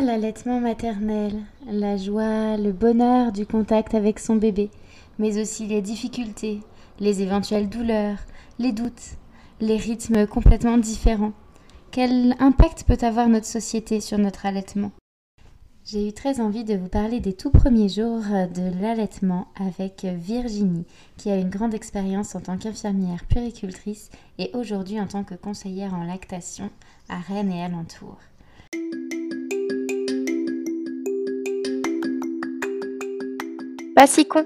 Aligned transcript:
l'allaitement 0.00 0.60
maternel, 0.60 1.42
la 1.66 1.96
joie, 1.96 2.56
le 2.56 2.72
bonheur 2.72 3.32
du 3.32 3.46
contact 3.46 3.94
avec 3.94 4.18
son 4.18 4.36
bébé, 4.36 4.70
mais 5.18 5.40
aussi 5.40 5.66
les 5.66 5.82
difficultés, 5.82 6.60
les 7.00 7.22
éventuelles 7.22 7.68
douleurs, 7.68 8.18
les 8.58 8.72
doutes, 8.72 9.16
les 9.60 9.76
rythmes 9.76 10.26
complètement 10.26 10.78
différents. 10.78 11.32
Quel 11.90 12.34
impact 12.38 12.84
peut 12.84 12.98
avoir 13.00 13.28
notre 13.28 13.46
société 13.46 14.00
sur 14.00 14.18
notre 14.18 14.46
allaitement? 14.46 14.92
J'ai 15.84 16.08
eu 16.08 16.12
très 16.12 16.40
envie 16.40 16.64
de 16.64 16.74
vous 16.74 16.88
parler 16.88 17.20
des 17.20 17.32
tout 17.32 17.50
premiers 17.50 17.88
jours 17.88 18.22
de 18.54 18.82
l'allaitement 18.82 19.46
avec 19.54 20.04
Virginie, 20.04 20.84
qui 21.16 21.30
a 21.30 21.36
une 21.36 21.48
grande 21.48 21.74
expérience 21.74 22.34
en 22.34 22.40
tant 22.40 22.58
qu'infirmière 22.58 23.24
puricultrice 23.24 24.10
et 24.38 24.50
aujourd'hui 24.52 25.00
en 25.00 25.06
tant 25.06 25.22
que 25.22 25.36
conseillère 25.36 25.94
en 25.94 26.02
lactation 26.02 26.70
à 27.08 27.18
Rennes 27.18 27.52
et 27.52 27.62
alentour. 27.62 28.18
Pas 33.96 34.06
si 34.06 34.26
con 34.26 34.44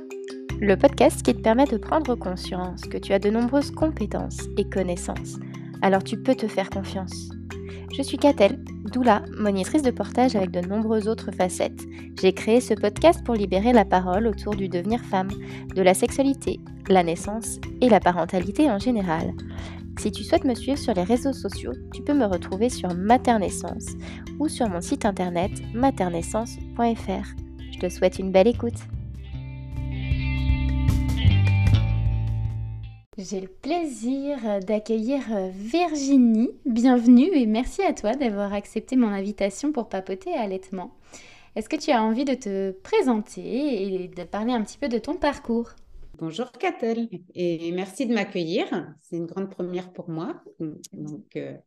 le 0.60 0.77
podcast 0.77 1.24
qui 1.24 1.34
te 1.34 1.40
permet 1.40 1.64
de 1.64 1.77
prendre 1.77 2.14
conscience 2.14 2.82
que 2.82 2.98
tu 2.98 3.12
as 3.12 3.18
de 3.18 3.30
nombreuses 3.30 3.73
compétences 3.73 4.42
et 4.56 4.62
connaissances, 4.62 5.40
alors 5.82 6.04
tu 6.04 6.16
peux 6.16 6.36
te 6.36 6.46
faire 6.46 6.70
confiance. 6.70 7.30
Je 7.92 8.00
suis 8.00 8.16
Catel, 8.16 8.62
doula, 8.92 9.24
monitrice 9.36 9.82
de 9.82 9.90
portage 9.90 10.36
avec 10.36 10.52
de 10.52 10.60
nombreuses 10.60 11.09
autres 11.09 11.32
facettes. 11.32 11.82
J'ai 12.20 12.32
créé 12.32 12.60
ce 12.60 12.74
podcast 12.74 13.24
pour 13.24 13.34
libérer 13.34 13.73
la 13.73 13.84
parole 13.84 14.28
autour 14.28 14.54
du 14.54 14.68
devenir 14.68 15.00
femme, 15.00 15.32
de 15.74 15.82
la 15.82 15.95
sexualité, 15.95 16.60
la 16.88 17.02
naissance 17.02 17.59
et 17.80 17.88
la 17.88 17.98
parentalité 17.98 18.70
en 18.70 18.78
général. 18.78 19.32
Si 19.98 20.12
tu 20.12 20.23
souhaites 20.23 20.45
me 20.45 20.54
suivre 20.54 20.78
sur 20.78 20.95
les 20.95 21.02
réseaux 21.02 21.32
sociaux, 21.32 21.73
tu 21.92 22.02
peux 22.02 22.14
me 22.14 22.26
retrouver 22.26 22.68
sur 22.68 22.95
Maternaissance 22.95 23.96
ou 24.38 24.46
sur 24.46 24.68
mon 24.68 24.80
site 24.80 25.04
internet 25.04 25.51
maternaissance.fr. 25.74 27.34
Je 27.73 27.78
te 27.80 27.88
souhaite 27.88 28.20
une 28.20 28.30
belle 28.30 28.46
écoute. 28.46 28.78
J'ai 33.23 33.43
le 33.43 33.49
plaisir 33.49 34.38
d'accueillir 34.66 35.21
Virginie. 35.52 36.49
Bienvenue 36.65 37.29
et 37.35 37.45
merci 37.45 37.82
à 37.82 37.93
toi 37.93 38.15
d'avoir 38.15 38.54
accepté 38.54 38.96
mon 38.96 39.09
invitation 39.09 39.73
pour 39.73 39.90
papoter 39.90 40.32
allaitement. 40.32 40.96
Est-ce 41.54 41.68
que 41.68 41.76
tu 41.76 41.91
as 41.91 42.02
envie 42.02 42.24
de 42.24 42.32
te 42.32 42.71
présenter 42.71 43.82
et 43.82 44.09
de 44.09 44.24
parler 44.24 44.54
un 44.54 44.63
petit 44.63 44.79
peu 44.79 44.88
de 44.88 44.96
ton 44.96 45.16
parcours? 45.16 45.73
Bonjour 46.18 46.51
Catel 46.52 47.10
et 47.35 47.71
merci 47.73 48.07
de 48.07 48.15
m'accueillir. 48.15 48.66
C'est 49.02 49.16
une 49.16 49.26
grande 49.26 49.51
première 49.51 49.93
pour 49.93 50.09
moi. 50.09 50.43
Donc, 50.59 51.37
euh, 51.37 51.59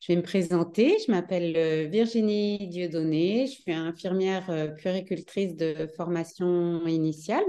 je 0.00 0.12
vais 0.12 0.16
me 0.16 0.22
présenter. 0.22 0.96
Je 1.06 1.12
m'appelle 1.12 1.54
euh, 1.54 1.86
Virginie 1.86 2.66
Dieudonné. 2.66 3.46
Je 3.46 3.60
suis 3.60 3.72
infirmière 3.74 4.48
euh, 4.48 4.68
puéricultrice 4.68 5.54
de 5.54 5.86
formation 5.98 6.86
initiale. 6.86 7.44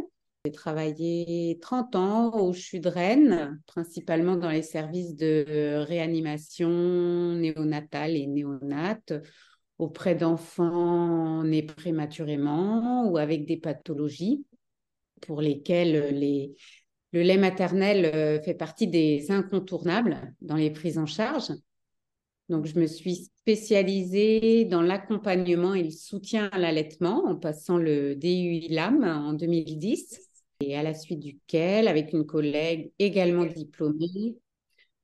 J'ai 0.45 0.53
travaillé 0.53 1.59
30 1.61 1.95
ans 1.97 2.31
au 2.39 2.53
CHU 2.53 2.79
Rennes, 2.85 3.61
principalement 3.67 4.37
dans 4.37 4.49
les 4.49 4.61
services 4.61 5.17
de 5.17 5.83
réanimation 5.85 6.69
néonatale 7.33 8.15
et 8.15 8.25
néonate, 8.25 9.11
auprès 9.79 10.15
d'enfants 10.15 11.43
nés 11.43 11.63
prématurément 11.63 13.05
ou 13.09 13.17
avec 13.17 13.45
des 13.45 13.57
pathologies 13.57 14.45
pour 15.19 15.41
lesquelles 15.41 16.15
les, 16.17 16.55
le 17.11 17.21
lait 17.21 17.37
maternel 17.37 18.05
euh, 18.05 18.41
fait 18.41 18.53
partie 18.53 18.87
des 18.87 19.31
incontournables 19.31 20.33
dans 20.39 20.55
les 20.55 20.71
prises 20.71 20.97
en 20.97 21.05
charge. 21.05 21.51
Donc, 22.47 22.65
je 22.65 22.79
me 22.79 22.87
suis 22.87 23.29
spécialisée 23.41 24.63
dans 24.63 24.81
l'accompagnement 24.81 25.73
et 25.73 25.83
le 25.83 25.91
soutien 25.91 26.47
à 26.53 26.57
l'allaitement 26.57 27.25
en 27.25 27.35
passant 27.35 27.77
le 27.77 28.15
DUI-LAM 28.15 29.03
en 29.03 29.33
2010 29.33 30.28
et 30.59 30.75
à 30.75 30.83
la 30.83 30.93
suite 30.93 31.19
duquel, 31.19 31.87
avec 31.87 32.13
une 32.13 32.25
collègue 32.25 32.91
également 32.99 33.45
diplômée, 33.45 34.35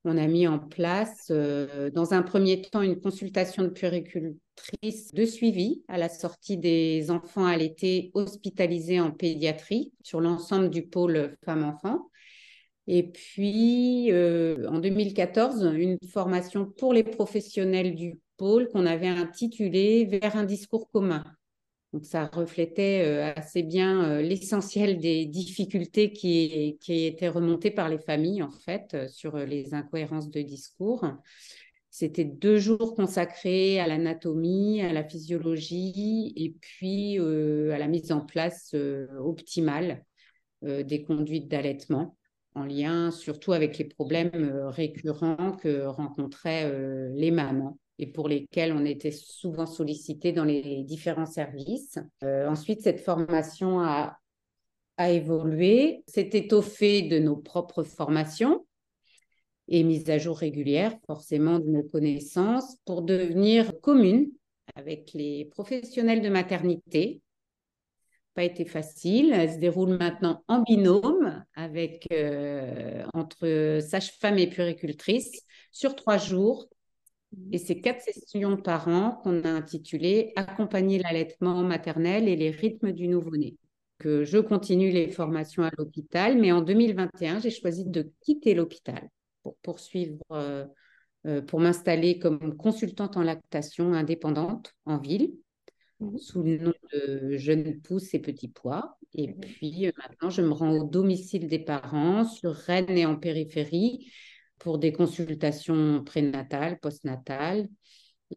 on 0.03 0.18
a 0.18 0.28
mis 0.28 0.47
en 0.47 0.59
place, 0.59 1.28
euh, 1.31 1.90
dans 1.90 2.13
un 2.13 2.22
premier 2.22 2.62
temps, 2.62 2.84
une 2.84 3.00
consultation 3.00 3.63
de 3.63 3.69
puéricultrice 3.69 5.13
de 5.13 5.25
suivi 5.25 5.84
à 5.88 5.97
la 5.97 6.09
sortie 6.09 6.57
des 6.57 7.09
enfants 7.09 7.46
allaités 7.46 8.12
hospitalisés 8.13 9.00
en 9.00 9.12
pédiatrie 9.12 9.94
sur 10.03 10.22
l'ensemble 10.22 10.69
du 10.69 10.85
pôle 10.85 11.35
femmes-enfants. 11.44 12.12
Et 12.88 13.09
puis, 13.09 14.12
euh, 14.12 14.69
en 14.69 14.78
2014, 14.78 15.72
une 15.75 15.97
formation 16.12 16.68
pour 16.78 16.94
les 16.94 17.03
professionnels 17.03 17.96
du 17.96 18.19
pôle 18.38 18.69
qu'on 18.69 18.85
avait 18.85 19.08
intitulée 19.08 20.06
Vers 20.06 20.35
un 20.35 20.44
discours 20.44 20.88
commun 20.91 21.24
donc 21.95 22.03
ça 22.03 22.25
reflétait 22.25 23.06
euh, 23.06 23.31
assez 23.38 23.63
bien 23.63 24.03
euh, 24.03 24.22
l'essentiel 24.22 25.00
des 25.00 25.25
difficultés 25.25 26.11
qui, 26.11 26.75
étaient 26.89 27.29
remontées 27.29 27.72
par 27.72 27.88
les 27.88 28.00
familles, 28.00 28.44
en 28.44 28.51
fait, 28.51 28.94
euh, 28.94 29.07
sur 29.07 29.38
les 29.38 29.73
incohérences 29.73 30.29
de 30.29 30.41
discours. 30.41 31.05
C'était 31.89 32.25
deux 32.25 32.57
jours 32.57 32.95
consacrés 32.95 33.79
à 33.79 33.88
l'anatomie, 33.88 34.81
à 34.81 34.91
la 34.91 35.05
physiologie 35.05 36.34
et 36.35 36.53
puis 36.59 37.17
à 37.17 37.78
la 37.78 37.88
mise 37.88 38.11
en 38.11 38.19
place 38.19 38.75
optimale 39.17 40.03
des 40.61 41.03
conduites 41.03 41.47
d'allaitement, 41.47 42.17
en 42.53 42.66
lien 42.66 43.11
surtout 43.11 43.53
avec 43.53 43.78
les 43.78 43.85
problèmes 43.85 44.66
récurrents 44.66 45.53
que 45.53 45.85
rencontraient 45.85 46.69
les 47.13 47.31
mamans 47.31 47.79
et 48.00 48.07
pour 48.07 48.28
lesquels 48.28 48.73
on 48.73 48.85
était 48.85 49.11
souvent 49.11 49.66
sollicité 49.66 50.31
dans 50.31 50.44
les 50.44 50.83
différents 50.83 51.25
services. 51.25 51.97
Euh, 52.23 52.47
ensuite, 52.47 52.81
cette 52.81 53.00
formation 53.00 53.79
a, 53.79 54.19
évolué, 54.97 56.03
s'est 56.07 56.29
étoffée 56.34 57.01
de 57.03 57.19
nos 57.19 57.35
propres 57.35 57.84
formations 57.84 58.66
et 59.67 59.84
mise 59.84 60.09
à 60.09 60.17
jour 60.17 60.38
régulière, 60.38 60.95
forcément, 61.05 61.59
de 61.59 61.67
nos 61.67 61.84
connaissances 61.84 62.78
pour 62.85 63.01
devenir 63.01 63.79
commune 63.81 64.31
avec 64.75 65.11
les 65.13 65.45
professionnels 65.45 66.22
de 66.22 66.29
maternité. 66.29 67.22
Pas 68.35 68.44
été 68.44 68.66
facile. 68.66 69.31
Elle 69.34 69.53
se 69.53 69.57
déroule 69.57 69.97
maintenant 69.97 70.44
en 70.47 70.61
binôme 70.61 71.44
avec 71.55 72.07
euh, 72.11 73.03
entre 73.13 73.79
sage-femme 73.81 74.38
et 74.38 74.47
puricultrice 74.47 75.41
sur 75.72 75.95
trois 75.95 76.17
jours 76.17 76.67
et 77.51 77.57
c'est 77.57 77.79
quatre 77.79 78.01
sessions 78.01 78.57
par 78.57 78.88
an 78.88 79.19
qu'on 79.23 79.44
a 79.44 79.50
intitulées 79.50 80.34
Accompagner 80.35 81.00
l'allaitement 81.00 81.63
maternel 81.63 82.28
et 82.28 82.35
les 82.35 82.51
rythmes 82.51 82.91
du 82.91 83.07
nouveau-né. 83.07 83.57
Que 83.97 84.23
je 84.25 84.38
continue 84.38 84.91
les 84.91 85.09
formations 85.09 85.63
à 85.63 85.72
l'hôpital, 85.78 86.38
mais 86.38 86.51
en 86.51 86.62
2021, 86.62 87.40
j'ai 87.40 87.50
choisi 87.50 87.85
de 87.85 88.12
quitter 88.22 88.53
l'hôpital 88.53 89.09
pour 89.41 89.56
poursuivre, 89.57 90.19
euh, 90.31 90.66
euh, 91.28 91.41
pour 91.41 91.59
m'installer 91.59 92.19
comme 92.19 92.57
consultante 92.57 93.16
en 93.16 93.23
lactation 93.23 93.94
indépendante 93.94 94.73
en 94.85 94.97
ville, 94.97 95.35
mmh. 96.02 96.17
sous 96.17 96.44
le 96.44 96.57
nom 96.57 96.73
de 96.91 97.38
Jeune 97.38 97.79
Pousse 97.79 98.13
et 98.13 98.19
Petit 98.19 98.50
Poids. 98.50 98.97
Et 99.13 99.29
mmh. 99.29 99.40
puis 99.40 99.88
euh, 99.88 99.91
maintenant, 99.97 100.29
je 100.29 100.41
me 100.41 100.52
rends 100.52 100.75
au 100.78 100.84
domicile 100.84 101.47
des 101.47 101.59
parents, 101.59 102.25
sur 102.25 102.53
Rennes 102.53 102.97
et 102.97 103.06
en 103.06 103.16
périphérie, 103.16 104.12
pour 104.59 104.77
des 104.77 104.93
consultations 104.93 106.03
prénatales, 106.03 106.79
postnatales. 106.79 107.67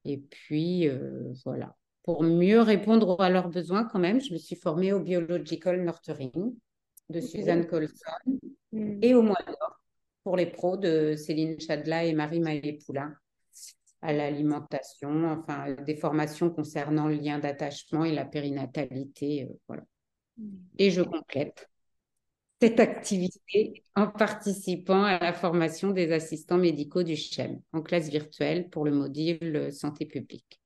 Et 0.05 0.19
puis, 0.19 0.89
euh, 0.89 1.33
voilà. 1.45 1.77
Pour 2.03 2.23
mieux 2.23 2.61
répondre 2.61 3.21
à 3.21 3.31
leurs 3.31 3.49
besoins, 3.49 3.85
quand 3.85 3.99
même, 3.99 4.21
je 4.21 4.33
me 4.33 4.39
suis 4.39 4.57
formée 4.57 4.93
au 4.93 5.01
Biological 5.01 5.83
Nurturing 5.83 6.55
de 7.11 7.21
Suzanne 7.21 7.67
Colson 7.67 7.95
hmm. 8.73 8.99
et 9.03 9.15
au 9.15 9.23
mois 9.23 9.39
d'or 9.47 9.81
pour 10.25 10.37
les 10.37 10.47
pros 10.47 10.77
de 10.77 11.15
Céline 11.17 11.59
Chadla 11.61 12.05
et 12.05 12.13
Marie 12.13 12.41
Maillet-Poulain 12.41 13.15
à 14.01 14.13
l'alimentation, 14.13 15.25
enfin 15.27 15.75
des 15.85 15.97
formations 15.97 16.51
concernant 16.51 17.09
le 17.09 17.15
lien 17.15 17.39
d'attachement 17.39 18.05
et 18.05 18.13
la 18.13 18.25
périnatalité. 18.25 19.49
Euh, 19.51 19.55
voilà. 19.67 19.83
Hmm. 20.37 20.57
Et 20.79 20.91
je 20.91 21.03
complète 21.03 21.69
cette 22.61 22.81
activité 22.81 23.85
en 23.95 24.09
participant 24.09 25.05
à 25.05 25.19
la 25.19 25.33
formation 25.33 25.91
des 25.91 26.13
assistants 26.13 26.59
médicaux 26.59 27.03
du 27.03 27.17
CHEM 27.17 27.61
en 27.73 27.83
classe 27.83 28.09
virtuelle 28.09 28.69
pour 28.69 28.85
le 28.85 28.91
module 28.91 29.73
santé 29.73 30.07
publique. 30.07 30.61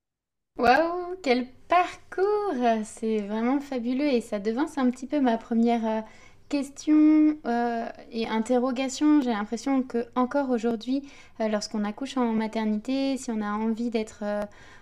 Waouh, 0.58 1.16
quel 1.22 1.46
parcours 1.68 2.54
C'est 2.84 3.18
vraiment 3.18 3.60
fabuleux 3.60 4.06
et 4.06 4.20
ça 4.20 4.38
devance 4.38 4.78
un 4.78 4.90
petit 4.90 5.06
peu 5.06 5.20
ma 5.20 5.38
première 5.38 6.04
euh, 6.54 6.58
question 6.58 7.36
euh, 7.46 7.86
et 8.10 8.26
interrogation. 8.26 9.20
J'ai 9.20 9.30
l'impression 9.30 9.82
que 9.82 10.06
encore 10.14 10.50
aujourd'hui, 10.50 11.02
euh, 11.40 11.48
lorsqu'on 11.48 11.84
accouche 11.84 12.16
en 12.16 12.32
maternité, 12.32 13.16
si 13.16 13.30
on 13.30 13.40
a 13.40 13.52
envie 13.52 13.90
d'être 13.90 14.24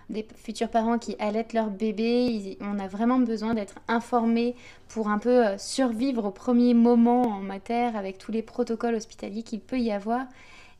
des 0.09 0.27
futurs 0.35 0.69
parents 0.69 0.99
qui 0.99 1.15
allaitent 1.19 1.53
leur 1.53 1.69
bébé, 1.69 2.57
on 2.61 2.79
a 2.79 2.87
vraiment 2.87 3.19
besoin 3.19 3.53
d'être 3.53 3.75
informés 3.87 4.55
pour 4.89 5.09
un 5.09 5.17
peu 5.17 5.47
euh, 5.47 5.57
survivre 5.57 6.25
au 6.25 6.31
premier 6.31 6.73
moment 6.73 7.23
en 7.23 7.39
mater 7.39 7.91
avec 7.95 8.17
tous 8.17 8.31
les 8.31 8.41
protocoles 8.41 8.95
hospitaliers 8.95 9.43
qu'il 9.43 9.61
peut 9.61 9.79
y 9.79 9.91
avoir. 9.91 10.25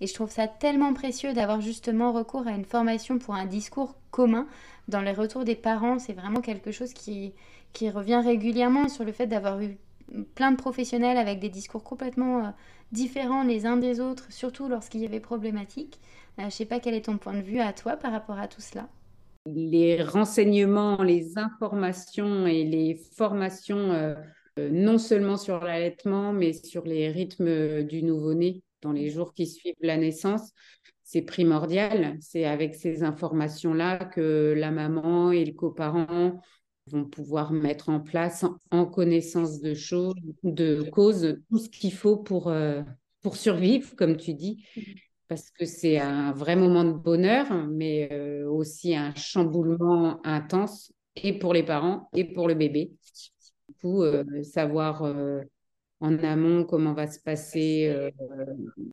Et 0.02 0.08
je 0.08 0.14
trouve 0.14 0.32
ça 0.32 0.48
tellement 0.48 0.94
précieux 0.94 1.34
d'avoir 1.34 1.62
justement 1.62 2.12
recours 2.12 2.48
à 2.48 2.52
une 2.52 2.66
formation 2.66 3.20
pour 3.20 3.36
un 3.36 3.46
discours 3.46 3.96
commun 4.10 4.48
dans 4.88 5.02
les 5.02 5.14
retours 5.14 5.46
des 5.46 5.56
parents, 5.56 6.00
c'est 6.00 6.14
vraiment 6.14 6.42
quelque 6.42 6.72
chose 6.72 6.94
qui 6.94 7.34
revient 7.82 8.22
régulièrement 8.24 8.90
sur 8.90 9.06
le 9.06 9.12
fait 9.12 9.28
d'avoir 9.28 9.62
eu 9.62 9.78
plein 10.36 10.52
de 10.52 10.58
professionnels 10.58 11.18
avec 11.18 11.40
des 11.40 11.50
discours 11.50 11.84
complètement 11.84 12.46
euh, 12.46 12.50
différents 12.92 13.44
les 13.44 13.66
uns 13.66 13.78
des 13.78 14.00
autres, 14.00 14.32
surtout 14.32 14.68
lorsqu'il 14.68 15.02
y 15.02 15.06
avait 15.06 15.20
problématique. 15.20 16.00
Euh, 16.40 16.44
je 16.44 16.46
ne 16.46 16.50
sais 16.52 16.66
pas 16.66 16.80
quel 16.80 16.94
est 16.94 17.06
ton 17.06 17.18
point 17.18 17.34
de 17.34 17.42
vue 17.42 17.60
à 17.60 17.74
toi 17.74 17.98
par 17.98 18.12
rapport 18.12 18.38
à 18.38 18.48
tout 18.48 18.62
cela. 18.62 18.90
Les 19.46 20.02
renseignements, 20.04 21.02
les 21.02 21.38
informations 21.38 22.46
et 22.46 22.64
les 22.64 22.96
formations, 22.96 23.92
euh, 23.92 24.16
non 24.58 24.98
seulement 24.98 25.38
sur 25.38 25.60
l'allaitement, 25.64 26.32
mais 26.32 26.54
sur 26.54 26.86
les 26.86 27.10
rythmes 27.10 27.84
du 27.84 28.04
nouveau-né 28.04 28.62
dans 28.82 28.92
les 28.92 29.10
jours 29.10 29.34
qui 29.34 29.48
suivent 29.48 29.74
la 29.82 29.98
naissance, 29.98 30.52
c'est 31.04 31.24
primordial. 31.24 32.18
C'est 32.20 32.46
avec 32.46 32.76
ces 32.76 33.04
informations-là 33.04 33.98
que 34.06 34.54
la 34.56 34.72
maman 34.72 35.32
et 35.32 35.44
le 35.44 35.54
coparent 35.54 36.40
vont 36.88 37.06
pouvoir 37.06 37.52
mettre 37.54 37.90
en 37.90 38.00
place 38.00 38.46
en 38.72 38.86
connaissance 38.86 39.62
de 39.62 39.74
choses, 39.74 40.16
de 40.44 40.84
causes, 40.92 41.38
tout 41.50 41.58
ce 41.58 41.70
qu'il 41.70 41.94
faut 41.94 42.18
pour, 42.18 42.50
euh, 42.50 42.82
pour 43.22 43.36
survivre, 43.36 43.96
comme 43.96 44.18
tu 44.18 44.34
dis, 44.34 44.66
parce 45.28 45.50
que 45.52 45.66
c'est 45.66 46.00
un 46.00 46.32
vrai 46.34 46.56
moment 46.56 46.84
de 46.84 46.92
bonheur, 46.92 47.68
mais 47.68 48.10
euh, 48.12 48.50
aussi 48.50 48.96
un 48.96 49.14
chamboulement 49.16 50.20
intense, 50.26 50.92
et 51.16 51.38
pour 51.38 51.54
les 51.54 51.64
parents, 51.64 52.10
et 52.14 52.26
pour 52.26 52.48
le 52.48 52.56
bébé. 52.56 52.92
Du 53.70 53.76
coup, 53.82 54.04
euh, 54.04 54.24
savoir 54.44 55.04
en 56.02 56.18
amont 56.24 56.66
comment 56.66 56.94
va 56.94 57.08
se 57.08 57.20
passer 57.20 57.88
euh, 57.88 58.10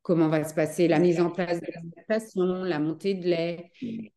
comment 0.02 0.28
va 0.28 0.44
se 0.44 0.54
passer 0.54 0.88
la 0.88 0.98
mise 0.98 1.20
en 1.20 1.30
place 1.30 1.60
de 1.60 1.66
la 1.72 2.68
la 2.68 2.78
montée 2.78 3.14
de 3.14 3.26
lait, 3.26 3.70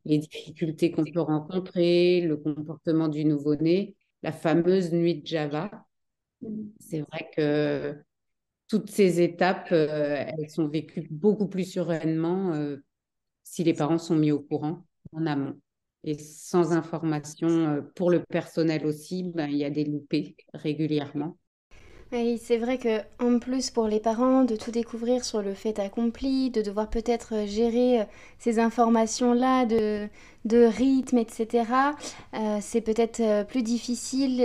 les 0.06 0.18
difficultés 0.18 0.92
qu'on 0.92 1.06
peut 1.06 1.22
rencontrer, 1.22 2.22
le 2.22 2.38
comportement 2.38 3.08
du 3.08 3.26
nouveau-né, 3.26 3.96
la 4.24 4.32
fameuse 4.32 4.92
nuit 4.92 5.22
de 5.22 5.26
Java. 5.26 5.72
C'est 6.80 7.02
vrai 7.02 7.30
que 7.36 7.96
toutes 8.68 8.90
ces 8.90 9.22
étapes, 9.22 9.70
euh, 9.72 10.26
elles 10.28 10.50
sont 10.50 10.68
vécues 10.68 11.08
beaucoup 11.10 11.48
plus 11.48 11.72
sereinement 11.72 12.54
euh, 12.54 12.78
si 13.44 13.64
les 13.64 13.74
parents 13.74 13.98
sont 13.98 14.16
mis 14.16 14.32
au 14.32 14.40
courant 14.40 14.86
en 15.14 15.26
amont. 15.26 15.60
Et 16.04 16.18
sans 16.18 16.74
information 16.74 17.86
pour 17.96 18.10
le 18.10 18.24
personnel 18.24 18.86
aussi, 18.86 19.24
ben, 19.24 19.48
il 19.48 19.58
y 19.58 19.66
a 19.66 19.70
des 19.70 19.86
loupés 19.86 20.36
régulièrement. 20.54 21.38
Oui, 22.14 22.38
c'est 22.44 22.58
vrai 22.58 22.78
que 22.78 23.00
en 23.20 23.40
plus 23.40 23.70
pour 23.72 23.88
les 23.88 24.02
parents 24.02 24.44
de 24.44 24.58
tout 24.58 24.72
découvrir 24.72 25.24
sur 25.24 25.42
le 25.42 25.54
fait 25.54 25.80
accompli, 25.80 26.50
de 26.52 26.62
devoir 26.62 26.90
peut-être 26.90 27.46
gérer 27.48 28.02
euh, 28.02 28.04
ces 28.38 28.60
informations-là 28.60 29.66
de, 29.66 30.10
de 30.46 30.64
rythme, 30.66 31.18
etc., 31.18 31.66
euh, 32.34 32.58
c'est 32.62 32.82
peut-être 32.82 33.20
euh, 33.20 33.44
plus 33.44 33.62
difficile 33.62 34.44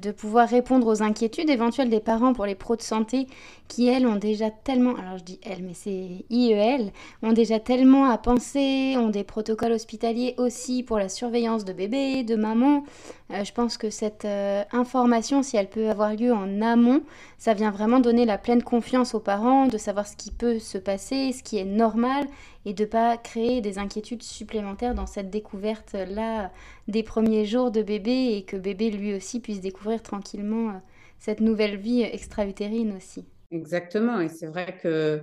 de 0.00 0.10
pouvoir 0.12 0.48
répondre 0.48 0.86
aux 0.86 1.02
inquiétudes 1.02 1.50
éventuelles 1.50 1.90
des 1.90 2.00
parents 2.00 2.32
pour 2.32 2.46
les 2.46 2.54
pros 2.54 2.76
de 2.76 2.82
santé 2.82 3.26
qui, 3.68 3.86
elles, 3.86 4.06
ont 4.06 4.16
déjà 4.16 4.50
tellement, 4.50 4.94
alors 4.96 5.18
je 5.18 5.24
dis 5.24 5.40
elles, 5.42 5.62
mais 5.62 5.74
c'est 5.74 6.24
IEL, 6.30 6.92
ont 7.22 7.32
déjà 7.32 7.60
tellement 7.60 8.06
à 8.06 8.18
penser, 8.18 8.96
ont 8.96 9.10
des 9.10 9.22
protocoles 9.22 9.72
hospitaliers 9.72 10.34
aussi 10.38 10.82
pour 10.82 10.98
la 10.98 11.08
surveillance 11.08 11.64
de 11.64 11.72
bébés, 11.72 12.24
de 12.24 12.34
mamans. 12.34 12.82
je 13.30 13.52
pense 13.52 13.76
que 13.76 13.90
cette 13.90 14.26
information, 14.72 15.44
si 15.44 15.56
elle 15.56 15.70
peut 15.70 15.88
avoir 15.88 16.14
lieu 16.14 16.32
en 16.32 16.60
amont, 16.62 17.02
ça 17.38 17.54
vient 17.54 17.70
vraiment 17.70 18.00
donner 18.00 18.24
la 18.24 18.38
pleine 18.38 18.62
confiance 18.62 19.14
aux 19.14 19.20
parents, 19.20 19.66
de 19.66 19.78
savoir 19.78 20.06
ce 20.06 20.16
qui 20.16 20.30
peut 20.30 20.58
se 20.58 20.78
passer, 20.78 21.32
ce 21.32 21.42
qui 21.42 21.58
est 21.58 21.64
normal, 21.64 22.26
et 22.64 22.74
de 22.74 22.84
pas 22.84 23.16
créer 23.16 23.60
des 23.60 23.78
inquiétudes 23.78 24.22
supplémentaires 24.22 24.94
dans 24.94 25.06
cette 25.06 25.30
découverte-là 25.30 26.52
des 26.88 27.02
premiers 27.02 27.44
jours 27.44 27.70
de 27.70 27.82
bébé, 27.82 28.36
et 28.36 28.44
que 28.44 28.56
bébé 28.56 28.90
lui 28.90 29.14
aussi 29.14 29.40
puisse 29.40 29.60
découvrir 29.60 30.02
tranquillement 30.02 30.70
euh, 30.70 30.78
cette 31.18 31.40
nouvelle 31.40 31.76
vie 31.76 32.02
extra-utérine 32.02 32.96
aussi. 32.96 33.24
Exactement, 33.50 34.20
et 34.20 34.28
c'est 34.28 34.46
vrai 34.46 34.78
que 34.80 35.22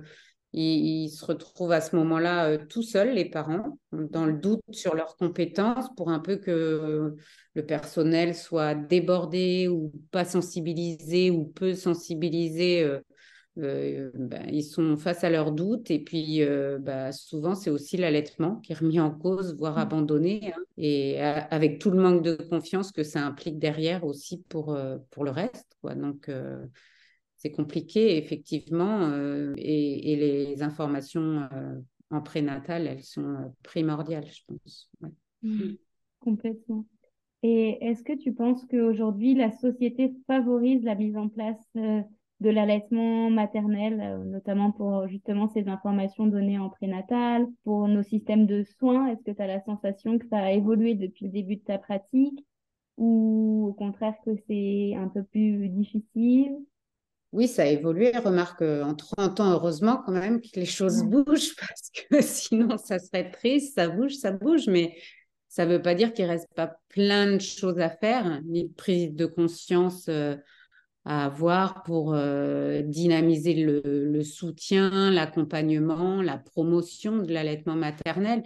ils, 0.52 1.10
se 1.10 1.24
retrouvent 1.24 1.72
à 1.72 1.80
ce 1.80 1.94
moment-là 1.96 2.46
euh, 2.46 2.58
tout 2.68 2.82
seuls, 2.82 3.14
les 3.14 3.28
parents, 3.28 3.78
dans 3.92 4.24
le 4.24 4.32
doute 4.32 4.62
sur 4.70 4.94
leurs 4.94 5.16
compétences 5.16 5.94
pour 5.94 6.10
un 6.10 6.20
peu 6.20 6.36
que 6.36 7.14
le 7.54 7.66
personnel 7.66 8.34
soit 8.34 8.74
débordé 8.74 9.68
ou 9.68 9.92
pas 10.10 10.24
sensibilisé 10.24 11.30
ou 11.30 11.44
peu 11.44 11.74
sensibilisé. 11.74 12.82
Euh, 12.82 13.00
euh, 13.58 14.10
ben, 14.14 14.44
ils 14.50 14.62
sont 14.62 14.96
face 14.96 15.24
à 15.24 15.30
leurs 15.30 15.52
doutes 15.52 15.90
et 15.90 15.98
puis 15.98 16.40
bah, 16.80 17.12
souvent 17.12 17.54
c'est 17.54 17.70
aussi 17.70 17.96
l'allaitement 17.96 18.56
qui 18.56 18.72
est 18.72 18.76
remis 18.76 19.00
en 19.00 19.10
cause, 19.10 19.56
voire 19.56 19.76
mmh. 19.76 19.80
abandonné, 19.80 20.52
hein, 20.54 20.60
et 20.76 21.20
avec 21.20 21.78
tout 21.78 21.90
le 21.90 22.00
manque 22.00 22.22
de 22.22 22.34
confiance 22.34 22.92
que 22.92 23.02
ça 23.02 23.24
implique 23.24 23.58
derrière 23.58 24.04
aussi 24.04 24.42
pour, 24.48 24.78
pour 25.10 25.24
le 25.24 25.30
reste. 25.30 25.76
Quoi. 25.80 25.94
Donc 25.94 26.28
c'est 27.38 27.52
compliqué, 27.52 28.18
effectivement, 28.18 29.02
euh, 29.02 29.54
et, 29.56 30.16
les 30.16 30.62
informations 30.62 31.48
euh, 31.52 31.80
en 32.10 32.20
prénatal, 32.20 32.86
elles 32.86 33.04
sont 33.04 33.24
euh, 33.24 33.46
primordiales, 33.62 34.26
je 34.26 34.42
pense. 34.46 34.90
Mmh. 35.42 35.74
complètement. 36.18 36.84
Et 37.44 37.78
est-ce 37.80 38.02
que 38.02 38.18
tu 38.18 38.32
penses 38.32 38.66
qu'aujourd'hui, 38.68 39.36
la 39.36 39.52
société 39.52 40.12
favorise 40.26 40.82
la 40.82 40.96
mise 40.96 41.16
en 41.16 41.28
place 41.28 41.64
de 42.40 42.50
l'allaitement 42.50 43.30
maternel, 43.30 44.22
notamment 44.26 44.70
pour 44.70 45.08
justement 45.08 45.48
ces 45.48 45.68
informations 45.68 46.26
données 46.26 46.58
en 46.58 46.68
prénatal, 46.68 47.46
pour 47.64 47.88
nos 47.88 48.02
systèmes 48.02 48.46
de 48.46 48.62
soins 48.78 49.08
Est-ce 49.08 49.24
que 49.24 49.32
tu 49.32 49.42
as 49.42 49.46
la 49.46 49.60
sensation 49.64 50.18
que 50.18 50.26
ça 50.28 50.38
a 50.38 50.52
évolué 50.52 50.94
depuis 50.94 51.26
le 51.26 51.32
début 51.32 51.56
de 51.56 51.64
ta 51.64 51.78
pratique 51.78 52.44
ou 52.96 53.66
au 53.68 53.72
contraire 53.72 54.14
que 54.24 54.30
c'est 54.46 54.94
un 54.96 55.08
peu 55.08 55.22
plus 55.24 55.68
difficile? 55.68 56.56
Oui, 57.32 57.46
ça 57.46 57.62
a 57.62 57.66
évolué. 57.66 58.16
Remarque 58.16 58.62
en 58.62 58.94
30 58.94 59.40
ans, 59.40 59.52
heureusement 59.52 60.02
quand 60.04 60.12
même 60.12 60.40
que 60.40 60.48
les 60.54 60.64
choses 60.64 61.02
bougent 61.02 61.54
parce 61.60 61.90
que 61.90 62.22
sinon 62.22 62.78
ça 62.78 62.98
serait 62.98 63.30
triste. 63.30 63.74
Ça 63.74 63.88
bouge, 63.88 64.14
ça 64.14 64.32
bouge, 64.32 64.66
mais 64.66 64.96
ça 65.48 65.66
ne 65.66 65.72
veut 65.72 65.82
pas 65.82 65.94
dire 65.94 66.12
qu'il 66.12 66.24
ne 66.26 66.30
reste 66.30 66.52
pas 66.54 66.78
plein 66.88 67.32
de 67.32 67.40
choses 67.40 67.80
à 67.80 67.90
faire, 67.90 68.40
ni 68.44 68.68
de 68.68 68.72
prise 68.72 69.12
de 69.14 69.26
conscience 69.26 70.06
euh, 70.08 70.36
à 71.08 71.24
avoir 71.24 71.82
pour 71.84 72.12
euh, 72.12 72.82
dynamiser 72.82 73.54
le, 73.54 74.22
soutien, 74.22 75.10
l'accompagnement, 75.10 76.20
la 76.20 76.36
promotion 76.36 77.16
de 77.16 77.32
l'allaitement 77.32 77.76
maternel. 77.76 78.42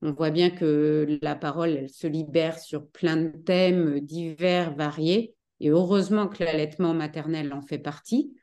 On 0.00 0.12
voit 0.12 0.30
bien 0.30 0.48
que 0.48 1.18
la 1.20 1.34
parole, 1.34 1.70
elle 1.70 1.90
se 1.90 2.06
libère 2.06 2.58
sur 2.58 2.86
plein 2.88 3.18
de 3.18 3.28
thèmes 3.28 4.00
divers, 4.00 4.74
variés. 4.74 5.34
Et 5.60 5.68
heureusement 5.68 6.26
que 6.26 6.42
l'allaitement 6.42 6.94
maternel 6.94 7.52
en 7.52 7.60
fait 7.60 7.78
partie. 7.78 8.34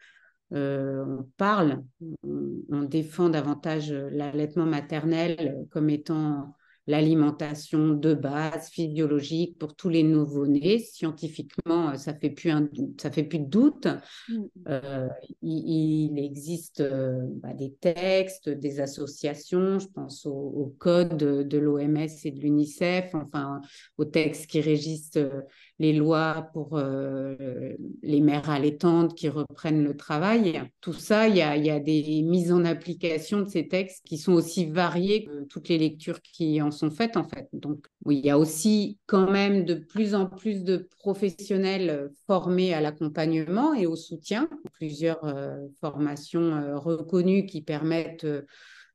Euh, 0.54 1.04
on 1.08 1.24
parle, 1.38 1.84
on, 2.22 2.84
défend 2.84 3.30
davantage 3.30 3.92
l'allaitement 3.92 4.68
maternel 4.68 5.66
comme 5.72 5.90
étant 5.90 6.54
l'alimentation 6.88 7.90
de 7.90 8.14
base 8.14 8.70
physiologique 8.70 9.58
pour 9.58 9.76
tous 9.76 9.90
les 9.90 10.04
nouveau-nés. 10.04 10.80
Scientifiquement, 10.80 11.96
ça 11.98 12.14
fait 12.14 12.30
plus 12.30 12.52
ça 13.00 13.12
fait 13.12 13.24
plus 13.24 13.40
de 13.40 13.46
doute. 13.46 13.88
Mm. 14.30 14.44
Euh, 14.68 15.08
il, 15.42 16.20
existe 16.20 16.82
euh, 16.82 17.22
bah, 17.42 17.54
des 17.54 17.74
textes, 17.74 18.50
des 18.50 18.80
associations. 18.80 19.80
Je 19.80 19.88
pense 19.88 20.26
au, 20.26 20.76
code 20.80 21.18
de, 21.18 21.58
l'OMS 21.58 22.08
et 22.24 22.32
de 22.32 22.40
l'UNICEF, 22.40 23.16
enfin 23.16 23.62
aux 23.98 24.06
textes 24.06 24.48
qui 24.48 24.62
régissent 24.62 25.18
euh, 25.18 25.42
les 25.80 25.94
lois 25.94 26.50
pour 26.54 26.80
les 26.80 28.22
mères 28.22 28.50
allaitantes 28.50 29.16
qui 29.16 29.28
reprennent 29.30 29.84
le 29.84 29.98
travail. 29.98 30.62
Tout 30.82 30.94
ça, 30.94 31.28
il 31.28 31.36
y 31.36 31.42
a, 31.42 31.80
des 31.80 32.22
mises 32.22 32.52
en 32.52 32.64
application 32.64 33.42
de 33.42 33.50
ces 33.50 33.68
textes 33.68 34.06
qui 34.06 34.18
sont 34.18 34.34
aussi 34.34 34.66
variées 34.66 35.26
que 35.26 35.44
toutes 35.46 35.70
les 35.70 35.78
lectures 35.78 36.22
qui 36.22 36.62
en 36.62 36.72
sont 36.72 36.92
faites 36.92 37.18
en 37.18 37.28
fait. 37.28 37.48
Donc 37.54 37.88
il 38.10 38.20
y 38.20 38.30
a 38.30 38.38
aussi 38.38 38.98
quand 39.06 39.30
même 39.30 39.66
de 39.66 39.76
plus 39.76 40.16
en 40.16 40.26
plus 40.26 40.64
de 40.64 40.88
professionnels 41.00 41.90
euh, 41.90 42.10
formés 42.28 42.74
à 42.74 42.82
l'accompagnement 42.82 43.74
et 43.74 43.86
au 43.86 43.96
soutien, 43.96 44.50
plusieurs 44.74 45.24
euh, 45.26 45.58
formations 45.80 46.56
euh, 46.56 46.78
reconnues 46.78 47.46
qui 47.46 47.62
permettent 47.62 48.28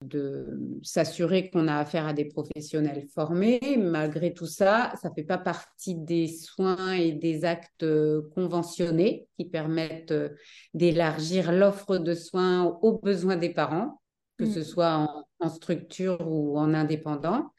de 0.03 0.79
s'assurer 0.83 1.51
qu'on 1.51 1.69
a 1.69 1.77
affaire 1.77 2.07
à 2.07 2.13
des 2.13 2.25
professionnels 2.25 3.07
formés. 3.15 3.77
Malgré 3.79 4.33
tout 4.33 4.47
ça, 4.47 4.93
ça 5.01 5.09
ne 5.09 5.15
fait 5.15 5.25
pas 5.25 5.39
partie 5.39 5.97
des 5.97 6.29
soins 6.29 6.93
et 6.93 7.13
des 7.13 7.45
actes 7.45 7.87
conventionnés 8.35 9.27
qui 9.37 9.45
permettent 9.45 10.15
d'élargir 10.75 11.53
l'offre 11.53 11.99
de 11.99 12.15
soins 12.15 12.79
aux 12.83 12.99
besoins 12.99 13.37
des 13.37 13.53
parents, 13.53 14.01
que 14.39 14.45
mmh. 14.45 14.53
ce 14.53 14.63
soit 14.63 15.27
en 15.41 15.49
structure 15.49 16.27
ou 16.27 16.59
en 16.59 16.75
indépendant. 16.75 17.51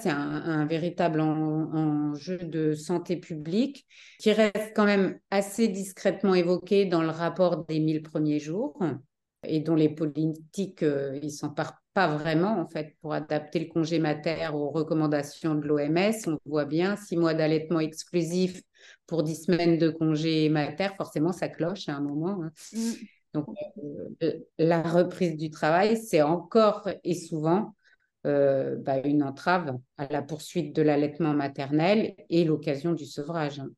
C'est 0.00 0.10
un, 0.10 0.66
véritable 0.66 1.20
enjeu 1.20 2.38
de 2.38 2.74
santé 2.74 3.16
publique 3.16 3.86
qui 4.18 4.32
reste 4.32 4.72
quand 4.74 4.84
même 4.84 5.18
assez 5.30 5.68
discrètement 5.68 6.34
évoqué 6.34 6.84
dans 6.84 7.02
le 7.02 7.10
rapport 7.10 7.64
des 7.66 7.78
1000 7.78 8.02
premiers 8.02 8.40
jours 8.40 8.76
et 9.46 9.60
dont 9.60 9.74
les 9.74 9.88
politiques, 9.88 10.82
euh, 10.82 11.18
ils 11.22 11.30
s'emparent 11.30 11.80
pas 11.94 12.08
vraiment, 12.08 12.60
en 12.60 12.66
fait, 12.66 12.96
pour 13.00 13.14
adapter 13.14 13.60
le 13.60 13.66
congé 13.66 13.98
mater 13.98 14.48
aux 14.52 14.70
recommandations 14.70 15.54
de 15.54 15.66
l'OMS. 15.66 16.12
On 16.26 16.38
voit 16.44 16.64
bien, 16.64 16.96
six 16.96 17.16
mois 17.16 17.34
d'allaitement 17.34 17.80
exclusif 17.80 18.62
pour 19.06 19.22
dix 19.22 19.44
semaines 19.44 19.78
de 19.78 19.90
congé 19.90 20.48
mater, 20.48 20.88
forcément, 20.96 21.32
ça 21.32 21.48
cloche 21.48 21.88
à 21.88 21.94
un 21.94 22.00
moment. 22.00 22.42
Hein. 22.42 22.50
Mm. 22.72 22.92
Donc, 23.34 23.46
euh, 24.22 24.32
la 24.58 24.82
reprise 24.82 25.36
du 25.36 25.50
travail, 25.50 25.96
c'est 25.96 26.22
encore 26.22 26.88
et 27.02 27.14
souvent 27.14 27.74
euh, 28.26 28.76
bah, 28.76 28.98
une 29.04 29.22
entrave 29.22 29.76
à 29.98 30.06
la 30.06 30.22
poursuite 30.22 30.74
de 30.74 30.82
l'allaitement 30.82 31.34
maternel 31.34 32.14
et 32.30 32.44
l'occasion 32.44 32.92
du 32.92 33.06
sevrage. 33.06 33.60
Hein. 33.60 33.70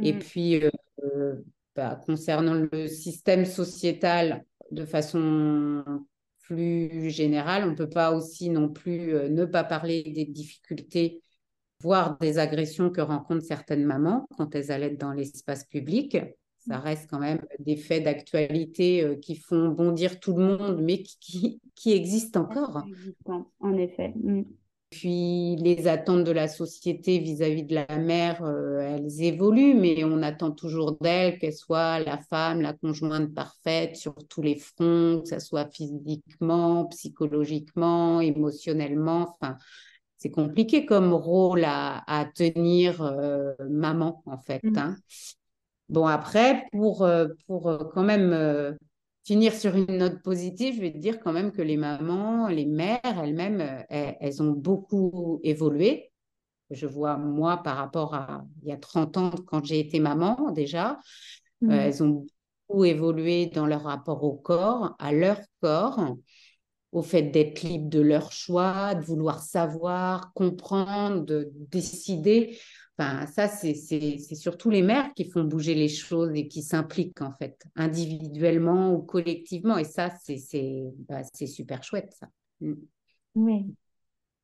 Et 0.00 0.12
mm. 0.12 0.18
puis, 0.20 0.62
euh, 0.64 1.34
bah, 1.74 2.00
concernant 2.06 2.54
le 2.54 2.86
système 2.86 3.44
sociétal 3.44 4.44
de 4.72 4.84
façon 4.84 5.84
plus 6.40 7.10
générale, 7.10 7.64
on 7.64 7.70
ne 7.70 7.76
peut 7.76 7.88
pas 7.88 8.12
aussi 8.12 8.50
non 8.50 8.68
plus 8.68 9.12
ne 9.30 9.44
pas 9.44 9.64
parler 9.64 10.02
des 10.02 10.24
difficultés, 10.24 11.22
voire 11.80 12.18
des 12.18 12.38
agressions 12.38 12.90
que 12.90 13.00
rencontrent 13.00 13.44
certaines 13.44 13.84
mamans 13.84 14.26
quand 14.36 14.54
elles 14.54 14.72
allaitent 14.72 15.00
dans 15.00 15.12
l'espace 15.12 15.64
public 15.64 16.16
ça 16.66 16.78
reste 16.78 17.10
quand 17.10 17.18
même 17.18 17.44
des 17.58 17.76
faits 17.76 18.04
d'actualité 18.04 19.02
euh, 19.02 19.16
qui 19.16 19.36
font 19.36 19.68
bondir 19.68 20.20
tout 20.20 20.36
le 20.36 20.44
monde, 20.44 20.80
mais 20.82 21.02
qui, 21.02 21.60
qui, 21.74 21.92
existent 21.92 22.42
encore. 22.42 22.84
En 23.60 23.76
effet. 23.76 24.12
Mm. 24.16 24.42
Puis 24.92 25.56
les 25.56 25.88
attentes 25.88 26.24
de 26.24 26.32
la 26.32 26.48
société 26.48 27.18
vis-à-vis 27.18 27.62
de 27.62 27.74
la 27.74 27.96
mère, 27.96 28.44
euh, 28.44 28.78
elles 28.78 29.22
évoluent, 29.22 29.72
mais 29.74 30.04
on 30.04 30.22
attend 30.22 30.50
toujours 30.50 30.98
d'elle 31.00 31.38
qu'elle 31.38 31.54
soit 31.54 32.00
la 32.00 32.18
femme, 32.18 32.60
la 32.60 32.74
conjointe 32.74 33.32
parfaite 33.32 33.96
sur 33.96 34.14
tous 34.28 34.42
les 34.42 34.56
fronts, 34.56 35.22
que 35.22 35.30
ce 35.30 35.38
soit 35.38 35.64
physiquement, 35.72 36.84
psychologiquement, 36.86 38.20
émotionnellement. 38.20 39.34
Enfin, 39.40 39.56
c'est 40.18 40.30
compliqué 40.30 40.84
comme 40.84 41.14
rôle 41.14 41.64
à, 41.64 42.04
à 42.06 42.26
tenir 42.26 43.00
euh, 43.00 43.54
maman, 43.70 44.22
en 44.26 44.36
fait. 44.36 44.62
Mm. 44.62 44.76
Hein. 44.76 44.96
Bon, 45.88 46.06
après, 46.06 46.66
pour, 46.70 47.02
euh, 47.02 47.28
pour 47.46 47.90
quand 47.94 48.04
même 48.04 48.76
finir 49.24 49.52
sur 49.54 49.76
une 49.76 49.98
note 49.98 50.22
positive, 50.22 50.76
je 50.76 50.80
vais 50.80 50.92
te 50.92 50.98
dire 50.98 51.20
quand 51.20 51.32
même 51.32 51.52
que 51.52 51.62
les 51.62 51.76
mamans, 51.76 52.48
les 52.48 52.66
mères 52.66 53.00
elles-mêmes, 53.04 53.84
elles, 53.88 54.42
ont 54.42 54.50
beaucoup 54.50 55.40
évolué. 55.44 56.10
Je 56.70 56.86
vois, 56.86 57.16
moi, 57.16 57.62
par 57.62 57.76
rapport 57.76 58.14
à 58.14 58.44
il 58.62 58.68
y 58.68 58.72
a 58.72 58.76
30 58.76 59.16
ans, 59.18 59.30
quand 59.46 59.64
j'ai 59.64 59.78
été 59.78 60.00
maman 60.00 60.50
déjà, 60.50 60.98
mmh. 61.60 61.70
elles 61.70 62.02
ont 62.02 62.26
beaucoup 62.68 62.84
évolué 62.84 63.46
dans 63.46 63.66
leur 63.66 63.82
rapport 63.82 64.24
au 64.24 64.32
corps, 64.32 64.96
à 64.98 65.12
leur 65.12 65.38
corps, 65.60 66.16
au 66.92 67.02
fait 67.02 67.22
d'être 67.22 67.62
libre 67.62 67.88
de 67.88 68.00
leur 68.00 68.32
choix, 68.32 68.94
de 68.94 69.04
vouloir 69.04 69.42
savoir, 69.42 70.32
comprendre, 70.34 71.24
de 71.24 71.50
décider 71.70 72.58
ça, 73.26 73.48
c'est 73.48 73.74
surtout 74.34 74.70
les 74.70 74.82
mères 74.82 75.12
qui 75.14 75.24
font 75.24 75.44
bouger 75.44 75.74
les 75.74 75.88
choses 75.88 76.34
et 76.34 76.48
qui 76.48 76.62
s'impliquent, 76.62 77.22
en 77.22 77.32
fait, 77.32 77.64
individuellement 77.76 78.94
ou 78.94 79.02
collectivement. 79.02 79.78
Et 79.78 79.84
ça, 79.84 80.10
c'est 80.10 80.92
bah, 81.08 81.22
super 81.24 81.82
chouette, 81.82 82.12
ça. 82.18 82.28
Mm. 82.60 82.74
Oui. 83.34 83.66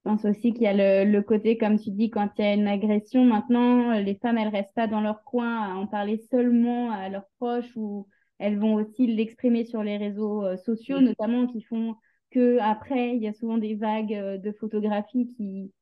Je 0.05 0.11
pense 0.11 0.25
aussi 0.25 0.53
qu'il 0.53 0.63
y 0.63 0.67
a 0.67 1.05
le, 1.05 1.21
côté, 1.21 1.59
comme 1.59 1.79
tu 1.79 1.91
dis, 1.91 2.09
quand 2.09 2.31
il 2.39 2.45
y 2.45 2.49
a 2.49 2.55
une 2.55 2.69
agression, 2.69 3.25
maintenant, 3.25 3.99
les 3.99 4.15
femmes, 4.15 4.39
elles 4.39 4.49
restent 4.49 4.75
pas 4.75 4.87
dans 4.87 5.01
leur 5.01 5.23
coin 5.25 5.63
à 5.65 5.75
en 5.75 5.87
parler 5.87 6.19
seulement 6.31 6.91
à 6.91 7.09
leurs 7.09 7.29
proches 7.39 7.77
ou 7.77 8.07
elles 8.39 8.59
vont 8.59 8.75
aussi 8.75 9.07
l'exprimer 9.07 9.65
sur 9.65 9.83
les 9.83 9.97
réseaux 9.97 10.45
euh, 10.45 10.57
sociaux, 10.57 11.01
mm. 11.01 11.05
notamment 11.05 11.47
qui 11.47 11.63
font 11.63 11.97
que 12.31 12.59
après, 12.61 13.17
il 13.17 13.23
y 13.23 13.29
a 13.29 13.33
souvent 13.33 13.59
des 13.59 13.75
vagues 13.75 14.15
euh, 14.15 14.39
de 14.39 14.53
photographies 14.53 15.33
qui, 15.37 15.73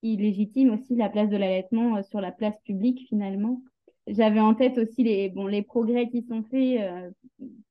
qui 0.00 0.16
légitime 0.16 0.70
aussi 0.70 0.94
la 0.96 1.08
place 1.08 1.28
de 1.28 1.36
l'allaitement 1.36 1.96
euh, 1.96 2.02
sur 2.02 2.20
la 2.20 2.32
place 2.32 2.58
publique 2.64 3.06
finalement. 3.08 3.62
J'avais 4.06 4.40
en 4.40 4.54
tête 4.54 4.78
aussi 4.78 5.02
les, 5.02 5.28
bon, 5.30 5.46
les 5.46 5.62
progrès 5.62 6.08
qui 6.08 6.22
sont 6.22 6.44
faits, 6.44 6.80
euh, 6.80 7.10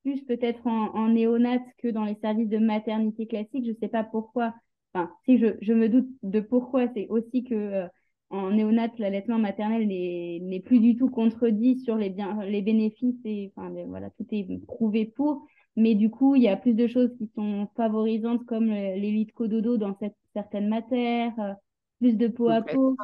plus 0.04 0.22
peut-être 0.24 0.68
en, 0.68 0.94
en 0.94 1.10
néonat 1.10 1.60
que 1.78 1.88
dans 1.88 2.04
les 2.04 2.16
services 2.16 2.50
de 2.50 2.58
maternité 2.58 3.26
classique. 3.26 3.66
Je 3.66 3.72
ne 3.72 3.78
sais 3.78 3.88
pas 3.88 4.04
pourquoi. 4.04 4.54
Enfin, 4.94 5.10
si 5.26 5.38
je, 5.38 5.48
je, 5.62 5.74
me 5.74 5.88
doute 5.88 6.10
de 6.24 6.40
pourquoi, 6.42 6.88
c'est 6.94 7.08
aussi 7.08 7.44
que 7.44 7.56
euh, 7.56 7.88
en 8.30 8.52
néonat, 8.52 8.90
l'allaitement 8.98 9.38
maternel 9.38 9.88
n'est 9.88 10.62
plus 10.66 10.80
du 10.80 10.98
tout 10.98 11.10
contredit 11.10 11.80
sur 11.80 11.96
les, 11.96 12.10
bien, 12.10 12.44
les 12.44 12.62
bénéfices 12.62 13.20
et 13.24 13.54
enfin, 13.56 13.72
voilà, 13.88 14.10
tout 14.10 14.26
est 14.32 14.66
prouvé 14.66 15.06
pour. 15.06 15.46
Mais 15.78 15.96
du 15.96 16.10
coup, 16.10 16.36
il 16.36 16.44
y 16.44 16.48
a 16.48 16.58
plus 16.58 16.74
de 16.74 16.88
choses 16.88 17.14
qui 17.18 17.30
sont 17.36 17.68
favorisantes 17.76 18.46
comme 18.46 18.68
l'élite 18.68 19.34
cododo 19.34 19.78
dans 19.78 19.96
cette, 20.00 20.16
certaines 20.34 20.70
matières 20.70 21.58
plus 22.00 22.18
de 22.18 22.28
peau 22.28 22.50
à 22.50 22.62
peau. 22.62 22.96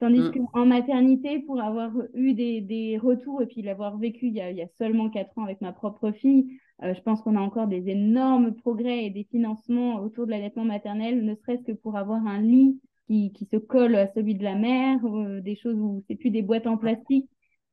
Tandis 0.00 0.20
mm. 0.20 0.46
qu'en 0.52 0.66
maternité, 0.66 1.40
pour 1.40 1.60
avoir 1.60 1.90
eu 2.14 2.32
des, 2.32 2.60
des 2.60 2.98
retours 2.98 3.42
et 3.42 3.46
puis 3.46 3.62
l'avoir 3.62 3.98
vécu 3.98 4.28
il 4.28 4.34
y, 4.34 4.40
a, 4.40 4.50
il 4.50 4.56
y, 4.56 4.62
a, 4.62 4.68
seulement 4.78 5.10
quatre 5.10 5.36
ans 5.38 5.44
avec 5.44 5.60
ma 5.60 5.72
propre 5.72 6.12
fille, 6.12 6.60
euh, 6.84 6.94
je 6.94 7.02
pense 7.02 7.20
qu'on 7.20 7.36
a 7.36 7.40
encore 7.40 7.66
des 7.66 7.88
énormes 7.88 8.54
progrès 8.54 9.06
et 9.06 9.10
des 9.10 9.24
financements 9.24 9.96
autour 9.96 10.26
de 10.26 10.30
l'allaitement 10.30 10.64
maternel, 10.64 11.24
ne 11.24 11.34
serait-ce 11.34 11.64
que 11.64 11.72
pour 11.72 11.96
avoir 11.96 12.24
un 12.26 12.40
lit 12.40 12.80
qui, 13.08 13.32
qui, 13.32 13.46
se 13.46 13.56
colle 13.56 13.96
à 13.96 14.06
celui 14.12 14.36
de 14.36 14.44
la 14.44 14.54
mère, 14.54 15.00
euh, 15.04 15.40
des 15.40 15.56
choses 15.56 15.78
où 15.80 16.04
c'est 16.06 16.14
plus 16.14 16.30
des 16.30 16.42
boîtes 16.42 16.68
en 16.68 16.76
plastique, 16.76 17.28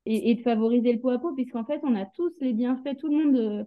et, 0.07 0.31
et 0.31 0.35
de 0.35 0.41
favoriser 0.41 0.93
le 0.93 0.99
peau 0.99 1.09
à 1.09 1.19
peau, 1.19 1.33
puisqu'en 1.33 1.65
fait, 1.65 1.81
on 1.83 1.95
a 1.95 2.05
tous 2.05 2.33
les 2.41 2.53
bienfaits, 2.53 2.97
tout 2.97 3.07
le 3.07 3.23
monde 3.23 3.35
euh, 3.35 3.63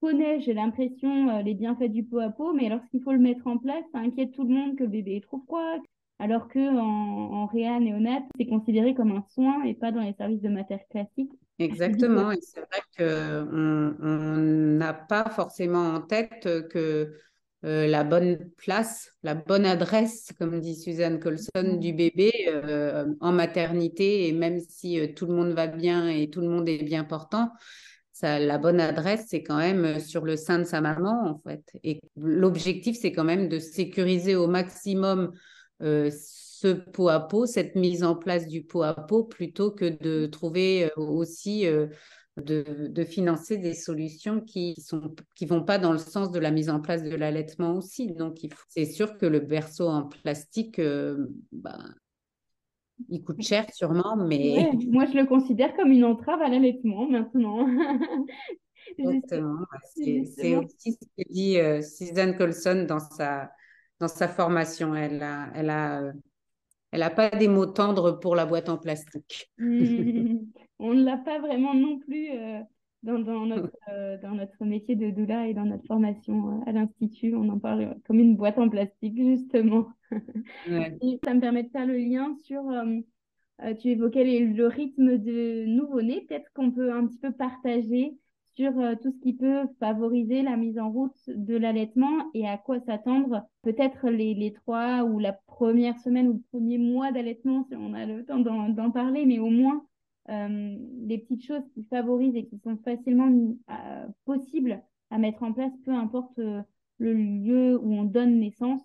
connaît, 0.00 0.40
j'ai 0.40 0.54
l'impression, 0.54 1.42
les 1.42 1.54
bienfaits 1.54 1.90
du 1.90 2.04
peau 2.04 2.18
à 2.18 2.30
peau, 2.30 2.52
mais 2.52 2.68
lorsqu'il 2.68 3.02
faut 3.02 3.12
le 3.12 3.18
mettre 3.18 3.46
en 3.46 3.58
place, 3.58 3.84
ça 3.92 3.98
inquiète 3.98 4.32
tout 4.32 4.44
le 4.44 4.54
monde 4.54 4.76
que 4.76 4.84
le 4.84 4.90
bébé 4.90 5.16
est 5.16 5.24
trop 5.24 5.42
froid, 5.46 5.76
alors 6.18 6.48
que 6.48 6.58
en, 6.58 7.42
en 7.42 7.46
réa 7.46 7.80
néonat, 7.80 8.20
c'est 8.38 8.46
considéré 8.46 8.94
comme 8.94 9.12
un 9.12 9.24
soin 9.34 9.62
et 9.64 9.74
pas 9.74 9.92
dans 9.92 10.02
les 10.02 10.14
services 10.14 10.42
de 10.42 10.48
matière 10.48 10.86
classique. 10.90 11.32
Exactement, 11.58 12.32
et 12.32 12.38
c'est 12.40 12.60
vrai 12.60 12.80
qu'on 12.96 14.40
n'a 14.78 14.94
pas 14.94 15.28
forcément 15.30 15.90
en 15.90 16.00
tête 16.00 16.68
que 16.68 17.12
euh, 17.66 17.86
la 17.86 18.04
bonne 18.04 18.50
place, 18.56 19.12
la 19.22 19.34
bonne 19.34 19.66
adresse, 19.66 20.32
comme 20.38 20.60
dit 20.60 20.76
Suzanne 20.76 21.20
Colson, 21.20 21.76
du 21.78 21.92
bébé 21.92 22.32
euh, 22.48 23.04
en 23.20 23.32
maternité, 23.32 24.28
et 24.28 24.32
même 24.32 24.60
si 24.60 24.98
euh, 24.98 25.08
tout 25.14 25.26
le 25.26 25.34
monde 25.34 25.52
va 25.52 25.66
bien 25.66 26.08
et 26.08 26.30
tout 26.30 26.40
le 26.40 26.48
monde 26.48 26.66
est 26.70 26.82
bien 26.82 27.04
portant, 27.04 27.50
la 28.22 28.58
bonne 28.58 28.80
adresse, 28.80 29.26
c'est 29.28 29.42
quand 29.42 29.58
même 29.58 30.00
sur 30.00 30.24
le 30.24 30.36
sein 30.36 30.58
de 30.58 30.64
sa 30.64 30.80
maman, 30.80 31.26
en 31.26 31.38
fait. 31.38 31.64
Et 31.84 32.00
l'objectif, 32.16 32.96
c'est 33.00 33.12
quand 33.12 33.24
même 33.24 33.48
de 33.48 33.58
sécuriser 33.58 34.36
au 34.36 34.46
maximum 34.46 35.32
euh, 35.82 36.10
ce 36.12 36.68
pot 36.68 37.08
à 37.08 37.20
pot, 37.20 37.46
cette 37.46 37.74
mise 37.74 38.04
en 38.04 38.14
place 38.14 38.46
du 38.46 38.62
pot 38.62 38.82
à 38.82 38.94
pot, 38.94 39.24
plutôt 39.24 39.70
que 39.70 39.86
de 39.86 40.26
trouver 40.26 40.84
euh, 40.84 41.00
aussi 41.00 41.66
euh, 41.66 41.86
de, 42.36 42.88
de, 42.88 43.04
financer 43.04 43.56
des 43.56 43.72
solutions 43.74 44.40
qui 44.42 44.74
sont 44.80 45.14
qui 45.34 45.46
vont 45.46 45.64
pas 45.64 45.78
dans 45.78 45.92
le 45.92 45.98
sens 45.98 46.30
de 46.30 46.38
la 46.38 46.50
mise 46.50 46.68
en 46.68 46.80
place 46.80 47.02
de 47.02 47.14
l'allaitement 47.14 47.76
aussi. 47.76 48.12
Donc 48.12 48.38
c'est 48.68 48.84
sûr 48.84 49.16
que 49.16 49.26
le 49.26 49.40
berceau 49.40 49.88
en 49.88 50.02
plastique, 50.02 50.80
bah, 51.50 51.78
il 53.08 53.22
coûte 53.22 53.42
cher 53.42 53.66
sûrement, 53.72 54.16
mais 54.16 54.70
moi 54.88 55.06
je 55.06 55.16
le 55.16 55.26
considère 55.26 55.74
comme 55.74 55.90
une 55.90 56.04
entrave 56.04 56.42
à 56.42 56.48
l'allaitement 56.48 57.08
maintenant. 57.08 57.66
Exactement. 58.98 59.58
C'est 59.94 60.56
aussi 60.56 60.92
ce 60.92 61.06
que 61.16 61.28
dit 61.30 61.56
Suzanne 61.82 62.36
Colson 62.36 62.86
dans 62.88 62.98
sa 62.98 63.50
dans 64.00 64.08
sa 64.08 64.26
formation. 64.26 64.94
Elle 64.94 65.22
a, 65.22 65.48
elle 65.54 65.70
a, 65.70 66.02
euh, 66.02 66.12
elle 66.90 67.02
a 67.02 67.10
pas 67.10 67.30
des 67.30 67.46
mots 67.46 67.66
tendres 67.66 68.12
pour 68.12 68.34
la 68.34 68.46
boîte 68.46 68.68
en 68.68 68.78
plastique. 68.78 69.50
on 69.58 70.94
ne 70.94 71.04
l'a 71.04 71.18
pas 71.18 71.38
vraiment 71.38 71.74
non 71.74 71.98
plus 71.98 72.30
euh, 72.30 72.60
dans, 73.02 73.18
dans, 73.18 73.46
notre, 73.46 73.76
euh, 73.90 74.18
dans 74.20 74.32
notre 74.32 74.64
métier 74.64 74.96
de 74.96 75.10
doula 75.10 75.48
et 75.48 75.54
dans 75.54 75.64
notre 75.64 75.86
formation 75.86 76.62
à 76.66 76.72
l'Institut. 76.72 77.34
On 77.34 77.48
en 77.48 77.58
parle 77.58 77.96
comme 78.06 78.18
une 78.18 78.36
boîte 78.36 78.58
en 78.58 78.68
plastique, 78.68 79.16
justement. 79.16 79.88
ça 80.10 81.34
me 81.34 81.40
permet 81.40 81.62
de 81.62 81.70
faire 81.70 81.86
le 81.86 81.96
lien 81.96 82.34
sur... 82.44 82.62
tu 83.80 83.88
évoquais 83.88 84.40
le 84.40 84.66
rythme 84.66 85.18
de 85.18 85.66
nouveau-né. 85.66 86.26
Peut-être 86.28 86.52
qu'on 86.54 86.70
peut 86.70 86.92
un 86.92 87.06
petit 87.06 87.18
peu 87.18 87.32
partager 87.32 88.16
sur 88.60 88.78
euh, 88.78 88.94
tout 89.00 89.10
ce 89.10 89.18
qui 89.20 89.32
peut 89.32 89.62
favoriser 89.78 90.42
la 90.42 90.56
mise 90.56 90.78
en 90.78 90.90
route 90.90 91.16
de 91.28 91.56
l'allaitement 91.56 92.30
et 92.34 92.46
à 92.48 92.58
quoi 92.58 92.80
s'attendre 92.80 93.42
peut-être 93.62 94.10
les, 94.10 94.34
les, 94.34 94.52
trois 94.52 95.04
ou 95.04 95.18
la 95.18 95.32
première 95.32 95.98
semaine 95.98 96.28
ou 96.28 96.32
le 96.34 96.42
premier 96.50 96.78
mois 96.78 97.12
d'allaitement 97.12 97.64
si 97.64 97.76
on 97.76 97.94
a 97.94 98.06
le 98.06 98.24
temps 98.24 98.38
d'en 98.38 98.90
parler, 98.90 99.24
mais 99.26 99.38
au 99.38 99.50
moins 99.50 99.84
euh, 100.30 100.76
les 101.06 101.18
petites 101.18 101.44
choses 101.44 101.62
qui 101.74 101.84
favorisent 101.84 102.36
et 102.36 102.46
qui 102.46 102.58
sont 102.58 102.76
facilement 102.84 103.30
euh, 103.70 104.06
possibles 104.24 104.82
à 105.10 105.18
mettre 105.18 105.42
en 105.42 105.52
place, 105.52 105.72
peu 105.84 105.92
importe 105.92 106.38
euh, 106.38 106.62
le 106.98 107.12
lieu 107.14 107.78
où 107.78 107.92
on 107.92 108.04
donne 108.04 108.38
naissance. 108.38 108.82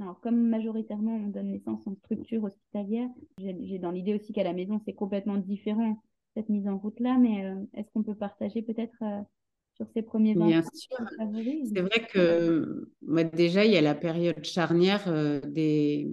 Alors, 0.00 0.20
comme 0.20 0.48
majoritairement 0.48 1.16
on 1.16 1.28
donne 1.28 1.50
naissance 1.50 1.86
en 1.86 1.94
structure 1.96 2.44
hospitalière, 2.44 3.08
j'ai 3.38 3.78
dans 3.78 3.90
l'idée 3.90 4.14
aussi 4.14 4.32
qu'à 4.32 4.42
la 4.42 4.54
maison 4.54 4.80
c'est 4.84 4.94
complètement 4.94 5.36
différent 5.36 6.02
cette 6.34 6.48
mise 6.48 6.66
en 6.66 6.78
route-là, 6.78 7.18
mais 7.18 7.44
euh, 7.44 7.54
est-ce 7.74 7.90
qu'on 7.92 8.02
peut 8.02 8.14
partager 8.14 8.62
peut-être 8.62 8.96
sur 9.74 9.86
ces 9.94 10.02
premiers 10.02 10.34
20 10.34 10.46
Bien 10.46 10.62
sûr. 10.72 10.96
C'est 11.74 11.80
vrai 11.80 12.06
que 12.10 12.90
déjà, 13.34 13.66
il 13.66 13.72
y 13.72 13.76
a 13.76 13.82
la 13.82 13.94
période 13.94 14.42
charnière 14.42 15.04
des, 15.46 16.10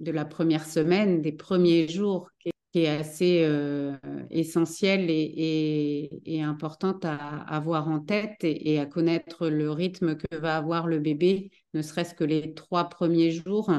de 0.00 0.10
la 0.10 0.26
première 0.26 0.66
semaine, 0.66 1.22
des 1.22 1.32
premiers 1.32 1.88
jours, 1.88 2.28
qui 2.38 2.50
est, 2.82 2.88
assez 2.88 3.42
euh, 3.44 3.96
essentielle 4.30 5.10
et, 5.10 6.20
et, 6.24 6.42
importante 6.42 7.04
à, 7.04 7.16
avoir 7.16 7.88
en 7.88 8.00
tête 8.00 8.38
et, 8.42 8.78
à 8.78 8.86
connaître 8.86 9.48
le 9.48 9.70
rythme 9.70 10.16
que 10.16 10.36
va 10.36 10.56
avoir 10.56 10.86
le 10.86 10.98
bébé, 10.98 11.50
ne 11.74 11.82
serait-ce 11.82 12.14
que 12.14 12.24
les 12.24 12.54
trois 12.54 12.88
premiers 12.88 13.30
jours 13.30 13.72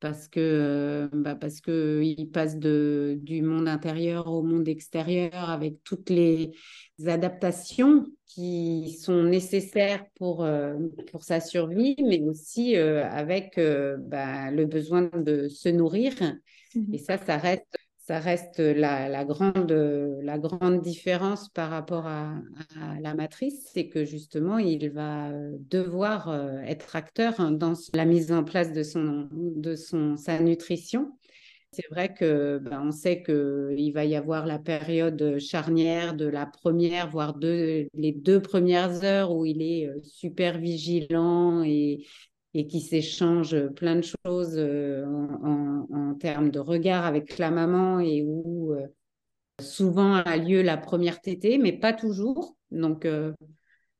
parce 0.00 0.28
que 0.28 0.40
euh, 0.40 1.08
bah 1.12 1.34
parce 1.34 1.60
que 1.60 2.00
il 2.02 2.30
passe 2.30 2.58
de 2.58 3.18
du 3.20 3.42
monde 3.42 3.68
intérieur 3.68 4.28
au 4.28 4.42
monde 4.42 4.66
extérieur 4.66 5.50
avec 5.50 5.84
toutes 5.84 6.08
les 6.08 6.52
adaptations 7.06 8.06
qui 8.24 8.96
sont 8.98 9.24
nécessaires 9.24 10.02
pour 10.14 10.42
euh, 10.42 10.78
pour 11.10 11.22
sa 11.22 11.40
survie 11.40 11.96
mais 12.02 12.22
aussi 12.22 12.76
avec 12.76 13.60
bah, 13.98 14.50
le 14.50 14.64
besoin 14.64 15.10
de 15.14 15.48
se 15.48 15.68
nourrir. 15.68 16.14
Mmh 16.74 16.94
et 16.94 16.98
ça 16.98 17.18
ça 17.18 17.36
reste 17.36 17.79
ça 18.10 18.18
reste 18.18 18.58
la, 18.58 19.24
grande, 19.24 19.70
la 19.70 20.36
grande 20.36 20.80
différence 20.80 21.48
par 21.48 21.70
rapport 21.70 22.08
à, 22.08 22.34
la 23.00 23.14
matrice, 23.14 23.70
c'est 23.72 23.86
que 23.86 24.04
justement, 24.04 24.58
il 24.58 24.90
va 24.90 25.30
devoir 25.70 26.28
euh, 26.28 26.58
être 26.62 26.96
acteur 26.96 27.52
dans 27.52 27.74
la 27.94 28.04
mise 28.04 28.32
en 28.32 28.42
place 28.42 28.72
de, 28.72 28.82
son, 28.82 29.28
de 29.30 29.76
son, 29.76 30.16
sa 30.16 30.40
nutrition. 30.40 31.12
C'est 31.70 31.86
vrai 31.88 32.12
que 32.12 32.58
ben, 32.58 32.82
on 32.84 32.90
sait 32.90 33.22
qu'il 33.22 33.92
va 33.94 34.04
y 34.04 34.16
avoir 34.16 34.44
la 34.44 34.58
période 34.58 35.38
charnière 35.38 36.14
de 36.14 36.26
la 36.26 36.46
première, 36.46 37.08
voire 37.08 37.38
les 37.38 38.12
deux 38.12 38.42
premières 38.42 39.04
heures 39.04 39.32
où 39.32 39.46
il 39.46 39.62
est 39.62 39.86
euh, 39.86 40.00
super 40.02 40.58
vigilant 40.58 41.62
et, 41.62 42.04
et 42.54 42.66
qui 42.66 42.80
s'échangent 42.80 43.68
plein 43.68 43.96
de 43.96 44.04
choses 44.26 44.54
euh, 44.56 45.04
en, 45.06 46.14
termes 46.14 46.50
de 46.50 46.58
regard 46.58 47.06
avec 47.06 47.38
la 47.38 47.50
maman 47.50 48.00
et 48.00 48.22
où 48.22 48.74
euh, 48.74 48.86
souvent 49.60 50.14
a 50.14 50.36
lieu 50.36 50.60
la 50.60 50.76
première 50.76 51.20
tétée, 51.20 51.56
mais 51.56 51.72
pas 51.72 51.92
toujours. 51.92 52.56
Donc, 52.70 53.06
euh, 53.06 53.32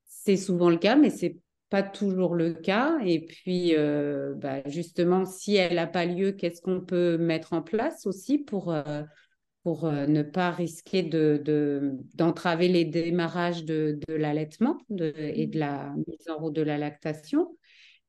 c'est 0.05 0.37
souvent 0.37 0.69
le 0.69 0.77
cas, 0.77 0.97
mais 0.97 1.11
c'est 1.11 1.39
pas 1.71 1.83
toujours 1.83 2.35
le 2.35 2.53
cas. 2.53 2.99
Et 3.07 3.25
puis, 3.25 3.75
bah, 4.37 4.61
justement, 4.67 5.25
si 5.25 5.55
elle 5.55 5.77
n'a 5.77 5.87
pas 5.87 6.05
lieu, 6.05 6.33
qu'est-ce 6.33 6.61
qu'on 6.61 6.81
peut 6.81 7.17
mettre 7.17 7.53
en 7.53 7.63
place 7.63 8.07
aussi 8.07 8.39
pour, 8.39 8.75
pour 9.63 9.91
ne 9.91 10.23
pas 10.23 10.51
risquer 10.51 11.05
de, 11.05 11.95
d'entraver 12.15 12.69
les 12.69 12.85
démarrages 12.85 13.65
de, 13.65 13.99
de 14.09 14.15
l'allaitement 14.15 14.79
et 14.91 15.47
de 15.47 15.59
la 15.59 15.95
mise 16.09 16.29
en 16.29 16.39
route 16.39 16.57
de 16.57 16.63
la 16.63 16.77
lactation? 16.77 17.57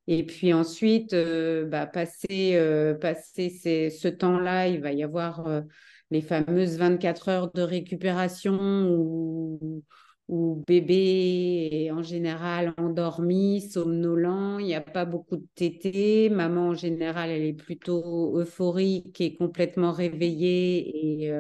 Et 0.08 0.25
puis 0.25 0.53
ensuite, 0.53 1.13
euh, 1.13 1.65
bah, 1.65 1.86
passer, 1.86 2.55
euh, 2.55 2.96
passer 2.96 3.89
ce 3.89 4.08
temps-là, 4.08 4.67
il 4.67 4.81
va 4.81 4.91
y 4.91 5.03
avoir 5.03 5.48
euh, 5.48 5.62
les 6.10 6.22
fameuses 6.22 6.77
24 6.77 7.29
heures 7.29 7.51
de 7.51 7.62
récupération 7.62 8.89
où, 8.89 9.84
où 10.27 10.63
bébé 10.67 11.70
est 11.72 11.91
en 11.91 12.01
général 12.01 12.74
endormi, 12.77 13.62
somnolent, 13.62 14.60
il 14.60 14.65
n'y 14.65 14.75
a 14.75 14.81
pas 14.81 15.05
beaucoup 15.05 15.38
de 15.38 15.46
tétés. 15.53 16.29
Maman, 16.29 16.70
en 16.70 16.74
général, 16.74 17.29
elle 17.29 17.43
est 17.43 17.53
plutôt 17.53 18.39
euphorique 18.39 19.22
et 19.22 19.36
complètement 19.36 19.91
réveillée. 19.91 21.24
Et, 21.24 21.34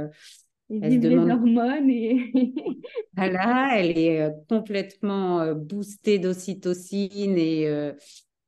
elle 0.69 0.99
demande... 0.99 1.27
les 1.27 1.33
hormones. 1.33 1.89
Et... 1.89 2.53
voilà, 3.17 3.71
elle 3.75 3.97
est 3.97 4.31
complètement 4.47 5.53
boostée 5.55 6.19
d'ocytocine 6.19 7.37
et 7.37 7.91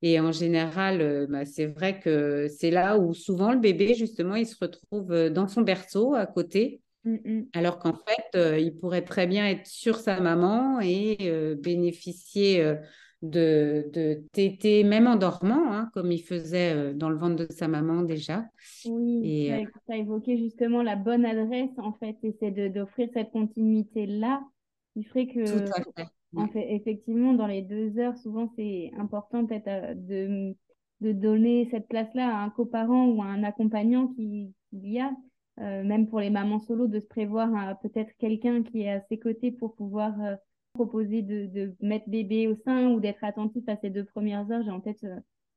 et 0.05 0.19
en 0.19 0.33
général, 0.33 0.99
euh, 0.99 1.27
bah, 1.27 1.45
c'est 1.45 1.65
vrai 1.65 2.01
que 2.01 2.49
c'est 2.49 2.71
là 2.71 2.99
où 2.99 3.13
souvent 3.13 3.53
le 3.53 3.59
bébé, 3.59 3.93
justement, 3.93 4.35
il 4.35 4.45
se 4.45 4.57
retrouve 4.59 5.13
euh, 5.13 5.29
dans 5.29 5.47
son 5.47 5.61
berceau 5.61 6.13
à 6.13 6.25
côté, 6.25 6.81
mmh, 7.05 7.13
mmh. 7.23 7.45
alors 7.53 7.79
qu'en 7.79 7.93
fait, 7.93 8.37
euh, 8.37 8.59
il 8.59 8.75
pourrait 8.75 9.05
très 9.05 9.27
bien 9.27 9.47
être 9.47 9.65
sur 9.65 9.95
sa 9.95 10.19
maman 10.19 10.81
et 10.81 11.17
bénéficier 11.57 12.75
de, 13.21 13.89
de 13.93 14.21
tétés, 14.33 14.83
même 14.83 15.07
en 15.07 15.15
dormant, 15.15 15.71
hein, 15.71 15.89
comme 15.93 16.11
il 16.11 16.21
faisait 16.21 16.93
dans 16.93 17.09
le 17.09 17.15
ventre 17.15 17.47
de 17.47 17.53
sa 17.53 17.69
maman 17.69 18.01
déjà. 18.01 18.43
Oui, 18.85 19.21
et, 19.23 19.65
tu 19.85 19.93
as 19.93 19.97
évoqué 19.97 20.37
justement 20.37 20.83
la 20.83 20.97
bonne 20.97 21.23
adresse, 21.23 21.71
en 21.77 21.93
fait, 21.93 22.17
et 22.23 22.35
c'est 22.41 22.51
d'offrir 22.69 23.07
cette 23.13 23.31
continuité-là. 23.31 24.41
Il 24.97 25.07
ferait 25.07 25.27
que... 25.27 25.45
En 26.35 26.47
fait, 26.47 26.73
effectivement, 26.73 27.33
dans 27.33 27.47
les 27.47 27.61
deux 27.61 27.97
heures, 27.99 28.17
souvent, 28.17 28.51
c'est 28.55 28.91
important 28.97 29.45
peut-être 29.45 29.67
euh, 29.67 29.93
de, 29.93 30.55
de 31.01 31.11
donner 31.11 31.67
cette 31.69 31.87
place-là 31.87 32.35
à 32.35 32.43
un 32.43 32.49
coparent 32.49 33.07
ou 33.07 33.21
à 33.21 33.25
un 33.25 33.43
accompagnant 33.43 34.07
qui, 34.07 34.53
y 34.71 34.99
a, 34.99 35.11
euh, 35.59 35.83
même 35.83 36.07
pour 36.07 36.19
les 36.19 36.29
mamans 36.29 36.59
solo, 36.59 36.87
de 36.87 36.99
se 36.99 37.07
prévoir 37.07 37.49
euh, 37.55 37.73
peut-être 37.83 38.11
quelqu'un 38.17 38.63
qui 38.63 38.81
est 38.81 38.91
à 38.91 39.01
ses 39.09 39.19
côtés 39.19 39.51
pour 39.51 39.75
pouvoir 39.75 40.13
proposer 40.73 41.21
de, 41.21 41.45
de, 41.45 41.75
mettre 41.81 42.09
bébé 42.09 42.47
au 42.47 42.55
sein 42.65 42.89
ou 42.89 42.99
d'être 42.99 43.23
attentif 43.23 43.63
à 43.67 43.77
ces 43.77 43.91
deux 43.91 44.05
premières 44.05 44.49
heures. 44.49 44.63
J'ai 44.63 44.71
en 44.71 44.81
tête 44.81 45.05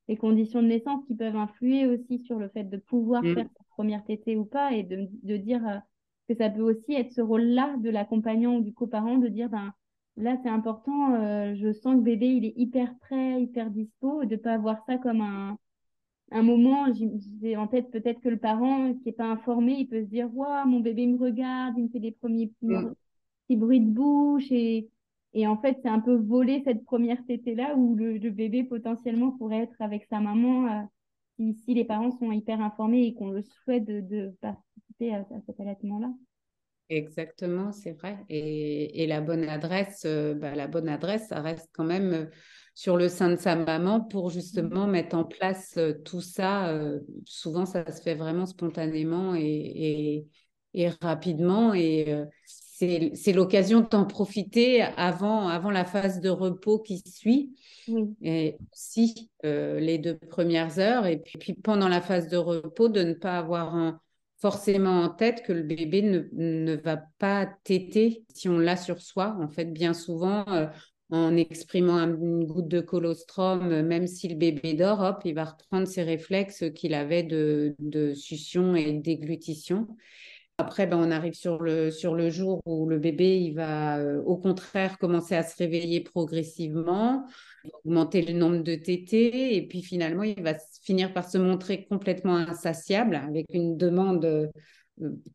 les 0.08 0.16
conditions 0.16 0.62
de 0.62 0.68
naissance 0.68 1.04
qui 1.06 1.14
peuvent 1.14 1.36
influer 1.36 1.86
aussi 1.86 2.18
sur 2.26 2.38
le 2.38 2.48
fait 2.50 2.64
de 2.64 2.76
pouvoir 2.76 3.22
mmh. 3.22 3.34
faire 3.34 3.48
sa 3.56 3.64
première 3.70 4.04
tétée 4.04 4.36
ou 4.36 4.44
pas 4.44 4.72
et 4.72 4.82
de, 4.82 5.08
de 5.22 5.36
dire 5.38 5.80
que 6.28 6.34
ça 6.34 6.50
peut 6.50 6.60
aussi 6.60 6.92
être 6.92 7.12
ce 7.12 7.22
rôle-là 7.22 7.76
de 7.78 7.88
l'accompagnant 7.88 8.56
ou 8.56 8.60
du 8.60 8.74
coparent 8.74 9.16
de 9.16 9.28
dire 9.28 9.48
ben 9.48 9.72
Là, 10.16 10.36
c'est 10.42 10.48
important. 10.48 11.14
Euh, 11.14 11.54
je 11.56 11.72
sens 11.72 11.96
que 11.96 12.00
bébé, 12.00 12.26
il 12.26 12.44
est 12.46 12.54
hyper 12.56 12.96
prêt, 13.00 13.42
hyper 13.42 13.70
dispo, 13.70 14.24
de 14.24 14.34
ne 14.34 14.40
pas 14.40 14.54
avoir 14.54 14.82
ça 14.86 14.96
comme 14.96 15.20
un, 15.20 15.58
un 16.30 16.42
moment. 16.42 16.86
J'ai 17.40 17.56
en 17.56 17.66
tête 17.66 17.90
peut-être 17.90 18.20
que 18.20 18.28
le 18.30 18.38
parent 18.38 18.94
qui 18.94 19.06
n'est 19.06 19.12
pas 19.12 19.26
informé, 19.26 19.74
il 19.80 19.88
peut 19.88 20.02
se 20.02 20.08
dire 20.08 20.34
Waouh, 20.34 20.66
mon 20.68 20.80
bébé 20.80 21.06
me 21.06 21.18
regarde, 21.18 21.74
il 21.76 21.84
me 21.84 21.88
fait 21.90 22.00
des 22.00 22.12
premiers 22.12 22.48
petits, 22.60 23.56
bruits 23.56 23.80
de 23.80 23.90
bouche. 23.90 24.50
Et, 24.50 24.88
et 25.34 25.46
en 25.46 25.58
fait, 25.58 25.78
c'est 25.82 25.88
un 25.88 26.00
peu 26.00 26.16
voler 26.16 26.62
cette 26.64 26.84
première 26.84 27.24
tétée-là 27.26 27.76
où 27.76 27.94
le, 27.94 28.18
bébé 28.30 28.64
potentiellement 28.64 29.32
pourrait 29.32 29.64
être 29.64 29.80
avec 29.80 30.06
sa 30.06 30.20
maman 30.20 30.66
euh, 30.66 30.82
si, 31.36 31.54
si, 31.54 31.74
les 31.74 31.84
parents 31.84 32.16
sont 32.18 32.32
hyper 32.32 32.60
informés 32.62 33.06
et 33.06 33.14
qu'on 33.14 33.30
le 33.30 33.42
souhaite 33.42 33.84
de, 33.84 34.00
de 34.00 34.34
participer 34.40 35.14
à 35.14 35.26
cet 35.46 35.60
allaitement-là. 35.60 36.10
Exactement, 36.88 37.72
c'est 37.72 37.92
vrai. 37.92 38.18
Et, 38.28 39.06
la 39.08 39.20
bonne 39.20 39.48
adresse, 39.48 40.04
euh, 40.06 40.34
bah, 40.34 40.54
la 40.54 40.68
bonne 40.68 40.88
adresse, 40.88 41.28
ça 41.28 41.40
reste 41.40 41.68
quand 41.72 41.84
même 41.84 42.12
euh, 42.12 42.26
sur 42.74 42.96
le 42.96 43.08
sein 43.08 43.30
de 43.30 43.36
sa 43.36 43.56
maman 43.56 44.00
pour 44.00 44.30
justement 44.30 44.86
mmh. 44.86 44.90
mettre 44.90 45.16
en 45.16 45.24
place 45.24 45.74
euh, 45.78 45.94
tout 46.04 46.20
ça. 46.20 46.78
souvent, 47.24 47.66
ça 47.66 47.90
se 47.90 48.02
fait 48.02 48.14
vraiment 48.14 48.46
spontanément 48.46 49.34
et, 49.34 50.26
rapidement. 51.00 51.74
Et 51.74 52.22
c'est 52.44 53.32
l'occasion 53.32 53.80
d'en 53.80 54.04
profiter 54.04 54.82
avant, 54.82 55.48
avant 55.48 55.70
la 55.70 55.86
phase 55.86 56.20
de 56.20 56.28
repos 56.28 56.78
qui 56.78 56.98
suit. 56.98 57.56
Et 58.20 58.58
aussi 58.72 59.30
les 59.42 59.98
deux 59.98 60.18
premières 60.18 60.78
heures. 60.78 61.06
Et 61.06 61.16
puis, 61.16 61.38
puis, 61.38 61.54
pendant 61.54 61.88
la 61.88 62.02
phase 62.02 62.28
de 62.28 62.36
repos, 62.36 62.90
de 62.90 63.02
ne 63.02 63.14
pas 63.14 63.38
avoir 63.38 63.74
un 63.74 64.00
forcément 64.38 65.02
en 65.02 65.08
tête 65.08 65.42
que 65.42 65.52
le 65.52 65.62
bébé 65.62 66.02
ne, 66.02 66.22
ne 66.32 66.76
va 66.76 66.98
pas 67.18 67.46
téter 67.64 68.24
si 68.34 68.48
on 68.48 68.58
l'a 68.58 68.76
sur 68.76 69.00
soi. 69.00 69.36
En 69.40 69.48
fait, 69.48 69.66
bien 69.66 69.94
souvent, 69.94 70.44
euh, 70.48 70.66
en 71.10 71.36
exprimant 71.36 71.98
une 71.98 72.44
goutte 72.44 72.68
de 72.68 72.80
colostrum, 72.80 73.70
euh, 73.70 73.82
même 73.82 74.06
si 74.06 74.28
le 74.28 74.34
bébé 74.34 74.74
dort, 74.74 75.00
hop, 75.00 75.22
il 75.24 75.34
va 75.34 75.44
reprendre 75.44 75.86
ses 75.86 76.02
réflexes 76.02 76.64
qu'il 76.74 76.94
avait 76.94 77.22
de, 77.22 77.74
de 77.78 78.14
succion 78.14 78.74
et 78.74 78.92
déglutition. 78.92 79.86
Après, 80.58 80.86
ben, 80.86 80.96
on 80.96 81.10
arrive 81.10 81.34
sur 81.34 81.60
le, 81.60 81.90
sur 81.90 82.14
le 82.14 82.30
jour 82.30 82.62
où 82.64 82.88
le 82.88 82.98
bébé, 82.98 83.38
il 83.38 83.54
va 83.54 83.98
euh, 83.98 84.22
au 84.22 84.38
contraire 84.38 84.96
commencer 84.98 85.34
à 85.34 85.42
se 85.42 85.54
réveiller 85.58 86.00
progressivement, 86.00 87.26
augmenter 87.84 88.22
le 88.22 88.32
nombre 88.32 88.62
de 88.62 88.74
tétés, 88.74 89.56
et 89.56 89.66
puis 89.66 89.82
finalement, 89.82 90.22
il 90.22 90.42
va 90.42 90.54
finir 90.82 91.12
par 91.12 91.28
se 91.28 91.38
montrer 91.38 91.84
complètement 91.86 92.36
insatiable 92.36 93.16
avec 93.16 93.46
une 93.52 93.76
demande 93.76 94.24
euh, 94.24 94.48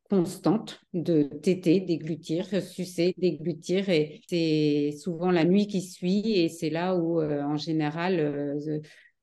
constante 0.09 0.81
de 0.93 1.23
tétés, 1.23 1.79
déglutir, 1.79 2.61
sucer, 2.61 3.13
déglutir, 3.17 3.89
et 3.89 4.21
c'est 4.27 4.91
souvent 4.97 5.31
la 5.31 5.45
nuit 5.45 5.67
qui 5.67 5.81
suit, 5.81 6.31
et 6.39 6.49
c'est 6.49 6.69
là 6.69 6.95
où, 6.95 7.21
euh, 7.21 7.43
en 7.43 7.57
général, 7.57 8.57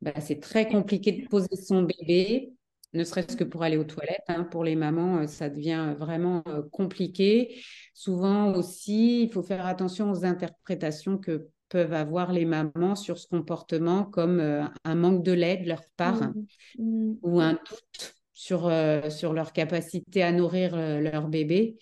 ben, 0.01 0.15
c'est 0.21 0.41
très 0.41 0.69
compliqué 0.69 1.13
de 1.13 1.29
poser 1.29 1.57
son 1.57 1.83
bébé 1.83 2.53
ne 2.95 3.05
serait-ce 3.05 3.37
que 3.37 3.45
pour 3.45 3.63
aller 3.63 3.77
aux 3.77 3.85
toilettes. 3.85 4.25
Hein. 4.29 4.45
Pour 4.45 4.65
les 4.65 4.77
mamans, 4.77 5.19
euh, 5.19 5.27
ça 5.27 5.49
devient 5.51 5.95
vraiment 5.99 6.43
euh, 6.49 6.63
compliqué. 6.73 7.63
Souvent 7.95 8.55
aussi, 8.55 9.25
il 9.25 9.33
faut 9.33 9.43
faire 9.43 9.67
attention 9.67 10.11
aux 10.11 10.25
interprétations 10.25 11.19
que 11.19 11.49
peuvent 11.69 11.93
avoir 11.93 12.33
les 12.33 12.45
mamans 12.45 12.95
sur 12.95 13.19
ce 13.19 13.27
comportement, 13.27 14.05
comme 14.05 14.41
euh, 14.41 14.65
un 14.85 14.95
manque 14.95 15.23
de 15.23 15.33
lait 15.33 15.59
de 15.59 15.69
leur 15.69 15.83
part 15.97 16.23
mmh. 16.23 16.47
Mmh. 16.79 17.15
ou 17.23 17.41
un 17.41 17.53
doute 17.53 18.15
sur, 18.33 18.71
sur 19.11 19.33
leur 19.33 19.53
capacité 19.53 20.23
à 20.23 20.31
nourrir 20.31 20.77
leur 20.77 21.27
bébé. 21.27 21.77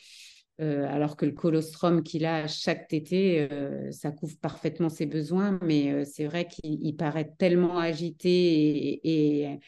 alors 0.59 1.15
que 1.17 1.27
le 1.27 1.33
colostrum 1.33 2.03
qu'il 2.03 2.25
a 2.25 2.37
à 2.37 2.47
chaque 2.47 2.89
tété, 2.89 3.47
ça 3.91 4.11
couvre 4.11 4.39
parfaitement 4.41 4.89
ses 4.89 5.05
besoins, 5.05 5.59
mais 5.61 6.07
c'est 6.07 6.25
vrai 6.25 6.47
qu'il 6.47 6.97
paraît 6.97 7.31
tellement 7.37 7.79
agité 7.79 9.01
et, 9.05 9.59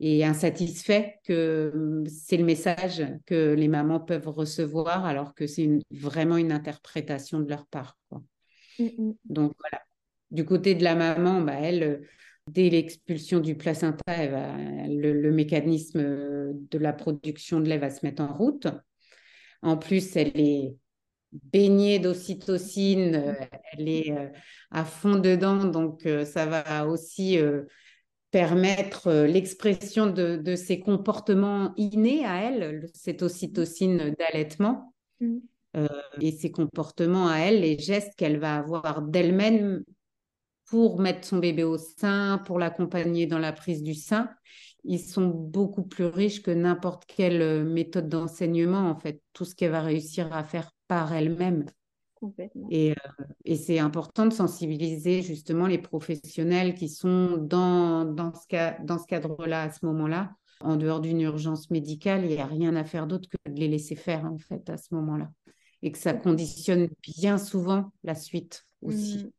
et 0.00 0.24
insatisfait 0.24 1.16
que 1.24 1.72
hum, 1.74 2.06
c'est 2.06 2.36
le 2.36 2.44
message 2.44 3.04
que 3.26 3.54
les 3.54 3.68
mamans 3.68 4.00
peuvent 4.00 4.28
recevoir 4.28 5.04
alors 5.04 5.34
que 5.34 5.46
c'est 5.46 5.68
vraiment 5.90 6.36
une 6.36 6.52
interprétation 6.52 7.40
de 7.40 7.48
leur 7.48 7.66
part. 7.66 7.96
Mmh, 8.10 8.18
mmh. 8.78 9.12
Donc 9.24 9.52
voilà. 9.58 9.82
Du 10.30 10.44
côté 10.44 10.74
de 10.74 10.84
la 10.84 10.94
maman, 10.94 11.40
bah, 11.40 11.54
elle, 11.60 12.06
dès 12.48 12.68
l'expulsion 12.70 13.40
du 13.40 13.56
placenta, 13.56 14.02
le, 14.16 15.30
mécanisme 15.30 16.00
de 16.00 16.78
la 16.78 16.92
production 16.92 17.60
de 17.60 17.68
lait 17.68 17.78
va 17.78 17.90
se 17.90 18.04
mettre 18.04 18.22
en 18.22 18.32
route. 18.32 18.66
En 19.62 19.76
plus, 19.76 20.16
elle 20.16 20.38
est 20.38 20.76
baignée 21.32 21.98
d'ocytocine, 21.98 23.18
mmh. 23.18 23.36
elle 23.72 23.88
est 23.88 24.12
euh, 24.12 24.28
à 24.70 24.84
fond 24.84 25.16
dedans, 25.16 25.64
donc 25.64 26.06
euh, 26.06 26.24
ça 26.24 26.46
va 26.46 26.86
aussi 26.86 27.38
euh, 27.38 27.64
permettre 28.30 29.10
l'expression 29.24 30.06
de, 30.06 30.36
de, 30.36 30.56
ses 30.56 30.80
comportements 30.80 31.74
innés 31.76 32.24
à 32.24 32.42
elle, 32.42 32.88
cette 32.94 33.22
ocytocine 33.22 34.14
d'allaitement. 34.18 34.94
Et 36.20 36.32
ses 36.32 36.50
comportements 36.50 37.28
à 37.28 37.38
elle, 37.38 37.60
les 37.60 37.78
gestes 37.78 38.14
qu'elle 38.16 38.38
va 38.38 38.56
avoir 38.56 39.02
d'elle-même 39.02 39.84
pour 40.66 41.00
mettre 41.00 41.26
son 41.26 41.38
bébé 41.38 41.64
au 41.64 41.78
sein, 41.78 42.42
pour 42.46 42.58
l'accompagner 42.58 43.26
dans 43.26 43.38
la 43.38 43.52
prise 43.52 43.82
du 43.82 43.94
sein, 43.94 44.28
ils 44.84 45.00
sont 45.00 45.26
beaucoup 45.28 45.82
plus 45.82 46.06
riches 46.06 46.42
que 46.42 46.50
n'importe 46.50 47.04
quelle 47.06 47.42
euh, 47.42 47.64
méthode 47.64 48.08
d'enseignement, 48.08 48.88
en 48.90 48.98
fait, 48.98 49.22
tout 49.32 49.44
ce 49.44 49.54
qu'elle 49.54 49.70
va 49.70 49.80
réussir 49.82 50.32
à 50.32 50.44
faire 50.44 50.70
par 50.86 51.12
elle-même. 51.12 51.64
Et, 52.70 52.92
euh, 52.92 53.24
et 53.44 53.56
c'est 53.56 53.78
important 53.78 54.26
de 54.26 54.32
sensibiliser 54.32 55.22
justement 55.22 55.66
les 55.66 55.78
professionnels 55.78 56.74
qui 56.74 56.88
sont 56.88 57.36
dans, 57.36 58.04
dans 58.04 58.34
ce, 58.34 58.46
cas, 58.48 58.76
dans 58.82 58.98
ce 58.98 59.06
cadre-là, 59.06 59.62
à 59.62 59.70
ce 59.70 59.84
moment-là. 59.86 60.32
En 60.60 60.76
dehors 60.76 61.00
d'une 61.00 61.20
urgence 61.20 61.70
médicale, 61.70 62.24
il 62.24 62.30
n'y 62.30 62.38
a 62.38 62.46
rien 62.46 62.74
à 62.74 62.84
faire 62.84 63.06
d'autre 63.06 63.28
que 63.28 63.50
de 63.50 63.58
les 63.58 63.68
laisser 63.68 63.94
faire, 63.94 64.24
en 64.24 64.38
fait, 64.38 64.68
à 64.68 64.76
ce 64.76 64.92
moment-là. 64.94 65.30
Et 65.82 65.92
que 65.92 65.98
ça 65.98 66.12
conditionne 66.12 66.88
bien 67.02 67.38
souvent 67.38 67.92
la 68.02 68.14
suite 68.14 68.64
aussi. 68.82 69.24
Mmh. 69.24 69.30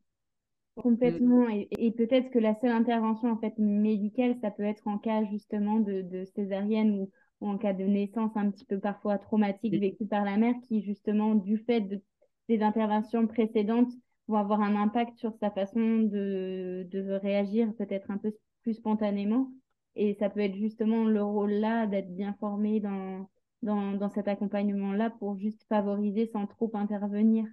Complètement. 0.82 1.48
Et, 1.50 1.92
peut-être 1.92 2.30
que 2.30 2.40
la 2.40 2.56
seule 2.56 2.72
intervention 2.72 3.32
en 3.32 3.38
fait 3.38 3.58
médicale, 3.58 4.38
ça 4.42 4.52
peut 4.52 4.64
être 4.64 4.88
en 4.88 4.98
cas 4.98 5.26
justement 5.26 5.80
de, 5.80 6.02
de 6.02 6.24
césarienne 6.36 6.92
ou, 6.92 7.12
en 7.42 7.58
cas 7.58 7.74
de 7.74 7.84
naissance 7.84 8.32
un 8.36 8.52
petit 8.52 8.66
peu 8.66 8.80
parfois 8.80 9.18
traumatique 9.18 9.74
vécue 9.80 10.06
par 10.06 10.26
la 10.26 10.38
mère, 10.38 10.56
qui 10.68 10.82
justement 10.82 11.36
du 11.36 11.58
fait 11.58 11.82
de, 11.82 12.02
des 12.50 12.62
interventions 12.62 13.28
précédentes 13.28 13.92
vont 14.28 14.38
avoir 14.38 14.62
un 14.62 14.76
impact 14.76 15.18
sur 15.18 15.34
sa 15.40 15.50
façon 15.50 16.00
de, 16.00 16.86
de 16.92 17.12
réagir 17.14 17.74
peut-être 17.78 18.12
un 18.12 18.18
peu 18.18 18.34
plus 18.62 18.74
spontanément. 18.74 19.52
Et 19.96 20.16
ça 20.20 20.30
peut 20.30 20.42
être 20.42 20.56
justement 20.56 21.06
le 21.06 21.24
rôle 21.24 21.52
là 21.52 21.88
d'être 21.88 22.14
bien 22.14 22.36
formé 22.40 22.80
dans, 22.80 23.30
dans, 23.62 23.94
dans 23.94 24.10
cet 24.10 24.28
accompagnement-là 24.28 25.10
pour 25.20 25.38
juste 25.38 25.64
favoriser 25.68 26.28
sans 26.28 26.48
trop 26.48 26.72
intervenir. 26.74 27.46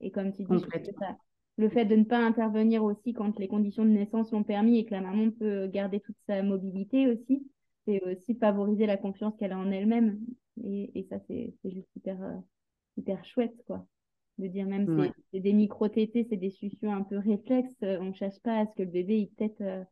Et 0.00 0.10
comme 0.10 0.32
tu 0.32 0.44
dis, 0.44 0.58
ça, 0.98 1.16
le 1.56 1.68
fait 1.68 1.84
de 1.84 1.96
ne 1.96 2.04
pas 2.04 2.18
intervenir 2.18 2.82
aussi 2.82 3.12
quand 3.12 3.38
les 3.38 3.48
conditions 3.48 3.84
de 3.84 3.90
naissance 3.90 4.32
l'ont 4.32 4.42
permis 4.42 4.78
et 4.78 4.84
que 4.84 4.92
la 4.92 5.00
maman 5.00 5.30
peut 5.30 5.68
garder 5.68 6.00
toute 6.00 6.16
sa 6.26 6.42
mobilité 6.42 7.08
aussi, 7.08 7.46
c'est 7.86 8.02
aussi 8.04 8.34
favoriser 8.34 8.86
la 8.86 8.96
confiance 8.96 9.36
qu'elle 9.36 9.52
a 9.52 9.58
en 9.58 9.70
elle-même. 9.70 10.18
Et, 10.62 11.06
ça, 11.10 11.18
c'est 11.28 11.52
juste 11.64 11.88
hyper, 11.96 12.22
euh, 12.22 12.36
hyper 12.96 13.24
chouette, 13.24 13.56
quoi. 13.66 13.86
De 14.38 14.48
dire 14.48 14.66
même, 14.66 15.12
c'est 15.32 15.38
des 15.38 15.52
micro-tétés, 15.52 16.26
c'est 16.28 16.36
des 16.36 16.50
suctions 16.50 16.92
un 16.92 17.02
peu 17.02 17.18
réflexes. 17.18 17.70
Euh, 17.84 17.98
on 18.00 18.06
ne 18.06 18.14
cherche 18.14 18.40
pas 18.40 18.58
à 18.58 18.66
ce 18.66 18.74
que 18.74 18.82
le 18.82 18.90
bébé, 18.90 19.18
il 19.20 19.28
peut-être. 19.28 19.60
Euh, 19.60 19.84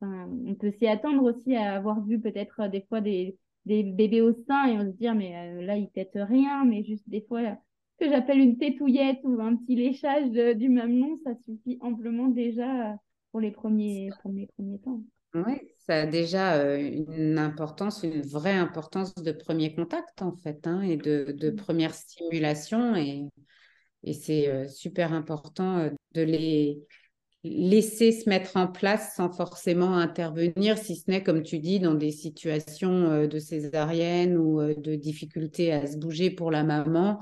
on 0.00 0.54
peut 0.54 0.70
s'y 0.70 0.86
attendre 0.86 1.24
aussi 1.24 1.56
à 1.56 1.74
avoir 1.74 2.00
vu 2.04 2.20
peut-être 2.20 2.68
des 2.68 2.82
fois 2.82 3.00
des, 3.00 3.36
des 3.66 3.82
bébés 3.82 4.22
au 4.22 4.32
sein 4.32 4.66
et 4.66 4.78
on 4.78 4.90
se 4.90 4.96
dire, 4.96 5.14
mais 5.14 5.62
là, 5.62 5.76
il 5.76 5.88
pète 5.88 6.12
rien, 6.14 6.64
mais 6.64 6.84
juste 6.84 7.08
des 7.08 7.22
fois, 7.22 7.56
que 7.98 8.08
j'appelle 8.08 8.38
une 8.38 8.58
tétouillette 8.58 9.20
ou 9.24 9.40
un 9.40 9.56
petit 9.56 9.76
léchage 9.76 10.30
du 10.56 10.68
mamelon, 10.68 11.18
ça 11.24 11.32
suffit 11.44 11.78
amplement 11.80 12.28
déjà 12.28 12.96
pour 13.30 13.40
les 13.40 13.50
premiers, 13.50 14.10
premiers, 14.20 14.46
premiers 14.56 14.78
temps. 14.78 15.02
Oui, 15.34 15.60
ça 15.76 16.02
a 16.02 16.06
déjà 16.06 16.56
euh, 16.56 16.78
une 16.78 17.38
importance, 17.38 18.02
une 18.02 18.22
vraie 18.22 18.54
importance 18.54 19.14
de 19.14 19.32
premier 19.32 19.74
contact 19.74 20.22
en 20.22 20.34
fait, 20.34 20.66
hein, 20.66 20.80
et 20.80 20.96
de, 20.96 21.32
de, 21.32 21.50
première 21.50 21.94
stimulation. 21.94 22.96
Et, 22.96 23.26
et 24.04 24.14
c'est 24.14 24.48
euh, 24.48 24.66
super 24.68 25.12
important 25.12 25.78
euh, 25.78 25.90
de 26.14 26.22
les 26.22 26.80
laisser 27.44 28.12
se 28.12 28.28
mettre 28.28 28.56
en 28.56 28.66
place 28.66 29.14
sans 29.16 29.30
forcément 29.30 29.96
intervenir, 29.96 30.76
si 30.76 30.96
ce 30.96 31.10
n'est, 31.10 31.22
comme 31.22 31.42
tu 31.42 31.58
dis, 31.58 31.80
dans 31.80 31.94
des 31.94 32.10
situations 32.10 33.26
de 33.26 33.38
césarienne 33.38 34.36
ou 34.36 34.60
de 34.60 34.94
difficulté 34.96 35.72
à 35.72 35.86
se 35.86 35.96
bouger 35.96 36.30
pour 36.30 36.50
la 36.50 36.64
maman 36.64 37.20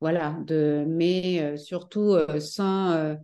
voilà, 0.00 0.36
de, 0.46 0.84
mais 0.86 1.40
euh, 1.40 1.56
surtout 1.56 2.12
euh, 2.12 2.38
sans, 2.38 2.92
euh, 2.92 3.14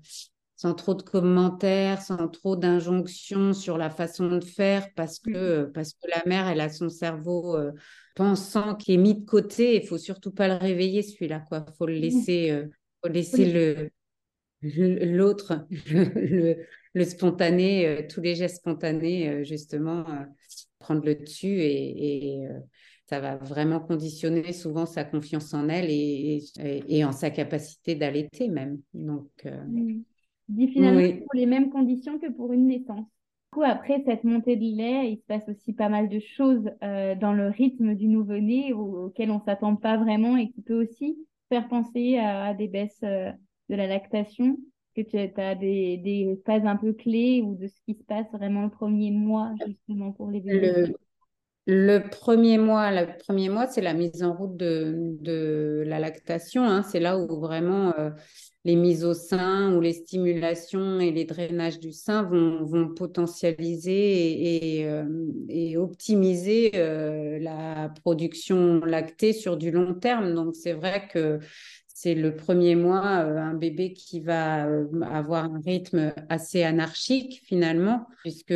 sans 0.57 0.75
trop 0.75 0.95
de 0.95 1.03
commentaires, 1.03 2.01
sans 2.01 2.29
trop 2.29 2.57
d'injonctions 2.57 3.53
sur 3.53 3.77
la 3.77 3.91
façon 3.91 4.29
de 4.29 4.45
faire, 4.45 4.89
parce 4.95 5.19
que, 5.19 5.65
mmh. 5.65 5.73
parce 5.73 5.93
que 5.93 6.09
la 6.09 6.23
mère, 6.27 6.49
elle 6.49 6.61
a 6.61 6.71
son 6.71 6.89
cerveau 6.89 7.59
pensant 8.15 8.75
qui 8.75 8.95
est 8.95 8.99
mis 8.99 9.15
de 9.15 9.25
côté. 9.25 9.77
Il 9.77 9.87
faut 9.87 9.99
surtout 9.99 10.31
pas 10.31 10.49
le 10.49 10.55
réveiller, 10.55 11.03
celui-là. 11.03 11.41
quoi. 11.41 11.65
faut 11.77 11.87
le 11.87 11.99
mmh. 11.99 12.01
laisser, 12.01 12.65
faut 13.03 13.13
laisser 13.13 13.53
le 13.53 13.91
l'autre, 14.63 15.67
le, 15.91 16.57
le, 16.95 17.05
spontané, 17.05 18.07
tous 18.09 18.21
les 18.21 18.35
gestes 18.35 18.59
spontanés, 18.59 19.45
justement, 19.45 20.05
prendre 20.79 21.05
le 21.05 21.15
dessus 21.15 21.61
et, 21.61 22.43
et 22.43 22.49
ça 23.13 23.21
va 23.21 23.37
vraiment 23.37 23.79
conditionner 23.79 24.55
souvent 24.55 24.87
sa 24.87 25.05
confiance 25.05 25.53
en 25.53 25.69
elle 25.69 25.91
et, 25.91 26.43
et, 26.89 27.05
en 27.05 27.13
sa 27.13 27.29
capacité 27.29 27.95
d'allaiter 27.95 28.49
même. 28.49 28.81
Donc, 28.95 29.29
euh, 29.45 29.63
Dit 30.49 30.69
finalement 30.69 31.19
pour 31.19 31.35
les 31.35 31.45
mêmes 31.45 31.69
conditions 31.69 32.19
que 32.19 32.31
pour 32.33 32.55
une 32.55 32.69
naissance. 32.69 33.05
Du 33.05 33.51
coup, 33.59 33.65
après 33.65 34.03
cette 34.07 34.25
montée 34.25 34.57
de 34.57 34.65
lait, 34.65 35.13
il 35.13 35.19
se 35.19 35.27
passe 35.27 35.47
aussi 35.51 35.75
pas 35.75 35.91
mal 35.91 36.09
de 36.09 36.21
choses 36.21 36.71
euh, 36.83 37.15
dans 37.15 37.35
le 37.35 37.49
rythme 37.49 37.95
du 37.95 38.09
nouveau-né 38.09 38.73
auquel 38.73 39.31
on 39.31 39.41
ne 39.41 39.45
s'attend 39.45 39.77
pas 39.77 39.99
vraiment 39.99 40.39
et 40.39 40.49
qui 40.49 40.63
peut 40.63 40.83
aussi 40.83 41.19
faire 41.51 41.69
penser 41.69 42.17
à, 42.17 42.55
des 42.55 42.69
baisses 42.69 43.03
euh, 43.03 43.31
de 43.73 43.77
la 43.77 43.87
lactation, 43.87 44.59
que 44.95 45.01
tu 45.01 45.17
as 45.19 45.55
des, 45.55 45.97
des, 45.97 46.39
phases 46.45 46.67
un 46.67 46.77
peu 46.77 46.93
clés 46.93 47.43
ou 47.43 47.57
de 47.57 47.67
ce 47.67 47.81
qui 47.87 47.95
se 47.95 48.05
passe 48.05 48.27
vraiment 48.33 48.63
le 48.63 48.71
premier 48.71 49.11
mois 49.11 49.55
justement 49.67 50.13
pour 50.13 50.31
les 50.31 50.41
bébés. 50.41 50.95
Le 51.67 52.01
premier 52.01 52.59
mois, 52.59 52.91
le 52.91 53.17
premier 53.19 53.49
mois, 53.49 53.69
c'est 53.69 53.81
la 53.81 53.95
mise 53.95 54.25
en 54.25 54.35
route 54.35 54.57
de, 54.57 55.85
la 55.87 56.01
lactation. 56.01 56.65
Hein. 56.65 56.83
C'est 56.83 56.99
là 56.99 57.17
où 57.17 57.41
vraiment 57.41 57.95
euh, 57.99 58.11
les 58.65 58.75
mises 58.75 59.05
au 59.05 59.15
sein 59.15 59.73
ou 59.73 59.81
les 59.81 59.93
stimulations 59.93 60.99
et 60.99 61.13
les 61.13 61.25
drainages 61.25 61.79
du 61.79 61.93
sein 61.93 62.25
vont, 62.25 62.93
potentialiser 62.95 64.81
et, 64.81 64.87
euh, 64.87 65.81
optimiser 65.81 66.73
euh, 66.75 67.39
la 67.39 67.93
production 68.03 68.81
lactée 68.85 69.33
sur 69.33 69.57
du 69.57 69.71
long 69.71 69.95
terme. 69.95 70.35
Donc 70.35 70.57
c'est 70.57 70.73
vrai 70.73 71.07
que 71.13 71.39
c'est 72.03 72.17
le 72.17 72.35
premier 72.35 72.75
mois, 72.75 73.25
euh, 73.25 73.39
un 73.39 73.55
bébé 73.55 73.93
qui 73.93 74.19
va 74.19 74.67
euh, 74.67 74.89
avoir 75.03 75.45
un 75.45 75.61
rythme 75.65 76.13
assez 76.29 76.65
anarchique 76.65 77.43
finalement, 77.45 78.09
puisque 78.23 78.53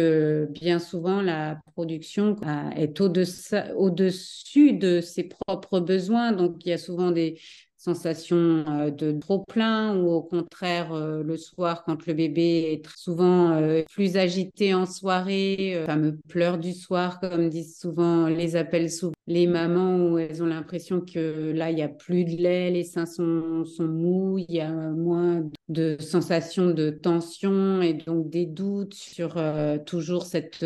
bien 0.51 0.81
souvent 0.81 1.23
la 1.23 1.61
production 1.73 2.35
euh, 2.45 2.71
est 2.71 3.01
au-dessus 3.01 4.73
de 4.73 5.01
ses 5.01 5.23
propres 5.29 5.79
besoins. 5.79 6.33
Donc 6.33 6.67
il 6.67 6.71
y 6.71 6.73
a 6.73 6.79
souvent 6.79 7.13
des, 7.13 7.39
sensation 7.87 8.65
euh, 8.69 8.91
de 8.91 9.13
trop 9.13 9.45
plein 9.45 9.97
ou 9.97 10.11
au 10.11 10.23
contraire 10.23 10.93
euh, 10.93 11.23
le 11.23 11.37
soir 11.37 11.85
quand 11.85 12.05
le 12.07 12.15
bébé 12.15 12.73
est 12.73 12.89
souvent 12.97 13.53
euh, 13.53 13.83
plus 13.93 14.17
agité 14.17 14.75
en 14.75 14.87
soirée, 14.87 15.85
fameux 15.87 16.19
pleurs 16.29 16.59
du 16.59 16.73
soir 16.73 17.21
comme 17.21 17.49
disent 17.49 17.79
souvent 17.79 18.27
les 18.27 18.57
appellent 18.57 18.91
souvent 18.91 19.15
les 19.29 19.47
mamans 19.47 19.99
où 19.99 20.19
elles 20.19 20.43
ont 20.43 20.47
l'impression 20.47 21.01
que 21.01 21.53
là 21.53 21.71
il 21.71 21.79
y 21.79 21.83
a 21.83 21.89
plus 21.89 22.25
de 22.25 22.37
lait, 22.37 22.71
les 22.71 22.85
seins 22.85 23.07
sont, 23.07 23.65
sont 23.65 23.87
mous, 23.87 24.39
il 24.39 24.53
y 24.53 24.61
a 24.61 24.71
moins 24.71 25.49
de 25.69 25.97
sensations 26.01 26.71
de 26.71 26.91
tension 26.91 27.83
et 27.83 27.95
donc 27.95 28.31
des 28.31 28.47
doutes 28.47 28.95
sur 28.95 29.41
toujours 29.85 30.27
cette 30.27 30.65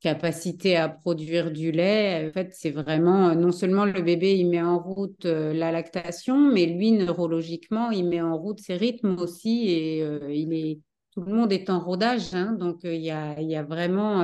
capacité 0.00 0.76
à 0.76 0.88
produire 0.88 1.50
du 1.50 1.72
lait, 1.72 2.28
en 2.28 2.32
fait, 2.32 2.52
c'est 2.52 2.70
vraiment 2.70 3.34
non 3.34 3.50
seulement 3.50 3.84
le 3.84 4.02
bébé, 4.02 4.36
il 4.36 4.48
met 4.48 4.62
en 4.62 4.78
route 4.78 5.24
euh, 5.24 5.54
la 5.54 5.72
lactation, 5.72 6.38
mais 6.52 6.66
lui, 6.66 6.92
neurologiquement, 6.92 7.90
il 7.90 8.06
met 8.08 8.20
en 8.20 8.36
route 8.36 8.60
ses 8.60 8.76
rythmes 8.76 9.16
aussi 9.18 9.70
et 9.70 10.02
euh, 10.02 10.32
il 10.32 10.52
est, 10.52 10.80
tout 11.12 11.22
le 11.22 11.32
monde 11.34 11.52
est 11.52 11.70
en 11.70 11.80
rodage. 11.80 12.34
Hein, 12.34 12.52
donc, 12.52 12.84
euh, 12.84 12.94
il, 12.94 13.02
y 13.02 13.10
a, 13.10 13.40
il 13.40 13.48
y 13.48 13.56
a 13.56 13.62
vraiment 13.62 14.20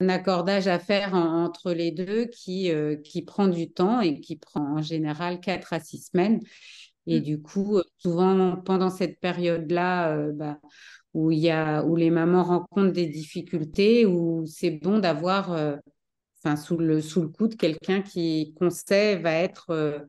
un 0.00 0.08
accordage 0.08 0.68
à 0.68 0.78
faire 0.78 1.14
entre 1.14 1.72
les 1.72 1.90
deux 1.90 2.24
qui, 2.26 2.72
qui 3.04 3.22
prend 3.22 3.46
du 3.46 3.70
temps 3.70 4.00
et 4.00 4.20
qui 4.20 4.36
prend 4.36 4.78
en 4.78 4.82
général 4.82 5.38
4 5.40 5.72
à 5.74 5.80
6 5.80 6.10
semaines. 6.10 6.40
Et 7.06 7.20
mm. 7.20 7.22
du 7.22 7.42
coup, 7.42 7.78
souvent 7.98 8.56
pendant 8.56 8.90
cette 8.90 9.20
période-là, 9.20 10.32
bah, 10.32 10.58
où, 11.14 11.30
il 11.30 11.38
y 11.38 11.50
a, 11.50 11.84
où 11.84 11.96
les 11.96 12.10
mamans 12.10 12.44
rencontrent 12.44 12.92
des 12.92 13.06
difficultés, 13.06 14.06
où 14.06 14.44
c'est 14.46 14.70
bon 14.70 14.98
d'avoir, 14.98 15.50
enfin, 16.38 16.56
sous 16.56 16.76
le, 16.76 17.00
sous 17.00 17.22
le 17.22 17.28
coup 17.28 17.48
de 17.48 17.54
quelqu'un 17.54 18.02
qui 18.02 18.54
conseille, 18.58 19.20
va 19.22 19.32
être 19.32 20.06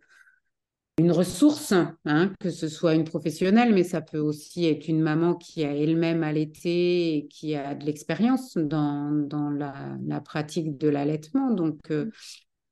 une 0.98 1.12
ressource, 1.12 1.74
hein, 2.06 2.34
que 2.40 2.50
ce 2.50 2.70
soit 2.70 2.96
une 2.96 3.04
professionnelle, 3.04 3.74
mais 3.74 3.84
ça 3.84 4.02
peut 4.02 4.20
aussi 4.20 4.66
être 4.66 4.88
une 4.88 5.02
maman 5.02 5.36
qui 5.36 5.66
a 5.66 5.76
elle-même 5.76 6.24
allaité 6.24 7.18
et 7.18 7.28
qui 7.28 7.56
a 7.56 7.76
de 7.76 7.86
l'expérience 7.86 8.56
dans, 8.56 9.12
dans 9.12 9.50
la, 9.50 9.98
la, 10.06 10.22
pratique 10.22 10.78
de 10.78 10.88
l'allaitement. 10.88 11.52
Donc, 11.52 11.92
euh, 11.92 12.06
le 12.06 12.12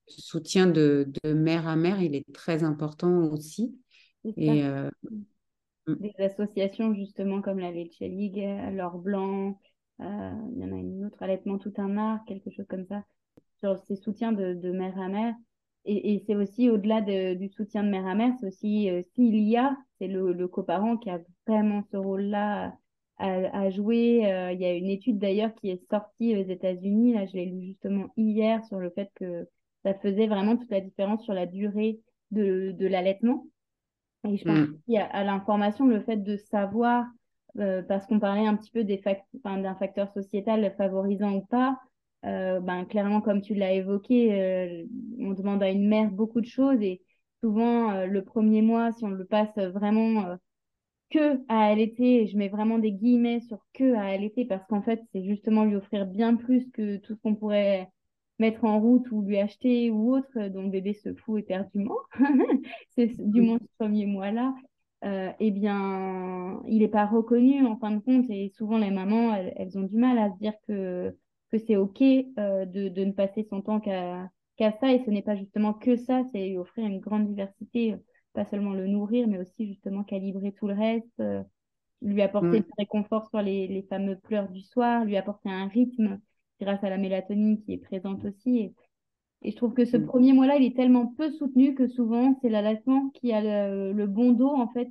soutien 0.08 0.68
de, 0.68 1.12
de, 1.24 1.34
mère 1.34 1.68
à 1.68 1.76
mère, 1.76 2.02
il 2.02 2.16
est 2.16 2.26
très 2.34 2.64
important 2.64 3.24
aussi. 3.26 3.76
Et, 4.38 4.64
euh, 4.64 4.90
mm. 5.88 5.96
Des 5.96 6.24
associations 6.24 6.94
justement 6.94 7.42
comme 7.42 7.60
la 7.60 7.72
Leche 7.72 8.00
League, 8.00 8.44
l'Or 8.74 8.98
Blanc, 8.98 9.60
euh, 10.02 10.32
il 10.56 10.62
y 10.62 10.66
en 10.66 10.72
a 10.72 10.78
une 10.78 11.06
autre, 11.06 11.22
Allaitement 11.22 11.58
tout 11.58 11.74
un 11.78 11.98
art, 11.98 12.20
quelque 12.26 12.50
chose 12.50 12.66
comme 12.68 12.86
ça, 12.86 13.04
sur 13.60 13.78
ces 13.86 13.96
soutiens 13.96 14.32
de, 14.32 14.54
de 14.54 14.72
mère 14.72 15.00
à 15.00 15.08
mère 15.08 15.36
et, 15.86 16.14
et 16.14 16.24
c'est 16.26 16.36
aussi 16.36 16.70
au-delà 16.70 17.02
de, 17.02 17.34
du 17.34 17.50
soutien 17.50 17.84
de 17.84 17.90
mère 17.90 18.08
à 18.08 18.16
mère, 18.16 18.34
c'est 18.40 18.48
aussi 18.48 18.90
euh, 18.90 19.02
s'il 19.16 19.36
y 19.38 19.58
a, 19.58 19.76
c'est 20.00 20.08
le, 20.08 20.48
coparent 20.48 20.98
qui 20.98 21.10
a 21.10 21.20
vraiment 21.48 21.84
ce 21.92 21.98
rôle-là 21.98 22.74
à, 23.18 23.70
jouer. 23.70 24.32
Euh, 24.32 24.52
il 24.52 24.60
y 24.60 24.66
a 24.66 24.74
une 24.74 24.90
étude 24.90 25.18
d'ailleurs 25.18 25.54
qui 25.56 25.70
est 25.70 25.90
sortie 25.90 26.36
aux 26.36 26.44
États-Unis, 26.44 27.14
là 27.14 27.26
je 27.26 27.34
l'ai 27.34 27.46
lu 27.46 27.62
justement 27.62 28.08
hier 28.18 28.64
sur 28.66 28.80
le 28.80 28.90
fait 28.90 29.10
que 29.16 29.48
ça 29.84 29.94
faisait 29.94 30.28
vraiment 30.28 30.58
toute 30.58 30.72
la 30.72 30.82
différence 30.82 31.24
sur 31.24 31.34
la 31.34 31.46
durée 31.46 32.00
de, 32.32 32.72
de 32.72 32.88
l'allaitement. 32.88 33.46
Et 34.28 34.38
je 34.38 34.44
pense 34.46 34.60
mm. 34.60 34.78
qu'il 34.86 34.94
y 34.94 34.98
a 34.98 35.06
à 35.06 35.24
l'information 35.24 35.86
le 35.88 36.02
fait 36.02 36.18
de 36.18 36.38
savoir, 36.38 37.06
euh, 37.60 37.82
parce 37.84 38.06
qu'on 38.08 38.20
parlait 38.20 38.48
un 38.48 38.56
petit 38.56 38.72
peu 38.72 38.84
d'un 38.84 39.76
facteur 39.76 40.12
sociétal 40.14 40.74
favorisant 40.78 41.34
ou 41.34 41.42
pas, 41.42 41.80
euh, 42.26 42.60
ben, 42.62 42.86
clairement, 42.86 43.22
comme 43.22 43.42
tu 43.42 43.54
l'as 43.54 43.74
évoqué, 43.74 44.34
euh, 44.34 44.86
on 45.20 45.34
demande 45.34 45.62
à 45.62 45.70
une 45.70 45.88
mère 45.88 46.10
beaucoup 46.10 46.42
de 46.42 46.46
choses 46.46 46.82
et 46.82 47.02
souvent, 47.42 48.06
le 48.06 48.24
premier 48.24 48.62
mois, 48.62 48.94
si 48.94 49.04
on 49.04 49.10
le 49.10 49.26
passe 49.26 49.58
vraiment 49.58 50.38
que 51.10 51.40
à 51.50 51.66
allaiter, 51.66 52.26
je 52.28 52.38
mets 52.38 52.48
vraiment 52.48 52.80
des 52.80 52.94
guillemets 52.94 53.42
sur 53.42 53.60
que 53.74 53.96
à 53.96 54.06
allaiter 54.06 54.46
parce 54.46 54.66
qu'en 54.68 54.82
fait, 54.82 55.02
c'est 55.12 55.24
justement 55.24 55.66
lui 55.66 55.76
offrir 55.76 56.06
bien 56.06 56.36
plus 56.36 56.72
que 56.72 56.98
tout 56.98 57.16
ce 57.16 57.20
qu'on 57.20 57.36
pourrait 57.36 57.90
mettre 58.40 58.64
en 58.66 58.80
route 58.80 59.10
ou 59.12 59.22
lui 59.22 59.38
acheter 59.38 59.92
ou 59.92 60.16
autre, 60.16 60.48
dont 60.50 60.64
le 60.64 60.70
bébé 60.70 60.94
se 60.94 61.14
fout 61.14 61.40
éperdument. 61.40 61.98
c'est 62.96 63.12
du 63.20 63.42
moins 63.42 63.60
ce 63.60 63.68
premier 63.78 64.06
mois-là. 64.06 64.54
eh 65.40 65.52
bien, 65.52 66.62
il 66.68 66.80
n'est 66.80 66.88
pas 66.88 67.06
reconnu 67.06 67.66
en 67.66 67.78
fin 67.78 67.92
de 67.92 68.00
compte 68.00 68.30
et 68.30 68.50
souvent 68.50 68.78
les 68.78 68.92
mamans, 68.92 69.36
elles 69.36 69.78
ont 69.78 69.84
du 69.84 69.98
mal 69.98 70.18
à 70.18 70.32
se 70.32 70.38
dire 70.40 70.54
que 70.68 71.16
que 71.54 71.60
c'est 71.60 71.76
OK 71.76 72.02
euh, 72.02 72.66
de, 72.66 72.90
de, 72.90 73.06
ne 73.06 73.12
passer 73.12 73.44
son 73.44 73.62
temps 73.62 73.80
qu'à 73.80 74.28
ça. 74.58 74.92
Et 74.92 75.04
ce 75.06 75.12
n'est 75.12 75.22
pas 75.22 75.36
justement 75.36 75.74
que 75.74 75.96
ça, 75.96 76.24
c'est 76.32 76.50
lui 76.50 76.58
offrir 76.58 76.86
une 76.88 77.00
grande 77.00 77.28
diversité, 77.28 77.94
euh, 77.94 77.98
pas 78.34 78.46
seulement 78.46 78.74
le 78.74 78.88
nourrir, 78.88 79.28
mais 79.28 79.38
aussi 79.38 79.68
justement 79.68 80.04
calibrer 80.04 80.52
tout 80.52 80.68
le 80.68 80.74
reste, 80.74 81.20
euh, 81.20 81.44
lui 82.02 82.24
apporter 82.24 82.62
du 82.62 82.72
réconfort 82.78 83.30
sur 83.30 83.42
les, 83.42 83.68
les, 83.68 83.84
fameux 83.84 84.18
pleurs 84.18 84.50
du 84.50 84.62
soir, 84.62 85.06
lui 85.06 85.16
apporter 85.16 85.50
un 85.50 85.68
rythme 85.68 86.20
grâce 86.62 86.84
à 86.84 86.90
la 86.90 86.98
mélatonine 86.98 87.62
qui 87.62 87.74
est 87.74 87.78
présente 87.78 88.24
aussi. 88.26 88.58
Et, 88.60 88.74
et 89.42 89.52
je 89.52 89.56
trouve 89.56 89.74
que 89.74 89.86
ce 89.86 89.98
premier 89.98 90.34
mois-là, 90.34 90.56
il 90.58 90.66
est 90.66 90.76
tellement 90.76 91.08
peu 91.08 91.32
soutenu 91.32 91.76
que 91.76 91.88
souvent, 91.88 92.38
c'est 92.42 92.50
l'allaitement 92.50 93.10
qui 93.10 93.34
a 93.34 93.42
le, 93.42 93.94
le, 93.94 94.08
bon 94.08 94.32
dos, 94.32 94.50
en 94.50 94.68
fait, 94.70 94.90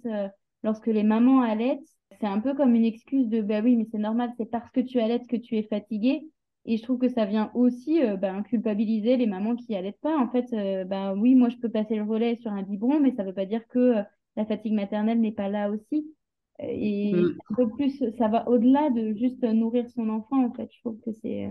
lorsque 0.62 0.86
les 0.86 1.02
mamans 1.02 1.40
allaitent. 1.40 1.80
C'est 2.20 2.26
un 2.26 2.40
peu 2.40 2.54
comme 2.54 2.74
une 2.74 2.84
excuse 2.84 3.28
de 3.28 3.40
bah 3.40 3.60
oui, 3.62 3.76
mais 3.76 3.86
c'est 3.90 3.98
normal, 3.98 4.32
c'est 4.36 4.50
parce 4.50 4.70
que 4.70 4.80
tu 4.80 5.00
allaites 5.00 5.26
que 5.26 5.36
tu 5.36 5.56
es 5.56 5.62
fatiguée. 5.62 6.28
Et 6.64 6.76
je 6.76 6.82
trouve 6.82 6.98
que 6.98 7.08
ça 7.08 7.24
vient 7.24 7.50
aussi 7.54 8.02
euh, 8.02 8.16
ben, 8.16 8.42
culpabiliser 8.42 9.16
les 9.16 9.26
mamans 9.26 9.56
qui 9.56 9.74
allaitent 9.74 10.00
pas. 10.00 10.16
En 10.16 10.28
fait, 10.30 10.46
euh, 10.52 10.84
ben, 10.84 11.16
oui, 11.16 11.34
moi, 11.34 11.48
je 11.48 11.56
peux 11.56 11.68
passer 11.68 11.96
le 11.96 12.04
relais 12.04 12.36
sur 12.36 12.52
un 12.52 12.62
biberon, 12.62 13.00
mais 13.00 13.12
ça 13.16 13.22
ne 13.22 13.28
veut 13.28 13.34
pas 13.34 13.46
dire 13.46 13.66
que 13.68 13.78
euh, 13.78 14.02
la 14.36 14.46
fatigue 14.46 14.74
maternelle 14.74 15.20
n'est 15.20 15.32
pas 15.32 15.48
là 15.48 15.70
aussi. 15.70 16.14
Et 16.58 17.12
mm. 17.12 17.38
un 17.50 17.54
peu 17.54 17.68
plus, 17.70 18.04
ça 18.18 18.28
va 18.28 18.48
au-delà 18.48 18.90
de 18.90 19.14
juste 19.14 19.42
nourrir 19.42 19.88
son 19.90 20.08
enfant, 20.08 20.44
en 20.44 20.52
fait. 20.52 20.68
Je 20.72 20.80
trouve 20.80 21.00
que 21.00 21.12
c'est 21.12 21.50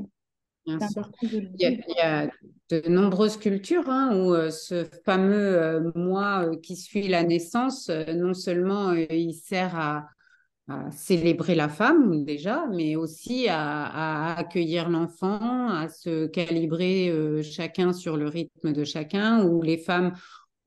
important 0.67 1.11
de 1.23 1.39
le 1.39 1.47
dire. 1.47 1.79
Il 1.87 1.95
y, 1.95 2.01
a, 2.01 2.29
de 2.69 2.87
nombreuses 2.89 3.37
cultures 3.37 3.89
hein, 3.89 4.15
où 4.15 4.33
ce 4.51 4.85
fameux 5.05 5.91
mois 5.95 6.55
qui 6.57 6.75
suit 6.75 7.07
la 7.07 7.23
naissance, 7.23 7.89
non 7.89 8.33
seulement 8.33 8.93
il 8.93 9.33
sert 9.33 9.75
à 9.75 10.05
à 10.71 10.91
célébrer 10.91 11.55
la 11.55 11.69
femme 11.69 12.23
déjà, 12.23 12.65
mais 12.71 12.95
aussi 12.95 13.47
à, 13.49 14.35
accueillir 14.35 14.89
l'enfant, 14.89 15.69
à 15.69 15.87
se 15.89 16.27
calibrer 16.27 17.09
euh, 17.09 17.41
chacun 17.41 17.93
sur 17.93 18.17
le 18.17 18.27
rythme 18.27 18.71
de 18.71 18.83
chacun, 18.83 19.43
où 19.45 19.61
les 19.61 19.77
femmes 19.77 20.13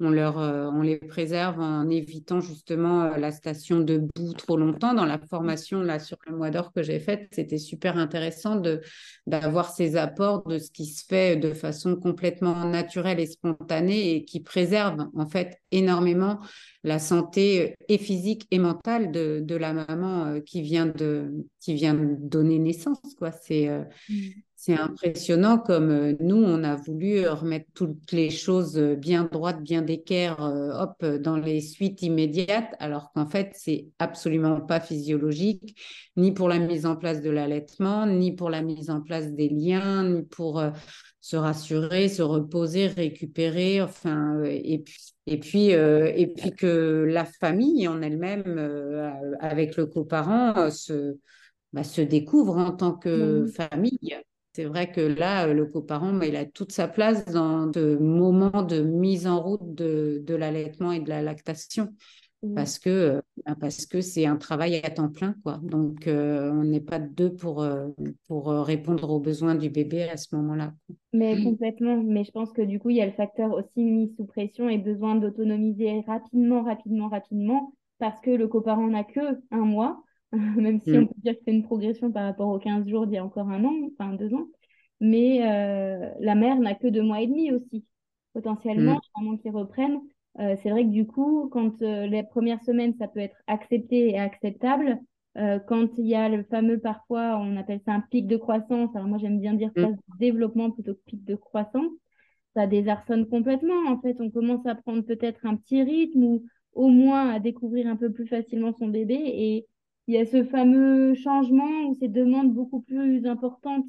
on, 0.00 0.10
leur, 0.10 0.38
euh, 0.38 0.66
on 0.72 0.82
les 0.82 0.96
préserve 0.96 1.60
en 1.60 1.88
évitant 1.88 2.40
justement 2.40 3.04
euh, 3.04 3.16
la 3.16 3.30
station 3.30 3.80
debout 3.80 4.32
trop 4.36 4.56
longtemps. 4.56 4.94
Dans 4.94 5.04
la 5.04 5.18
formation 5.18 5.80
là 5.80 5.98
sur 5.98 6.18
le 6.26 6.36
mois 6.36 6.50
d'or 6.50 6.72
que 6.72 6.82
j'ai 6.82 6.98
faite, 6.98 7.28
c'était 7.32 7.58
super 7.58 7.96
intéressant 7.96 8.56
de 8.56 8.80
d'avoir 9.26 9.70
ces 9.70 9.96
apports 9.96 10.44
de 10.46 10.58
ce 10.58 10.70
qui 10.70 10.86
se 10.86 11.04
fait 11.04 11.36
de 11.36 11.52
façon 11.52 11.96
complètement 11.96 12.64
naturelle 12.64 13.20
et 13.20 13.26
spontanée 13.26 14.14
et 14.14 14.24
qui 14.24 14.40
préserve 14.40 15.06
en 15.14 15.26
fait 15.26 15.58
énormément 15.70 16.40
la 16.82 16.98
santé 16.98 17.72
euh, 17.72 17.74
et 17.88 17.98
physique 17.98 18.46
et 18.50 18.58
mentale 18.58 19.12
de, 19.12 19.40
de 19.42 19.54
la 19.54 19.72
maman 19.72 20.40
qui 20.40 20.62
vient 20.62 20.86
de 20.86 21.32
qui 21.60 21.74
vient 21.74 21.94
de 21.94 22.16
donner 22.18 22.58
naissance 22.58 23.14
quoi. 23.16 23.30
C'est 23.30 23.68
mmh 24.08 24.14
c'est 24.64 24.78
impressionnant 24.78 25.58
comme 25.58 25.90
euh, 25.90 26.14
nous, 26.20 26.42
on 26.42 26.64
a 26.64 26.74
voulu 26.74 27.28
remettre 27.28 27.66
toutes 27.74 28.12
les 28.12 28.30
choses 28.30 28.78
euh, 28.78 28.94
bien 28.94 29.28
droites, 29.30 29.62
bien 29.62 29.82
d'équerre, 29.82 30.42
euh, 30.42 30.70
hop, 30.72 31.04
dans 31.04 31.36
les 31.36 31.60
suites 31.60 32.00
immédiates, 32.00 32.74
alors 32.78 33.12
qu'en 33.12 33.26
fait, 33.26 33.52
c'est 33.52 33.88
absolument 33.98 34.62
pas 34.62 34.80
physiologique, 34.80 35.78
ni 36.16 36.32
pour 36.32 36.48
la 36.48 36.58
mise 36.58 36.86
en 36.86 36.96
place 36.96 37.20
de 37.20 37.28
l'allaitement, 37.28 38.06
ni 38.06 38.32
pour 38.32 38.48
la 38.48 38.62
mise 38.62 38.88
en 38.88 39.02
place 39.02 39.32
des 39.32 39.50
liens, 39.50 40.02
ni 40.04 40.22
pour 40.22 40.64
se 41.20 41.36
rassurer, 41.36 42.08
se 42.08 42.22
reposer, 42.22 42.86
récupérer, 42.86 43.82
enfin, 43.82 44.42
et 44.44 44.78
puis, 44.78 44.96
et 45.26 45.38
puis, 45.38 45.66
et 45.72 46.32
puis 46.34 46.52
que 46.52 47.04
la 47.06 47.26
famille 47.26 47.86
en 47.86 48.00
elle-même, 48.00 48.58
avec 49.40 49.76
le 49.76 49.84
coparent, 49.86 50.70
se, 50.70 51.18
bah, 51.74 51.84
se 51.84 52.00
découvre 52.00 52.56
en 52.56 52.72
tant 52.72 52.94
que 52.94 53.46
famille. 53.46 54.16
C'est 54.54 54.64
vrai 54.64 54.90
que 54.90 55.00
là, 55.00 55.52
le 55.52 55.66
coparent, 55.66 56.12
bah, 56.12 56.26
il 56.26 56.36
a 56.36 56.44
toute 56.44 56.70
sa 56.70 56.86
place 56.86 57.24
dans 57.26 57.72
ce 57.72 57.96
moment 57.98 58.62
de 58.62 58.80
mise 58.80 59.26
en 59.26 59.42
route 59.42 59.74
de, 59.74 60.22
de 60.24 60.34
l'allaitement 60.34 60.92
et 60.92 61.00
de 61.00 61.08
la 61.08 61.22
lactation. 61.22 61.92
Parce 62.54 62.78
que 62.78 62.90
euh, 62.90 63.20
bah, 63.46 63.56
parce 63.58 63.86
que 63.86 64.00
c'est 64.00 64.26
un 64.26 64.36
travail 64.36 64.76
à 64.76 64.90
temps 64.90 65.08
plein 65.08 65.34
quoi. 65.42 65.58
Donc 65.62 66.06
euh, 66.06 66.52
on 66.52 66.64
n'est 66.64 66.80
pas 66.80 66.98
deux 66.98 67.32
pour 67.34 67.62
euh, 67.62 67.88
pour 68.28 68.48
répondre 68.48 69.08
aux 69.10 69.18
besoins 69.18 69.54
du 69.54 69.70
bébé 69.70 70.02
à 70.02 70.18
ce 70.18 70.36
moment-là 70.36 70.74
mais 71.14 71.42
complètement. 71.42 72.02
Mais 72.02 72.24
je 72.24 72.32
pense 72.32 72.52
que 72.52 72.60
du 72.60 72.78
coup 72.78 72.90
il 72.90 72.96
y 72.96 73.00
a 73.00 73.06
le 73.06 73.12
facteur 73.12 73.54
aussi 73.54 73.82
mis 73.82 74.12
sous 74.16 74.26
pression 74.26 74.68
et 74.68 74.76
besoin 74.76 75.14
d'autonomiser 75.14 76.02
rapidement 76.06 76.62
rapidement 76.62 77.08
rapidement 77.08 77.72
parce 77.98 78.20
que 78.20 78.30
le 78.30 78.46
coparent 78.46 78.88
n'a 78.88 79.04
que 79.04 79.40
un 79.50 79.64
mois 79.64 80.02
même 80.56 80.80
si 80.80 80.92
on 80.92 81.02
mm. 81.02 81.08
peut 81.08 81.20
dire 81.22 81.34
que 81.34 81.40
c'est 81.44 81.52
une 81.52 81.64
progression 81.64 82.10
par 82.12 82.24
rapport 82.24 82.48
aux 82.48 82.58
15 82.58 82.88
jours 82.88 83.06
d'il 83.06 83.14
y 83.14 83.18
a 83.18 83.24
encore 83.24 83.48
un 83.48 83.64
an, 83.64 83.74
enfin 83.92 84.12
deux 84.14 84.34
ans. 84.34 84.46
Mais 85.00 85.42
euh, 85.42 86.10
la 86.20 86.34
mère 86.34 86.58
n'a 86.58 86.74
que 86.74 86.86
deux 86.86 87.02
mois 87.02 87.20
et 87.20 87.26
demi 87.26 87.52
aussi, 87.52 87.84
potentiellement, 88.32 89.00
pendant 89.14 89.32
mm. 89.32 89.38
qu'ils 89.38 89.50
reprennent. 89.50 90.00
Euh, 90.40 90.56
c'est 90.62 90.70
vrai 90.70 90.84
que 90.84 90.90
du 90.90 91.06
coup, 91.06 91.48
quand 91.52 91.80
euh, 91.82 92.06
les 92.06 92.22
premières 92.22 92.62
semaines, 92.62 92.94
ça 92.98 93.08
peut 93.08 93.20
être 93.20 93.36
accepté 93.46 94.10
et 94.10 94.18
acceptable. 94.18 94.98
quand 95.66 95.88
il 95.98 96.06
y 96.06 96.14
a 96.14 96.28
le 96.28 96.44
fameux, 96.44 96.78
parfois, 96.78 97.38
on 97.38 97.56
appelle 97.56 97.80
ça 97.84 97.92
un 97.92 98.00
pic 98.00 98.26
de 98.26 98.36
croissance. 98.36 98.94
Alors 98.94 99.08
moi, 99.08 99.18
j'aime 99.18 99.40
bien 99.40 99.54
dire 99.54 99.70
phase 99.74 99.92
mm. 99.92 100.12
de 100.12 100.18
développement 100.18 100.70
plutôt 100.70 100.94
que 100.94 101.00
pic 101.06 101.24
de 101.24 101.34
croissance. 101.34 101.92
Ça 102.54 102.66
désarçonne 102.68 103.26
complètement. 103.26 103.88
En 103.88 104.00
fait, 104.00 104.16
on 104.20 104.30
commence 104.30 104.64
à 104.64 104.76
prendre 104.76 105.02
peut-être 105.02 105.44
un 105.44 105.56
petit 105.56 105.82
rythme 105.82 106.22
ou 106.22 106.44
au 106.72 106.88
moins 106.88 107.30
à 107.30 107.40
découvrir 107.40 107.88
un 107.88 107.96
peu 107.96 108.12
plus 108.12 108.26
facilement 108.26 108.72
son 108.72 108.88
bébé. 108.88 109.20
Et 109.24 109.66
il 110.06 110.14
y 110.14 110.18
a 110.18 110.26
ce 110.26 110.44
fameux 110.44 111.14
changement 111.14 111.88
ou 111.88 111.94
ces 111.94 112.08
demandes 112.08 112.52
beaucoup 112.52 112.80
plus 112.80 113.26
importantes 113.26 113.86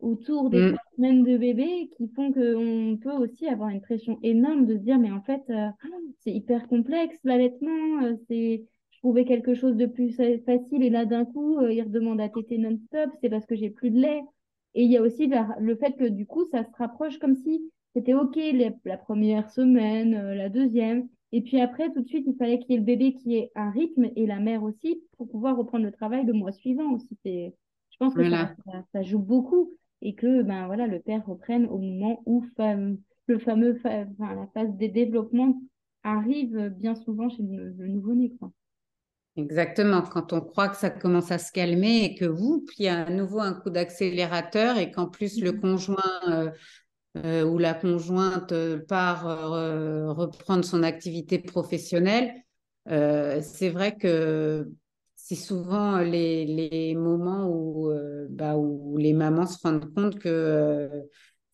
autour 0.00 0.50
des 0.50 0.72
mm. 0.72 0.76
semaines 0.96 1.22
de 1.22 1.36
bébé 1.36 1.90
qui 1.96 2.08
font 2.08 2.32
qu'on 2.32 2.98
peut 3.00 3.12
aussi 3.12 3.46
avoir 3.48 3.70
une 3.70 3.80
pression 3.80 4.18
énorme 4.22 4.66
de 4.66 4.76
se 4.76 4.82
dire 4.82 4.98
mais 4.98 5.12
en 5.12 5.22
fait 5.22 5.42
euh, 5.50 5.68
c'est 6.20 6.32
hyper 6.32 6.68
complexe 6.68 7.16
l'allaitement 7.24 8.02
euh, 8.02 8.14
c'est 8.28 8.64
je 8.90 8.98
trouvais 8.98 9.24
quelque 9.24 9.54
chose 9.54 9.76
de 9.76 9.86
plus 9.86 10.12
facile 10.44 10.82
et 10.82 10.90
là 10.90 11.04
d'un 11.04 11.24
coup 11.24 11.58
euh, 11.58 11.72
il 11.72 11.82
redemande 11.82 12.20
à 12.20 12.28
téter 12.28 12.58
non-stop 12.58 13.10
c'est 13.20 13.30
parce 13.30 13.46
que 13.46 13.54
j'ai 13.54 13.70
plus 13.70 13.90
de 13.90 14.00
lait 14.00 14.22
Et 14.74 14.82
il 14.82 14.90
y 14.90 14.96
a 14.96 15.02
aussi 15.02 15.30
le 15.60 15.76
fait 15.76 15.92
que 15.92 16.04
du 16.04 16.26
coup, 16.26 16.44
ça 16.50 16.64
se 16.64 16.76
rapproche 16.76 17.18
comme 17.18 17.36
si 17.36 17.70
c'était 17.94 18.14
OK 18.14 18.36
la 18.84 18.96
première 18.96 19.50
semaine, 19.50 20.14
euh, 20.14 20.34
la 20.34 20.48
deuxième. 20.48 21.08
Et 21.32 21.42
puis 21.42 21.60
après, 21.60 21.92
tout 21.92 22.02
de 22.02 22.06
suite, 22.06 22.24
il 22.28 22.36
fallait 22.36 22.60
qu'il 22.60 22.72
y 22.72 22.74
ait 22.74 22.78
le 22.78 22.84
bébé 22.84 23.14
qui 23.14 23.36
ait 23.36 23.50
un 23.56 23.70
rythme 23.70 24.08
et 24.14 24.26
la 24.26 24.38
mère 24.38 24.62
aussi 24.62 25.02
pour 25.16 25.28
pouvoir 25.28 25.56
reprendre 25.56 25.84
le 25.84 25.92
travail 25.92 26.24
le 26.24 26.32
mois 26.32 26.52
suivant 26.52 26.92
aussi. 26.92 27.18
Je 27.24 27.96
pense 27.98 28.14
que 28.14 28.22
ça, 28.30 29.02
joue 29.02 29.18
beaucoup 29.18 29.72
et 30.02 30.14
que 30.14 30.42
ben, 30.42 30.66
voilà, 30.66 30.86
le 30.86 31.00
père 31.00 31.24
reprenne 31.26 31.66
au 31.66 31.78
moment 31.78 32.22
où 32.26 32.44
le 33.26 33.38
fameux, 33.38 33.80
la 33.84 34.46
phase 34.54 34.76
des 34.76 34.88
développements 34.88 35.60
arrive 36.02 36.68
bien 36.76 36.94
souvent 36.94 37.28
chez 37.28 37.42
le, 37.42 37.88
nouveau-né. 37.88 38.32
Exactement, 39.36 40.02
quand 40.02 40.32
on 40.32 40.40
croit 40.40 40.68
que 40.68 40.76
ça 40.76 40.90
commence 40.90 41.32
à 41.32 41.38
se 41.38 41.50
calmer 41.50 42.04
et 42.04 42.14
que 42.14 42.24
vous, 42.24 42.64
puis 42.66 42.76
il 42.80 42.84
y 42.84 42.88
a 42.88 43.04
à 43.04 43.10
nouveau 43.10 43.40
un 43.40 43.54
coup 43.54 43.70
d'accélérateur 43.70 44.78
et 44.78 44.92
qu'en 44.92 45.08
plus 45.08 45.40
le 45.40 45.52
mmh. 45.52 45.60
conjoint 45.60 46.20
euh, 46.28 46.50
euh, 47.16 47.44
ou 47.44 47.58
la 47.58 47.74
conjointe 47.74 48.52
euh, 48.52 48.78
part 48.86 49.24
reprendre 50.16 50.64
son 50.64 50.82
activité 50.82 51.38
professionnelle, 51.38 52.34
c'est 52.86 53.70
vrai 53.70 53.96
que 53.96 54.68
c'est 55.16 55.34
souvent 55.36 55.98
les, 55.98 56.94
moments 56.96 57.48
où, 57.48 57.90
bah, 58.30 58.56
où 58.56 58.98
les 58.98 59.14
mamans 59.14 59.46
se 59.46 59.58
rendent 59.62 59.92
compte 59.94 60.18
que 60.18 60.90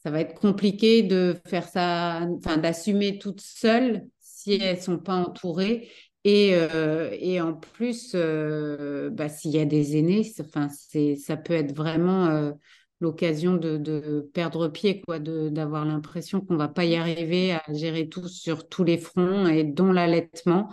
ça 0.02 0.10
va 0.10 0.20
être 0.20 0.34
compliqué 0.34 1.02
de 1.02 1.36
faire 1.46 1.68
ça, 1.68 2.26
d'assumer 2.60 3.18
toute 3.18 3.40
seule 3.40 4.08
si 4.20 4.54
elles 4.54 4.80
sont 4.80 4.98
pas 4.98 5.14
entourées. 5.14 5.88
Et, 6.24 6.54
euh, 6.54 7.40
en 7.42 7.54
plus, 7.54 8.12
euh, 8.14 9.10
bah, 9.10 9.28
s'il 9.28 9.52
y 9.52 9.58
a 9.58 9.64
des 9.64 9.96
aînés, 9.96 10.24
ça 10.24 11.36
peut 11.36 11.54
être 11.54 11.74
vraiment 11.74 12.26
euh, 12.26 12.52
l'occasion 13.00 13.56
de, 13.56 13.76
de, 13.76 14.30
perdre 14.34 14.68
pied, 14.68 15.00
quoi, 15.00 15.18
d'avoir 15.18 15.84
l'impression 15.84 16.40
qu'on 16.40 16.54
ne 16.54 16.58
va 16.58 16.68
pas 16.68 16.84
y 16.84 16.96
arriver 16.96 17.52
à 17.52 17.62
gérer 17.72 18.08
tout 18.08 18.28
sur 18.28 18.68
tous 18.68 18.84
les 18.84 18.98
fronts, 18.98 19.46
et 19.46 19.64
dont 19.64 19.92
l'allaitement. 19.92 20.70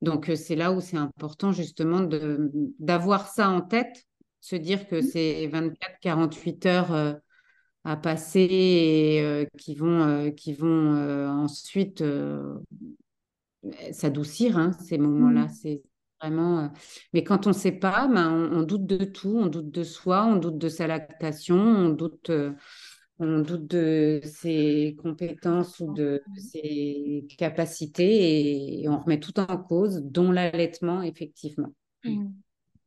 Donc, 0.00 0.30
c'est 0.36 0.56
là 0.56 0.72
où 0.72 0.80
c'est 0.80 0.96
important 0.96 1.52
justement 1.52 2.06
d'avoir 2.78 3.28
ça 3.28 3.50
en 3.50 3.60
tête, 3.60 4.04
se 4.40 4.56
dire 4.56 4.86
que 4.88 4.96
mmh. 4.96 5.02
c'est 5.02 5.50
24-48 6.04 6.68
heures 6.68 7.20
à 7.84 7.96
passer 7.96 8.40
et 8.40 9.48
qui 9.58 9.74
vont, 9.74 10.30
qui 10.32 10.54
vont 10.54 11.28
ensuite 11.28 12.04
s'adoucir, 13.92 14.58
hein, 14.58 14.72
ces 14.84 14.98
moments-là. 14.98 15.46
Mmh. 15.46 15.54
C'est 15.60 15.82
vraiment. 16.20 16.60
Euh, 16.60 16.68
mais 17.12 17.24
quand 17.24 17.46
on 17.46 17.50
ne 17.50 17.54
sait 17.54 17.72
pas, 17.72 18.08
ben, 18.08 18.50
on, 18.52 18.62
doute 18.62 18.86
de 18.86 19.04
tout. 19.04 19.36
On 19.36 19.46
doute 19.46 19.70
de 19.70 19.82
soi, 19.82 20.24
on 20.26 20.36
doute 20.36 20.58
de 20.58 20.68
sa 20.68 20.86
lactation, 20.86 21.56
on 21.56 21.88
doute. 21.90 22.30
Euh, 22.30 22.52
on 23.20 23.42
doute 23.42 23.68
de 23.68 24.20
ses 24.24 24.96
compétences 25.00 25.78
ou 25.78 25.92
de 25.94 26.20
ses 26.36 27.24
capacités 27.38 28.80
et, 28.82 28.88
on 28.88 28.98
remet 28.98 29.20
tout 29.20 29.38
en 29.38 29.56
cause, 29.56 30.02
dont 30.02 30.32
l'allaitement, 30.32 31.00
effectivement. 31.00 31.72
Mmh. 32.02 32.26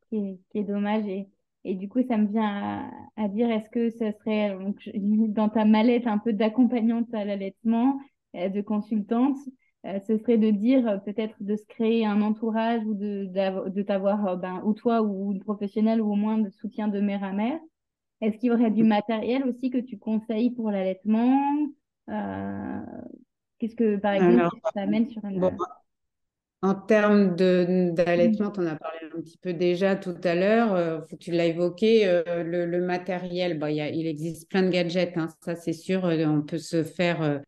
Qui, 0.10 0.38
est, 0.54 0.63
dommage. 0.63 1.08
Et, 1.08 1.30
et, 1.63 1.76
du 1.76 1.88
coup, 1.88 2.02
ça 2.06 2.18
me 2.18 2.28
vient 2.28 2.92
à, 3.16 3.28
dire, 3.30 3.50
est-ce 3.50 3.70
que 3.70 3.90
ce 3.90 4.12
serait 4.20 4.58
donc, 4.60 4.82
dans 5.34 5.48
ta 5.48 5.63
mallette 5.63 6.08
un 6.08 6.18
peu 6.18 6.34
d'accompagnante 6.34 7.08
à 7.13 7.24
l'allaitement, 7.24 7.98
euh, 8.36 8.50
de 8.50 8.62
consultante, 8.62 9.38
ce 9.84 10.18
serait 10.18 10.38
de 10.38 10.50
dire 10.50 10.88
euh, 10.88 10.98
peut-être 10.98 11.36
de 11.40 11.56
se 11.56 11.66
créer 11.66 12.06
un 12.06 12.22
entourage 12.22 12.84
ou 12.86 12.94
de, 12.94 13.26
de 13.70 13.82
t'avoir, 13.82 14.28
euh, 14.28 14.36
ben, 14.36 14.62
ou 14.66 14.74
toi 14.74 15.02
ou 15.02 15.32
une 15.32 15.40
professionnelle 15.40 16.02
ou 16.02 16.12
au 16.12 16.16
moins 16.16 16.38
de 16.38 16.50
soutien 16.50 16.88
de 16.88 17.00
mère 17.00 17.24
à 17.24 17.32
mère. 17.32 17.60
Est-ce 18.22 18.38
qu'il 18.38 18.50
y 18.50 18.52
aurait 18.52 18.72
du 18.72 18.84
matériel 18.84 19.44
aussi 19.44 19.70
que 19.70 19.78
tu 19.78 19.98
conseilles 19.98 20.52
pour 20.52 20.72
l'allaitement? 20.72 21.40
Qu'est-ce 23.60 23.76
que, 23.76 23.98
par 23.98 24.13
exemple, 24.13 24.56
ça 24.74 24.82
amène 24.82 25.08
sur 25.08 25.24
une... 25.24 25.56
en 26.63 26.74
termes 26.74 27.36
d'allaitement, 27.36 28.52
on 28.58 28.66
a 28.66 28.76
parlé 28.76 29.00
un 29.16 29.22
petit 29.22 29.38
peu 29.38 29.54
déjà 29.54 29.96
tout 29.96 30.16
à 30.24 30.34
l'heure, 30.34 31.06
tu 31.20 31.30
l'as 31.30 31.46
évoqué, 31.46 32.24
le, 32.26 32.80
matériel, 32.80 33.60
bah, 33.60 33.70
y 33.70 33.82
a, 33.82 33.90
il 33.90 34.08
existe 34.08 34.50
plein 34.50 34.63
de 34.63 34.70
gadgets, 34.70 35.16
hein, 35.16 35.28
ça 35.42 35.56
c'est 35.56 35.74
sûr, 35.74 36.06
on 36.06 36.42
peut 36.42 36.58
se 36.58 36.84
faire 36.84 37.44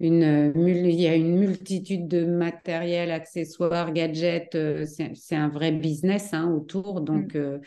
une, 0.00 0.52
il 0.56 1.00
y 1.00 1.08
a 1.08 1.14
une 1.14 1.36
multitude 1.38 2.06
de 2.06 2.24
matériel, 2.24 3.10
accessoires, 3.10 3.92
gadgets. 3.92 4.54
Euh, 4.54 4.86
c'est 4.86 5.36
un 5.36 5.48
vrai 5.48 5.72
business 5.72 6.32
hein, 6.32 6.52
autour. 6.52 7.00
Donc, 7.00 7.34
mm. 7.34 7.38
euh, 7.38 7.58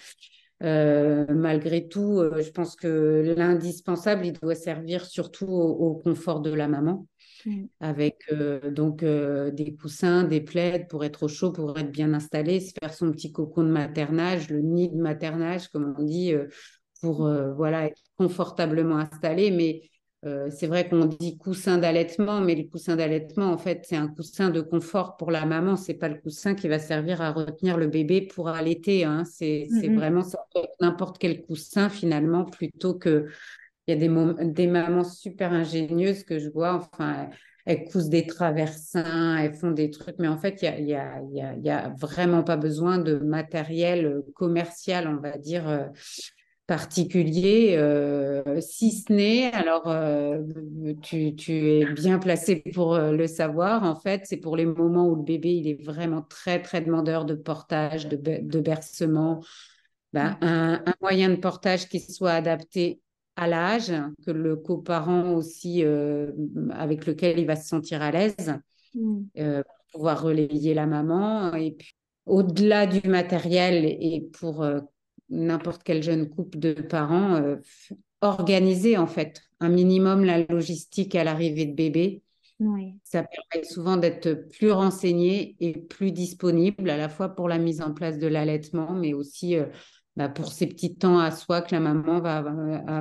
euh, 0.64 1.26
malgré 1.30 1.88
tout, 1.88 2.24
je 2.40 2.50
pense 2.52 2.76
que 2.76 3.34
l'indispensable, 3.36 4.28
il 4.28 4.34
doit 4.34 4.56
servir 4.56 5.06
surtout 5.06 5.48
au, 5.48 5.96
confort 5.96 6.40
de 6.40 6.54
la 6.54 6.68
maman. 6.68 7.06
Mm. 7.46 7.66
Avec 7.82 8.20
donc 8.70 9.04
des 9.04 9.76
coussins, 9.76 10.24
des 10.24 10.42
plaids 10.42 10.86
pour 10.90 11.04
être 11.04 11.24
au 11.24 11.28
chaud, 11.28 11.52
pour 11.52 11.78
être 11.78 11.92
bien 11.92 12.14
installé, 12.14 12.60
se 12.60 12.72
faire 12.80 12.94
son 12.94 13.12
petit 13.12 13.32
cocon 13.32 13.64
de 13.64 13.72
maternage, 13.72 14.50
le 14.50 14.62
nid 14.62 14.90
de 14.90 15.02
maternage, 15.02 15.68
comme 15.68 15.96
on 15.98 16.04
dit, 16.04 16.34
pour 17.02 17.28
voilà 17.58 17.88
être 17.88 18.02
confortablement 18.16 18.98
installé. 18.98 19.50
Mais 19.50 19.82
euh, 20.24 20.50
c'est 20.52 20.68
vrai 20.68 20.88
qu'on 20.88 21.06
dit 21.06 21.38
coussin 21.38 21.80
d'allaitement, 21.80 22.42
mais 22.42 22.54
le 22.54 22.64
coussin 22.66 22.96
d'allaitement, 22.96 23.52
en 23.52 23.58
fait, 23.58 23.86
c'est 23.88 23.96
un 23.96 24.08
coussin 24.08 24.52
de 24.52 24.62
confort 24.62 25.18
pour 25.18 25.32
la 25.32 25.46
maman. 25.46 25.76
C'est 25.76 25.96
pas 25.96 26.10
le 26.10 26.20
coussin 26.20 26.54
qui 26.54 26.68
va 26.68 26.78
servir 26.78 27.22
à 27.22 27.32
retenir 27.32 27.78
le 27.78 27.88
bébé 27.88 28.22
pour 28.22 28.48
allaiter. 28.48 29.04
Hein. 29.04 29.24
C'est 29.26 29.68
vraiment 29.90 30.22
n'importe 30.80 31.18
quel 31.18 31.42
coussin 31.42 31.90
finalement, 31.90 32.46
plutôt 32.46 32.94
que 32.94 33.28
il 33.88 33.96
y 33.96 33.98
a 33.98 34.00
des, 34.00 34.46
des 34.54 34.68
mamans 34.68 35.04
super 35.04 35.54
ingénieuses 35.54 36.24
que 36.24 36.38
je 36.38 36.50
vois. 36.50 36.76
Enfin, 36.76 37.30
elles 37.66 37.86
cousent 37.86 38.10
des 38.10 38.28
traversins, 38.28 39.38
elles 39.38 39.56
font 39.56 39.72
des 39.72 39.90
trucs, 39.90 40.20
mais 40.20 40.28
en 40.28 40.38
fait, 40.38 40.62
il 40.62 40.66
y 40.66 40.94
a, 40.94 41.20
y, 41.22 41.42
a, 41.42 41.56
y 41.56 41.70
a, 41.70 41.90
vraiment 42.00 42.44
pas 42.44 42.58
besoin 42.58 43.00
de 43.00 43.16
matériel 43.16 44.22
commercial, 44.36 45.08
on 45.08 45.20
va 45.20 45.38
dire. 45.40 45.90
Particulier, 46.72 47.76
euh, 47.76 48.62
si 48.62 48.94
ce 48.94 49.12
n'est, 49.12 49.52
alors 49.52 49.90
euh, 49.90 50.42
tu, 51.02 51.36
tu, 51.36 51.68
es 51.68 51.86
bien 51.86 52.18
placé 52.18 52.64
pour 52.74 52.96
euh, 52.96 53.12
le 53.12 53.28
savoir, 53.28 53.84
en 53.84 53.94
fait, 53.96 54.22
c'est 54.24 54.38
pour 54.38 54.56
les 54.56 54.66
moments 54.66 55.06
où 55.10 55.16
le 55.18 55.22
bébé 55.22 55.54
il 55.54 55.68
est 55.68 55.84
vraiment 55.84 56.22
très, 56.22 56.62
très 56.62 56.80
demandeur 56.80 57.26
de 57.26 57.34
portage, 57.34 58.08
de, 58.08 58.16
de 58.16 58.60
bercement, 58.62 59.44
ben, 60.14 60.38
un, 60.40 60.82
un, 60.86 60.94
moyen 61.02 61.28
de 61.28 61.36
portage 61.36 61.90
qui 61.90 62.00
soit 62.00 62.32
adapté 62.32 63.02
à 63.36 63.50
l'âge, 63.50 63.92
que 64.26 64.32
le 64.32 64.56
coparent 64.56 65.34
aussi, 65.34 65.84
avec 66.72 67.06
lequel 67.06 67.38
il 67.38 67.48
va 67.48 67.58
se 67.58 67.68
sentir 67.68 68.02
à 68.02 68.12
l'aise, 68.12 68.54
mmh. 68.96 69.24
pour 69.36 69.86
pouvoir 69.92 70.24
relayer 70.24 70.74
la 70.74 70.86
maman. 70.86 71.54
Et 71.54 71.72
puis, 71.72 71.96
au-delà 72.26 72.88
du 72.88 73.06
matériel 73.10 73.84
et 73.84 74.26
pour 74.40 74.66
n'importe 75.32 75.82
quel 75.84 76.04
jeune 76.04 76.30
couple 76.30 76.60
de 76.60 76.74
parents, 76.74 77.36
euh, 77.36 77.58
organiser 78.22 78.98
en 78.98 79.08
fait 79.08 79.42
un 79.60 79.70
minimum 79.70 80.24
la 80.24 80.44
logistique 80.44 81.16
à 81.16 81.24
l'arrivée 81.24 81.66
de 81.66 81.74
bébé. 81.74 82.22
Ça 83.04 83.24
permet 83.24 83.66
souvent 83.66 83.98
d'être 83.98 84.48
plus 84.50 84.72
renseigné 84.72 85.56
et 85.60 85.74
plus 85.74 86.12
disponible 86.12 86.90
à 86.92 86.98
la 86.98 87.10
fois 87.10 87.30
pour 87.30 87.50
la 87.50 87.58
mise 87.58 87.82
en 87.82 87.92
place 87.92 88.20
de 88.20 88.28
l'allaitement, 88.28 88.94
mais 88.94 89.14
aussi 89.14 89.58
euh, 89.58 89.66
bah, 90.18 90.28
pour 90.28 90.52
ces 90.52 90.68
petits 90.68 90.94
temps 90.94 91.20
à 91.20 91.32
soi 91.32 91.62
que 91.62 91.74
la 91.74 91.80
maman 91.80 92.20
va, 92.20 92.42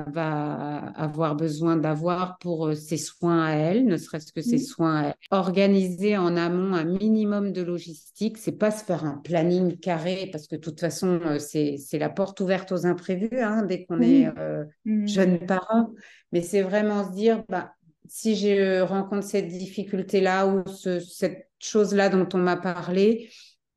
va 0.07 0.77
avoir 0.95 1.35
besoin 1.35 1.75
d'avoir 1.75 2.37
pour 2.37 2.67
euh, 2.67 2.73
ses 2.73 2.95
soins 2.95 3.43
à 3.43 3.51
elle, 3.51 3.85
ne 3.85 3.97
serait-ce 3.97 4.31
que 4.31 4.41
ses 4.41 4.59
soins 4.59 4.95
à 4.95 5.07
elle. 5.07 5.13
Organiser 5.29 6.17
en 6.17 6.37
amont 6.37 6.73
un 6.73 6.85
minimum 6.85 7.51
de 7.51 7.61
logistique, 7.61 8.37
c'est 8.37 8.53
pas 8.53 8.71
se 8.71 8.85
faire 8.85 9.03
un 9.03 9.17
planning 9.17 9.77
carré 9.77 10.29
parce 10.31 10.47
que 10.47 10.55
de 10.55 10.61
toute 10.61 10.79
façon, 10.79 11.19
euh, 11.25 11.37
c'est 11.37 11.99
la 11.99 12.09
porte 12.09 12.39
ouverte 12.39 12.71
aux 12.71 12.85
imprévus 12.85 13.41
hein, 13.41 13.63
dès 13.63 13.83
qu'on 13.83 13.99
est 13.99 14.27
euh, 14.37 14.63
mmh. 14.85 15.07
jeune 15.07 15.39
parent. 15.39 15.89
Mais 16.31 16.41
c'est 16.41 16.61
vraiment 16.61 17.03
se 17.03 17.13
dire, 17.13 17.43
bah, 17.49 17.73
si 18.07 18.37
je 18.37 18.79
rencontre 18.81 19.27
cette 19.27 19.49
difficulté-là 19.49 20.47
ou 20.47 20.63
cette 20.99 21.49
chose-là 21.59 22.07
dont 22.07 22.27
on 22.33 22.37
m'a 22.37 22.55
parlé, 22.55 23.29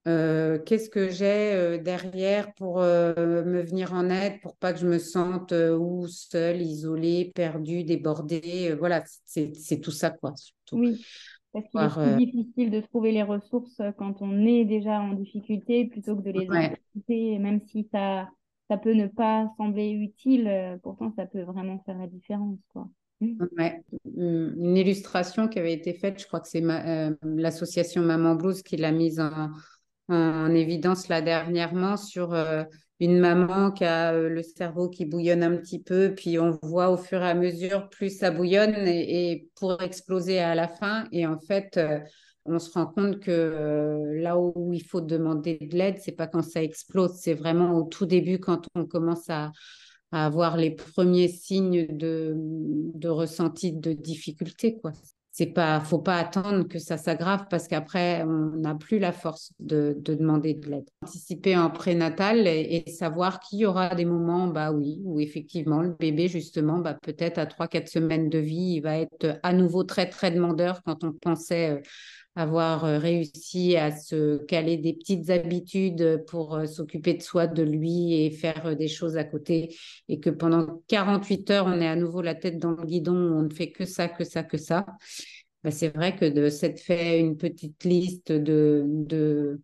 euh, 0.07 0.59
qu'est-ce 0.59 0.91
que 0.91 1.09
j'ai 1.09 1.55
euh, 1.55 1.79
derrière 1.79 2.53
pour 2.55 2.81
euh, 2.81 3.15
me 3.45 3.63
venir 3.63 3.95
en 3.95 4.11
aide, 4.11 4.39
pour 4.43 4.55
pas 4.57 4.75
que 4.75 4.79
je 4.79 4.87
me 4.87 4.99
sente 4.99 5.53
ou 5.53 6.07
seule, 6.09 6.61
isolée, 6.61 7.33
perdue, 7.35 7.85
débordée. 7.85 8.75
voilà, 8.79 9.03
c'est 9.25 9.81
tout 9.81 9.91
ça, 9.91 10.11
quoi. 10.11 10.35
Oui, 10.73 11.03
parce 11.53 11.67
qu'il 11.69 11.81
est 11.81 12.17
plus 12.17 12.27
difficile 12.27 12.71
de 12.71 12.81
trouver 12.81 13.13
les 13.13 13.23
ressources 13.23 13.81
quand 13.97 14.21
on 14.21 14.47
est 14.47 14.67
déjà 14.67 15.01
en 15.01 15.15
difficulté 15.15 15.87
plutôt 15.87 16.17
que 16.17 16.23
de 16.23 16.31
les 16.33 16.49
ouais. 16.49 17.39
même 17.39 17.61
si 17.69 17.89
ça, 17.91 18.29
ça 18.69 18.77
peut 18.77 18.95
ne 18.95 19.07
pas 19.07 19.51
sembler 19.57 19.91
utile, 19.91 20.79
pourtant 20.83 21.15
ça 21.17 21.25
peut 21.25 21.43
vraiment 21.43 21.83
faire 21.87 21.99
la 21.99 22.09
différence, 22.09 22.59
quoi. 22.73 22.89
Mmh. 23.21 23.47
Ouais. 23.57 23.81
Une 24.17 24.77
illustration 24.77 25.47
qui 25.47 25.61
avait 25.61 25.73
été 25.73 25.95
faite, 25.95 26.21
je 26.21 26.27
crois 26.27 26.41
que 26.41 26.49
c'est 26.49 26.65
l'association 27.23 28.03
Maman 28.03 28.35
Blues 28.35 28.63
qui 28.63 28.77
l'a 28.77 28.91
mise 28.91 29.21
en, 29.21 29.51
en 30.09 30.55
évidence 30.55 31.09
là 31.09 31.23
dernièrement 31.23 31.97
sur 31.97 32.33
euh, 32.35 32.65
une 33.01 33.19
maman 33.19 33.71
qui 33.71 33.85
a 33.85 34.13
le 34.13 34.43
cerveau 34.43 34.89
qui 34.89 35.05
bouillonne 35.05 35.43
un 35.43 35.57
petit 35.57 35.83
peu, 35.83 36.15
puis 36.15 36.39
on 36.39 36.59
voit 36.63 36.91
au 36.91 36.97
fur 36.97 37.23
et 37.23 37.29
à 37.29 37.35
mesure 37.35 37.89
plus 37.89 38.19
ça 38.19 38.31
bouillonne 38.31 38.75
et, 38.87 39.49
pour 39.57 39.83
exploser 39.83 40.39
à 40.39 40.55
la 40.55 40.69
fin. 40.69 41.09
Et 41.11 41.27
en 41.27 41.39
fait, 41.39 41.79
on 42.47 42.59
se 42.59 42.71
rend 42.73 42.87
compte 42.87 43.21
que 43.21 44.01
là 44.15 44.39
où 44.39 44.73
il 44.73 44.85
faut 44.85 45.01
demander 45.01 45.59
de 45.61 45.77
l'aide, 45.77 45.99
c'est 45.99 46.13
pas 46.13 46.27
quand 46.27 46.43
ça 46.43 46.63
explose, 46.63 47.13
c'est 47.15 47.35
vraiment 47.35 47.73
au 47.77 47.85
tout 47.85 48.07
début 48.07 48.39
quand 48.39 48.67
on 48.75 48.87
commence 48.87 49.29
à, 49.29 49.51
à 50.13 50.27
avoir 50.27 50.57
les 50.57 50.71
premiers 50.71 51.29
signes 51.29 51.87
de, 51.89 52.35
de 52.37 53.09
ressenti 53.09 53.73
de 53.73 53.93
difficulté. 53.93 54.79
Quoi. 54.79 54.93
C'est 55.37 55.47
pas, 55.47 55.81
faut 55.81 55.99
pas 55.99 56.15
attendre 56.19 56.63
que 56.69 56.79
ça 56.79 56.97
s'aggrave 56.97 57.47
parce 57.51 57.67
qu'après 57.67 58.23
on 58.23 58.57
n'a 58.57 58.77
plus 58.77 59.01
la 59.01 59.11
force 59.11 59.53
de, 59.59 59.97
de 59.99 60.15
demander 60.15 60.55
de 60.55 60.71
l'aide. 60.71 60.89
Anticiper 61.03 61.57
en 61.57 61.71
prénatal 61.71 62.47
et, 62.47 62.85
savoir 62.87 63.41
qu'il 63.41 63.59
y 63.59 63.67
aura 63.67 63.97
des 63.97 64.05
moments, 64.05 64.47
bah 64.47 64.71
oui, 64.71 65.01
où 65.03 65.19
effectivement 65.19 65.83
le 65.83 65.97
bébé 65.99 66.29
justement, 66.29 66.79
bah 66.79 66.95
peut-être 66.95 67.39
à 67.39 67.47
3-4 67.47 67.89
semaines 67.89 68.29
de 68.29 68.39
vie, 68.39 68.77
il 68.77 68.81
va 68.83 68.99
être 68.99 69.41
à 69.43 69.53
nouveau 69.53 69.83
très 69.83 70.09
très 70.09 70.31
demandeur 70.31 70.85
quand 70.85 71.03
on 71.03 71.11
pensait 71.11 71.71
euh, 71.71 71.81
avoir 72.37 72.85
euh, 72.85 72.99
réussi 72.99 73.77
à 73.77 73.97
se 73.97 74.39
caler 74.45 74.77
des 74.77 74.93
petites 74.93 75.31
habitudes 75.31 76.25
pour 76.27 76.57
euh, 76.57 76.67
s'occuper 76.67 77.15
de 77.15 77.23
soi, 77.23 77.47
de 77.47 77.63
lui 77.63 78.15
et 78.15 78.31
faire 78.31 78.67
euh, 78.67 78.75
des 78.75 78.89
choses 78.89 79.17
à 79.17 79.25
côté, 79.25 79.77
et 80.09 80.19
que 80.19 80.31
pendant 80.31 80.83
48 80.89 81.51
heures, 81.51 81.67
on 81.67 81.81
est 81.81 81.87
à 81.87 81.97
nouveau 81.97 82.23
la 82.23 82.35
tête 82.35 82.59
dans 82.59 82.73
le 82.73 82.85
guidon, 82.85 83.15
on 83.15 83.43
ne 83.43 83.55
fait 83.55 83.71
que 83.71 83.85
ça, 83.85 84.09
que 84.09 84.25
ça, 84.25 84.43
que 84.43 84.59
ça. 84.59 84.85
Bah, 85.63 85.71
c'est 85.71 85.95
vrai 85.95 86.17
que 86.17 86.25
de 86.25 86.49
s'être 86.49 86.81
fait 86.81 87.21
une 87.21 87.37
petite 87.37 87.85
liste 87.85 88.33
de, 88.33 88.85
de, 88.87 89.61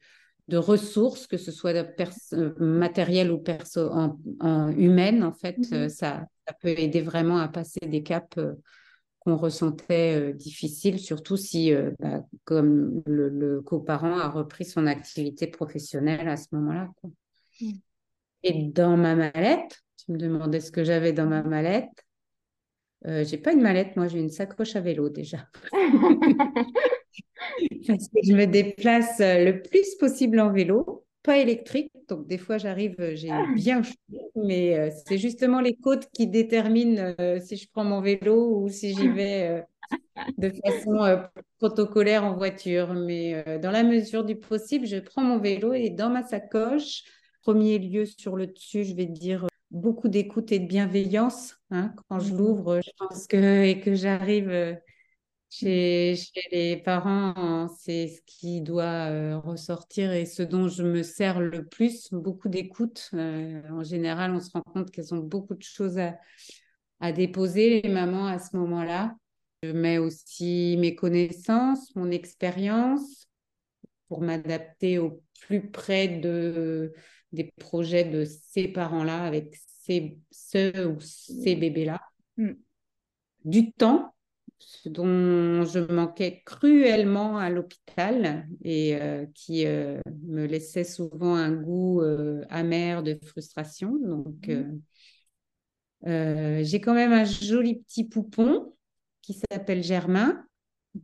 de 0.48 0.56
ressources, 0.56 1.26
que 1.26 1.36
ce 1.36 1.50
soit 1.50 1.74
matérielles 2.58 3.32
ou 3.32 3.38
perso 3.38 3.90
en, 3.90 4.18
en, 4.38 4.70
humaines, 4.70 5.24
en 5.24 5.32
fait, 5.32 5.58
mmh 5.58 5.88
ça, 5.88 6.24
ça, 6.46 6.54
peut 6.62 6.68
aider 6.68 7.02
vraiment 7.02 7.38
à 7.38 7.48
passer 7.48 7.80
des 7.86 8.02
caps 8.02 8.38
qu'on 9.20 9.36
ressentait 9.36 10.18
euh, 10.18 10.32
difficile, 10.32 10.98
surtout 10.98 11.36
si, 11.36 11.72
euh, 11.72 11.92
bah, 12.00 12.24
comme 12.44 13.02
le, 13.06 13.60
coparent 13.60 14.18
a 14.18 14.28
repris 14.28 14.64
son 14.64 14.86
activité 14.86 15.46
professionnelle 15.46 16.28
à 16.28 16.36
ce 16.36 16.46
moment-là. 16.52 16.88
Mm. 17.60 17.70
Et 18.42 18.64
dans 18.64 18.96
ma 18.96 19.14
mallette, 19.14 19.82
tu 19.98 20.12
me 20.12 20.18
demandais 20.18 20.60
ce 20.60 20.72
que 20.72 20.82
j'avais 20.82 21.12
dans 21.12 21.26
ma 21.26 21.42
mallette. 21.42 22.06
Euh, 23.06 23.24
j'ai 23.24 23.38
pas 23.38 23.52
une 23.52 23.60
mallette, 23.60 23.96
moi 23.96 24.08
j'ai 24.08 24.18
une 24.18 24.30
sacoche 24.30 24.76
à 24.76 24.80
vélo 24.80 25.10
déjà. 25.10 25.46
Parce 27.86 28.08
que 28.08 28.20
je 28.22 28.32
me 28.34 28.46
déplace 28.46 29.18
le 29.20 29.60
plus 29.60 29.94
possible 29.96 30.40
en 30.40 30.52
vélo 30.52 31.04
pas 31.22 31.38
électrique. 31.38 31.89
Donc, 32.10 32.26
des 32.26 32.38
fois, 32.38 32.58
j'arrive, 32.58 32.96
euh, 32.98 33.14
j'ai 33.14 33.30
ah. 33.30 33.44
bien 33.54 33.84
chaud, 33.84 33.94
mais 34.34 34.76
euh, 34.76 34.90
c'est 35.06 35.16
justement 35.16 35.60
les 35.60 35.76
côtes 35.76 36.08
qui 36.12 36.26
déterminent 36.26 37.14
euh, 37.20 37.38
si 37.40 37.56
je 37.56 37.68
prends 37.72 37.84
mon 37.84 38.00
vélo 38.00 38.56
ou 38.56 38.68
si 38.68 38.94
j'y 38.94 39.08
vais 39.08 39.64
de 40.36 40.52
façon 40.64 41.22
protocolaire 41.58 42.24
en 42.24 42.34
voiture. 42.34 42.94
Mais 42.94 43.58
dans 43.60 43.70
la 43.70 43.84
mesure 43.84 44.24
du 44.24 44.36
possible, 44.36 44.86
je 44.86 44.96
prends 44.96 45.22
mon 45.22 45.38
vélo 45.38 45.72
et 45.72 45.90
dans 45.90 46.10
ma 46.10 46.24
sacoche, 46.24 47.04
premier 47.42 47.78
lieu 47.78 48.04
sur 48.04 48.36
le 48.36 48.48
dessus, 48.48 48.82
je 48.84 48.94
vais 48.94 49.06
dire 49.06 49.46
beaucoup 49.70 50.08
d'écoute 50.08 50.50
et 50.50 50.58
de 50.58 50.66
bienveillance. 50.66 51.56
Hein, 51.70 51.94
quand 52.08 52.18
je 52.18 52.34
mmh 52.34 52.36
l'ouvre, 52.36 52.80
je 52.84 52.90
pense 52.98 53.28
que, 53.28 53.64
et 53.64 53.80
que 53.80 53.94
j'arrive 53.94 54.76
chez, 55.50 56.14
les 56.52 56.76
parents, 56.76 57.68
c'est 57.68 58.06
ce 58.06 58.20
qui 58.24 58.60
doit 58.60 59.10
euh, 59.10 59.38
ressortir 59.38 60.12
et 60.12 60.24
ce 60.24 60.42
dont 60.42 60.68
je 60.68 60.84
me 60.84 61.02
sers 61.02 61.40
le 61.40 61.66
plus, 61.66 62.08
beaucoup 62.12 62.48
d'écoute. 62.48 63.10
Euh, 63.14 63.60
en 63.70 63.82
général, 63.82 64.32
on 64.32 64.40
se 64.40 64.50
rend 64.52 64.62
compte 64.62 64.90
qu'elles 64.92 65.12
ont 65.12 65.18
beaucoup 65.18 65.54
de 65.54 65.62
choses 65.62 65.98
à, 65.98 66.16
à 67.00 67.12
déposer, 67.12 67.82
les 67.82 67.88
mamans, 67.88 68.28
à 68.28 68.38
ce 68.38 68.56
moment-là. 68.56 69.16
Je 69.62 69.72
mets 69.72 69.98
aussi 69.98 70.76
mes 70.78 70.94
connaissances, 70.94 71.94
mon 71.96 72.10
expérience 72.10 73.26
pour 74.08 74.22
m'adapter 74.22 74.98
au 74.98 75.20
plus 75.40 75.68
près 75.70 76.06
de, 76.08 76.92
des 77.32 77.52
projets 77.58 78.04
de 78.04 78.24
ces 78.24 78.68
parents-là 78.68 79.24
avec 79.24 79.56
ces, 79.82 80.16
ce 80.30 80.86
ou 80.86 81.00
ces 81.00 81.56
bébés-là. 81.56 82.00
Mm. 82.36 82.52
Du 83.44 83.72
temps 83.72 84.14
ce 84.60 84.88
dont 84.88 85.64
je 85.64 85.78
manquais 85.92 86.42
cruellement 86.44 87.38
à 87.38 87.50
l'hôpital 87.50 88.46
et 88.62 88.94
euh, 88.96 89.26
qui 89.34 89.66
euh, 89.66 89.98
me 90.22 90.46
laissait 90.46 90.84
souvent 90.84 91.34
un 91.34 91.50
goût 91.52 92.02
euh, 92.02 92.44
amer 92.50 93.02
de 93.02 93.18
frustration. 93.24 93.96
Donc, 93.96 94.48
mmh. 96.04 96.62
j'ai 96.62 96.80
quand 96.80 96.94
même 96.94 97.12
un 97.12 97.24
joli 97.24 97.80
petit 97.80 98.04
poupon 98.04 98.74
qui 99.22 99.34
s'appelle 99.34 99.82
Germain. 99.82 100.44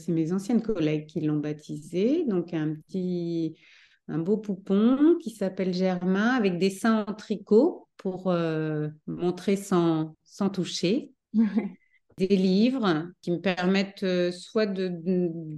C'est 0.00 0.12
mes 0.12 0.32
anciennes 0.32 0.62
collègues 0.62 1.06
qui 1.06 1.20
l'ont 1.20 1.38
baptisé. 1.38 2.24
Donc, 2.24 2.52
un 2.52 2.74
petit, 2.74 3.56
un 4.08 4.18
beau 4.18 4.36
poupon 4.36 5.16
qui 5.22 5.30
s'appelle 5.30 5.72
Germain 5.72 6.30
avec 6.30 6.58
des 6.58 6.70
seins 6.70 7.04
en 7.06 7.14
tricot 7.14 7.88
pour 7.96 8.34
montrer 9.06 9.56
sans, 9.56 10.16
sans 10.24 10.50
toucher. 10.50 11.12
Des 12.18 12.36
livres 12.36 13.10
qui 13.20 13.30
me 13.30 13.40
permettent 13.40 14.02
euh, 14.02 14.32
soit 14.32 14.66
de, 14.66 14.90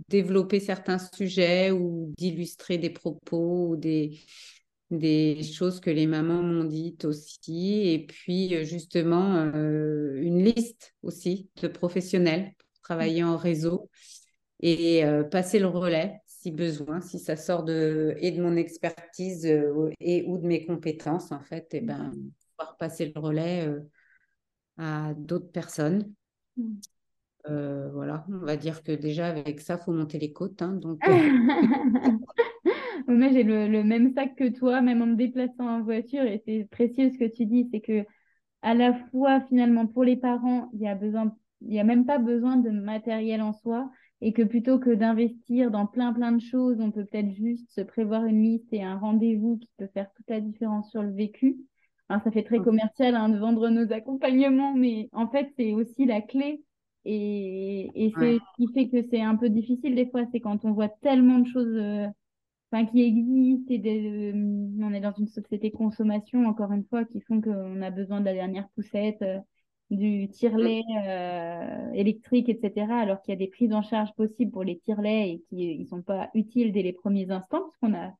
développer 0.09 0.59
certains 0.59 0.99
sujets 0.99 1.71
ou 1.71 2.13
d'illustrer 2.17 2.79
des 2.79 2.91
propos 2.91 3.69
ou 3.69 3.77
des, 3.77 4.19
choses 5.43 5.81
que 5.81 5.91
les 5.91 6.07
mamans 6.07 6.43
m'ont 6.43 6.65
dites 6.65 7.05
aussi. 7.05 7.89
Et 7.89 8.07
puis, 8.07 8.55
euh, 8.57 8.65
justement, 8.65 9.37
euh, 9.37 10.15
une 10.21 10.43
liste 10.43 10.95
aussi 11.03 11.49
de 11.63 11.69
professionnels 11.69 12.53
pour 12.59 12.81
travailler 12.83 13.23
en 13.23 13.37
réseau 13.37 13.89
et 14.61 15.05
passer 15.31 15.61
le 15.61 15.69
relais 15.69 16.21
si 16.27 16.51
besoin, 16.51 17.01
si 17.01 17.21
ça 17.21 17.37
sort 17.37 17.63
de, 17.63 18.17
et 18.19 18.33
de 18.33 18.43
mon 18.43 18.57
expertise 18.57 19.47
et 19.47 20.25
ou 20.27 20.37
de 20.37 20.47
mes 20.47 20.67
compétences, 20.67 21.31
en 21.31 21.41
fait, 21.41 21.73
et 21.75 21.81
ben, 21.81 22.13
pouvoir 22.57 22.77
passer 22.77 23.13
le 23.15 23.21
relais 23.21 23.69
à 24.79 25.15
d'autres 25.17 25.53
personnes 25.53 26.13
euh, 27.49 27.89
voilà, 27.93 28.25
on 28.29 28.45
va 28.45 28.57
dire 28.57 28.83
que 28.83 28.93
déjà 28.93 29.27
avec 29.29 29.61
ça, 29.61 29.79
faut 29.79 29.93
monter 29.93 30.19
les 30.19 30.33
côtes. 30.33 30.61
Hein, 30.63 30.75
donc, 30.75 31.01
euh. 31.09 31.13
Moi, 33.09 33.29
j'ai 33.33 33.43
le, 33.43 33.83
même 33.85 34.13
sac 34.13 34.35
que 34.37 34.49
toi, 34.49 34.83
même 34.83 35.01
en 35.01 35.07
me 35.07 35.17
déplaçant 35.17 35.67
en 35.67 35.83
voiture, 35.83 36.25
et 36.25 36.43
c'est 36.45 36.69
précieux 36.71 37.11
ce 37.11 37.19
que 37.19 37.25
tu 37.25 37.47
dis, 37.47 37.69
c'est 37.73 37.81
que 37.81 38.05
à 38.61 38.75
la 38.75 38.93
fois 39.11 39.41
finalement 39.43 39.87
pour 39.87 40.05
les 40.05 40.17
parents, 40.17 40.69
il 40.75 40.81
y 40.81 40.89
a 40.89 41.81
a 41.81 41.85
même 41.85 42.05
pas 42.05 42.19
besoin 42.19 42.57
de 42.57 42.71
matériel 42.71 43.41
en 43.41 43.53
soi, 43.53 43.91
et 44.21 44.33
que 44.33 44.43
plutôt 44.43 44.79
que 44.79 44.91
d'investir 44.91 45.71
dans 45.71 45.87
plein 45.87 46.13
plein 46.13 46.33
de 46.33 46.41
choses, 46.41 46.81
on 46.81 46.91
peut 46.91 47.05
peut-être 47.05 47.31
juste 47.31 47.71
se 47.71 47.81
prévoir 47.81 48.27
une 48.27 48.43
liste 48.43 48.73
et 48.73 48.83
un 48.83 48.99
rendez-vous 48.99 49.57
qui 49.59 49.71
peut 49.79 49.89
faire 49.95 50.13
toute 50.15 50.29
la 50.29 50.41
différence 50.41 50.91
sur 50.91 51.03
le 51.03 51.13
vécu. 51.13 51.57
Alors, 52.09 52.23
ça 52.23 52.31
fait 52.31 52.43
très 52.43 52.59
commercial 52.59 53.15
hein, 53.15 53.29
de 53.29 53.39
vendre 53.39 53.69
nos 53.69 53.93
accompagnements, 53.93 54.75
mais 54.75 55.09
en 55.13 55.29
fait, 55.29 55.53
c'est 55.57 55.73
aussi 55.75 56.07
la 56.07 56.23
clé. 56.23 56.63
Et, 57.05 57.91
et 57.95 58.13
c'est 58.19 58.39
ce 58.39 58.57
qui 58.57 58.73
fait 58.75 58.89
que 58.89 59.09
c'est 59.11 59.21
un 59.21 59.37
peu 59.37 59.49
difficile 59.49 59.95
des 59.95 60.11
fois, 60.11 60.25
c'est 60.33 60.41
quand 60.41 60.65
on 60.65 60.73
voit 60.73 60.89
tellement 60.89 61.39
de 61.39 61.47
choses 61.47 61.77
euh, 61.77 62.07
qui 62.93 63.03
existent 63.03 63.73
et 63.73 63.79
des, 63.79 64.33
euh, 64.33 64.69
on 64.83 64.93
est 64.93 65.01
dans 65.01 65.13
une 65.13 65.29
société 65.29 65.71
consommation, 65.71 66.47
encore 66.47 66.73
une 66.73 66.85
fois, 66.85 67.05
qui 67.05 67.21
font 67.21 67.41
qu'on 67.41 67.83
a 67.83 67.91
besoin 67.91 68.21
de 68.21 68.27
la 68.27 68.35
dernière 68.35 68.69
poussette, 68.71 69.23
euh, 69.23 69.39
du 69.91 70.29
tire-lait 70.29 70.83
électrique, 71.95 72.51
etc. 72.51 72.93
Alors 72.93 73.23
qu'il 73.23 73.33
y 73.33 73.37
a 73.37 73.39
des 73.39 73.49
prises 73.49 73.73
en 73.73 73.83
charge 73.83 74.13
possibles 74.15 74.53
pour 74.53 74.65
les 74.65 74.79
tire-lait 74.81 75.31
et 75.31 75.45
qui 75.49 75.79
ne 75.79 75.87
sont 75.87 76.03
pas 76.03 76.29
utiles 76.35 76.73
dès 76.73 76.83
les 76.83 76.93
premiers 76.93 77.31
instants, 77.31 77.63
parce 77.63 77.77
qu'on 77.81 77.95
a 77.95 78.13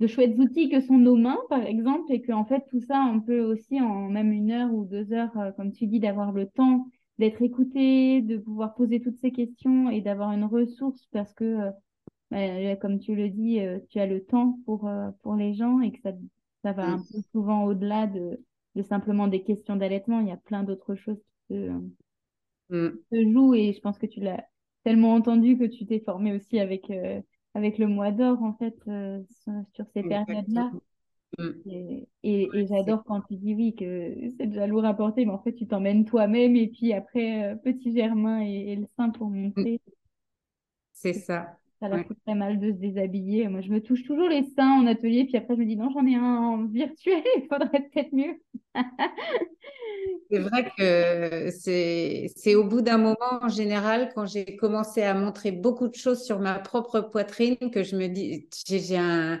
de 0.00 0.06
chouettes 0.06 0.38
outils 0.38 0.68
que 0.68 0.80
sont 0.80 0.98
nos 0.98 1.16
mains, 1.16 1.38
par 1.48 1.62
exemple, 1.62 2.12
et 2.12 2.22
qu'en 2.22 2.44
fait, 2.44 2.64
tout 2.70 2.80
ça, 2.80 3.02
on 3.12 3.20
peut 3.20 3.40
aussi, 3.40 3.80
en 3.80 4.08
même 4.08 4.32
une 4.32 4.52
heure 4.52 4.72
ou 4.72 4.84
deux 4.84 5.12
heures, 5.12 5.36
euh, 5.38 5.50
comme 5.52 5.72
tu 5.72 5.86
dis, 5.86 5.98
d'avoir 5.98 6.32
le 6.32 6.46
temps 6.46 6.86
d'être 7.18 7.42
écouté, 7.42 8.22
de 8.22 8.36
pouvoir 8.38 8.74
poser 8.74 9.00
toutes 9.00 9.18
ces 9.18 9.32
questions 9.32 9.90
et 9.90 10.00
d'avoir 10.00 10.30
une 10.32 10.44
ressource 10.44 11.04
parce 11.10 11.34
que, 11.34 11.44
euh, 11.44 11.70
bah, 12.30 12.76
comme 12.76 13.00
tu 13.00 13.16
le 13.16 13.28
dis, 13.28 13.58
euh, 13.58 13.80
tu 13.90 13.98
as 13.98 14.06
le 14.06 14.24
temps 14.24 14.60
pour, 14.64 14.88
pour 15.22 15.34
les 15.34 15.52
gens 15.54 15.80
et 15.80 15.90
que 15.90 16.00
ça, 16.00 16.12
ça 16.62 16.72
va 16.72 16.86
un 16.86 16.98
peu 16.98 17.20
souvent 17.32 17.64
au-delà 17.64 18.06
de, 18.06 18.40
de 18.76 18.82
simplement 18.82 19.26
des 19.26 19.42
questions 19.42 19.74
d'allaitement. 19.74 20.20
Il 20.20 20.28
y 20.28 20.32
a 20.32 20.36
plein 20.36 20.62
d'autres 20.62 20.94
choses 20.94 21.18
qui 21.18 21.54
se, 21.54 21.70
mm. 22.70 22.98
se, 23.10 23.32
jouent 23.32 23.54
et 23.54 23.72
je 23.72 23.80
pense 23.80 23.98
que 23.98 24.06
tu 24.06 24.20
l'as 24.20 24.46
tellement 24.84 25.14
entendu 25.14 25.58
que 25.58 25.64
tu 25.64 25.86
t'es 25.86 25.98
formé 25.98 26.32
aussi 26.32 26.60
avec 26.60 26.88
avec 27.58 27.78
le 27.78 27.88
mois 27.88 28.12
d'or, 28.12 28.42
en 28.42 28.54
fait, 28.54 28.76
euh, 28.86 29.20
sur 29.74 29.84
ces 29.92 30.02
périodes-là. 30.02 30.70
Mm. 31.38 31.50
Et, 32.22 32.48
j'adore 32.66 33.04
quand 33.04 33.20
tu 33.22 33.36
dis 33.36 33.54
oui, 33.54 33.74
que 33.74 34.14
c'est 34.38 34.46
déjà 34.46 34.66
lourd 34.66 34.84
à 34.84 34.94
porter, 34.94 35.26
mais 35.26 35.32
en 35.32 35.42
fait, 35.42 35.52
tu 35.52 35.66
t'emmènes 35.66 36.04
toi-même 36.04 36.56
et 36.56 36.68
puis 36.68 36.92
après, 36.92 37.52
euh, 37.52 37.56
petit 37.56 37.92
Germain 37.94 38.40
et, 38.40 38.76
le 38.76 38.86
sein 38.96 39.10
pour 39.10 39.28
montrer. 39.28 39.80
C'est 40.92 41.12
ça. 41.12 41.58
Ça 41.80 41.88
la 41.88 42.02
fout 42.04 42.16
très 42.26 42.34
mal 42.34 42.58
de 42.58 42.72
se 42.72 42.76
déshabiller. 42.76 43.48
Moi, 43.48 43.60
je 43.60 43.70
me 43.70 43.80
touche 43.80 44.04
toujours 44.04 44.28
les 44.28 44.42
seins 44.56 44.80
en 44.80 44.86
atelier, 44.86 45.24
puis 45.24 45.36
après, 45.36 45.54
je 45.54 45.60
me 45.60 45.66
dis 45.66 45.76
non, 45.76 45.90
j'en 45.90 46.06
ai 46.06 46.16
un 46.16 46.66
virtuel, 46.70 47.22
il 47.36 47.46
faudrait 47.48 47.88
peut-être 47.92 48.12
mieux. 48.12 48.40
c'est 50.30 50.38
vrai 50.38 50.70
que 50.76 51.50
c'est 51.50 52.54
au 52.54 52.64
bout 52.64 52.82
d'un 52.82 52.98
moment, 52.98 53.16
en 53.42 53.48
général, 53.48 54.10
quand 54.14 54.26
j'ai 54.26 54.56
commencé 54.56 55.02
à 55.02 55.14
montrer 55.14 55.52
beaucoup 55.52 55.88
de 55.88 55.94
choses 55.94 56.22
sur 56.24 56.40
ma 56.40 56.58
propre 56.58 57.00
poitrine, 57.00 57.70
que 57.72 57.84
je 57.84 57.96
me 57.96 58.08
dis, 58.08 58.48
j'ai 58.66 58.98
un, 58.98 59.40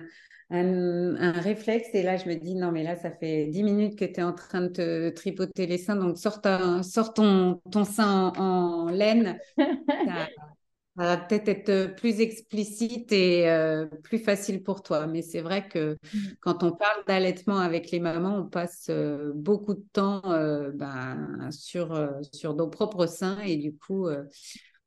un, 0.50 1.32
réflexe, 1.32 1.88
et 1.92 2.02
là, 2.02 2.16
je 2.16 2.28
me 2.28 2.36
dis, 2.36 2.54
non, 2.54 2.70
mais 2.70 2.84
là, 2.84 2.94
ça 2.94 3.10
fait 3.10 3.46
10 3.46 3.64
minutes 3.64 3.98
que 3.98 4.04
tu 4.04 4.20
es 4.20 4.22
en 4.22 4.32
train 4.32 4.62
de 4.62 4.68
te 4.68 5.08
tripoter 5.10 5.66
les 5.66 5.78
seins, 5.78 5.96
donc 5.96 6.18
sors, 6.18 6.40
ton, 6.40 7.60
ton 7.70 7.84
sein 7.84 8.32
en, 8.36 8.86
en 8.86 8.90
laine. 8.90 9.38
Ça 10.98 11.04
va 11.04 11.16
peut-être 11.16 11.48
être 11.48 11.94
plus 11.94 12.20
explicite 12.20 13.12
et 13.12 13.48
euh, 13.48 13.86
plus 13.86 14.18
facile 14.18 14.64
pour 14.64 14.82
toi. 14.82 15.06
Mais 15.06 15.22
c'est 15.22 15.40
vrai 15.40 15.68
que 15.68 15.96
mm. 16.12 16.18
quand 16.40 16.64
on 16.64 16.72
parle 16.72 17.04
d'allaitement 17.06 17.58
avec 17.58 17.92
les 17.92 18.00
mamans, 18.00 18.38
on 18.38 18.46
passe 18.46 18.86
euh, 18.90 19.30
beaucoup 19.32 19.74
de 19.74 19.84
temps 19.92 20.22
euh, 20.24 20.72
ben, 20.74 21.50
sur, 21.52 21.96
sur 22.32 22.54
nos 22.54 22.66
propres 22.66 23.06
seins. 23.06 23.38
Et 23.42 23.56
du 23.58 23.76
coup, 23.76 24.08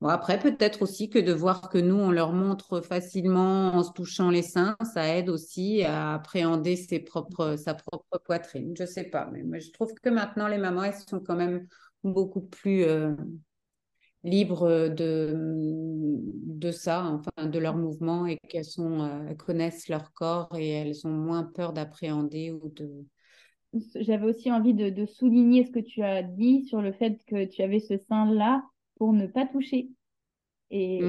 bon, 0.02 0.08
après, 0.10 0.38
peut-être 0.38 0.82
aussi 0.82 1.10
que 1.10 1.20
de 1.20 1.32
voir 1.32 1.70
que 1.70 1.78
nous, 1.78 1.96
on 1.96 2.12
leur 2.12 2.34
montre 2.34 2.82
facilement 2.82 3.74
en 3.74 3.84
se 3.84 3.94
touchant 3.94 4.30
les 4.30 4.44
seins, 4.44 4.76
ça 4.94 5.16
aide 5.16 5.30
aussi 5.30 5.84
à 5.84 6.16
appréhender 6.16 6.76
ses 6.76 7.00
propres, 7.00 7.56
sa 7.56 7.74
propre 7.74 8.20
poitrine. 8.26 8.76
Je 8.78 8.84
ne 8.84 8.88
sais 8.88 9.06
pas. 9.06 9.30
Mais 9.32 9.44
moi, 9.44 9.60
je 9.60 9.72
trouve 9.72 9.94
que 9.94 10.10
maintenant, 10.10 10.50
les 10.50 10.58
mamans, 10.58 10.84
elles 10.84 10.94
sont 10.94 11.22
quand 11.22 11.38
même 11.38 11.68
beaucoup 12.04 12.42
plus 12.42 12.86
libres 14.24 14.90
de, 14.90 15.36
de 16.62 16.72
ça, 16.72 17.06
enfin 17.06 17.48
de 17.48 17.60
leur 17.60 17.76
mouvement 17.76 18.26
et 18.28 18.38
qu'elles 18.50 18.66
sont, 18.66 19.02
euh, 19.02 19.34
connaissent 19.34 19.90
leur 19.90 20.14
corps 20.14 20.50
et 20.56 20.70
elles 20.70 21.08
ont 21.08 21.12
moins 21.12 21.44
peur 21.44 21.74
d'appréhender 21.74 22.52
ou 22.52 22.70
de. 22.70 23.06
J'avais 23.96 24.28
aussi 24.28 24.52
envie 24.52 24.74
de, 24.74 24.90
de, 24.90 25.06
souligner 25.06 25.66
ce 25.66 25.72
que 25.72 25.80
tu 25.80 26.04
as 26.04 26.24
dit 26.24 26.66
sur 26.66 26.82
le 26.82 26.92
fait 26.92 27.24
que 27.26 27.46
tu 27.46 27.62
avais 27.62 27.80
ce 27.80 27.98
sein-là 27.98 28.64
pour 28.98 29.14
ne 29.14 29.28
pas 29.28 29.46
toucher. 29.46 29.90
Et, 30.72 31.02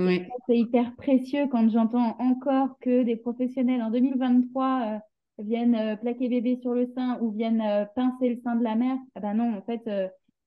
c'est 0.49 0.59
hyper 0.59 0.95
précieux 0.97 1.47
quand 1.51 1.69
j'entends 1.71 2.17
encore 2.19 2.79
que 2.81 3.03
des 3.03 3.17
professionnels 3.17 3.83
en 3.83 3.91
2023 3.91 4.83
euh, 4.87 4.99
viennent 5.43 5.77
euh, 5.77 5.97
plaquer 5.97 6.29
bébé 6.29 6.59
sur 6.61 6.73
le 6.73 6.87
sein 6.95 7.19
ou 7.21 7.31
viennent 7.31 7.89
pincer 7.95 8.29
le 8.29 8.41
sein 8.43 8.57
de 8.57 8.65
la 8.65 8.75
mère. 8.75 8.97
Ah 9.15 9.21
ben 9.21 9.35
non, 9.35 9.57
en 9.57 9.63
fait, 9.63 9.89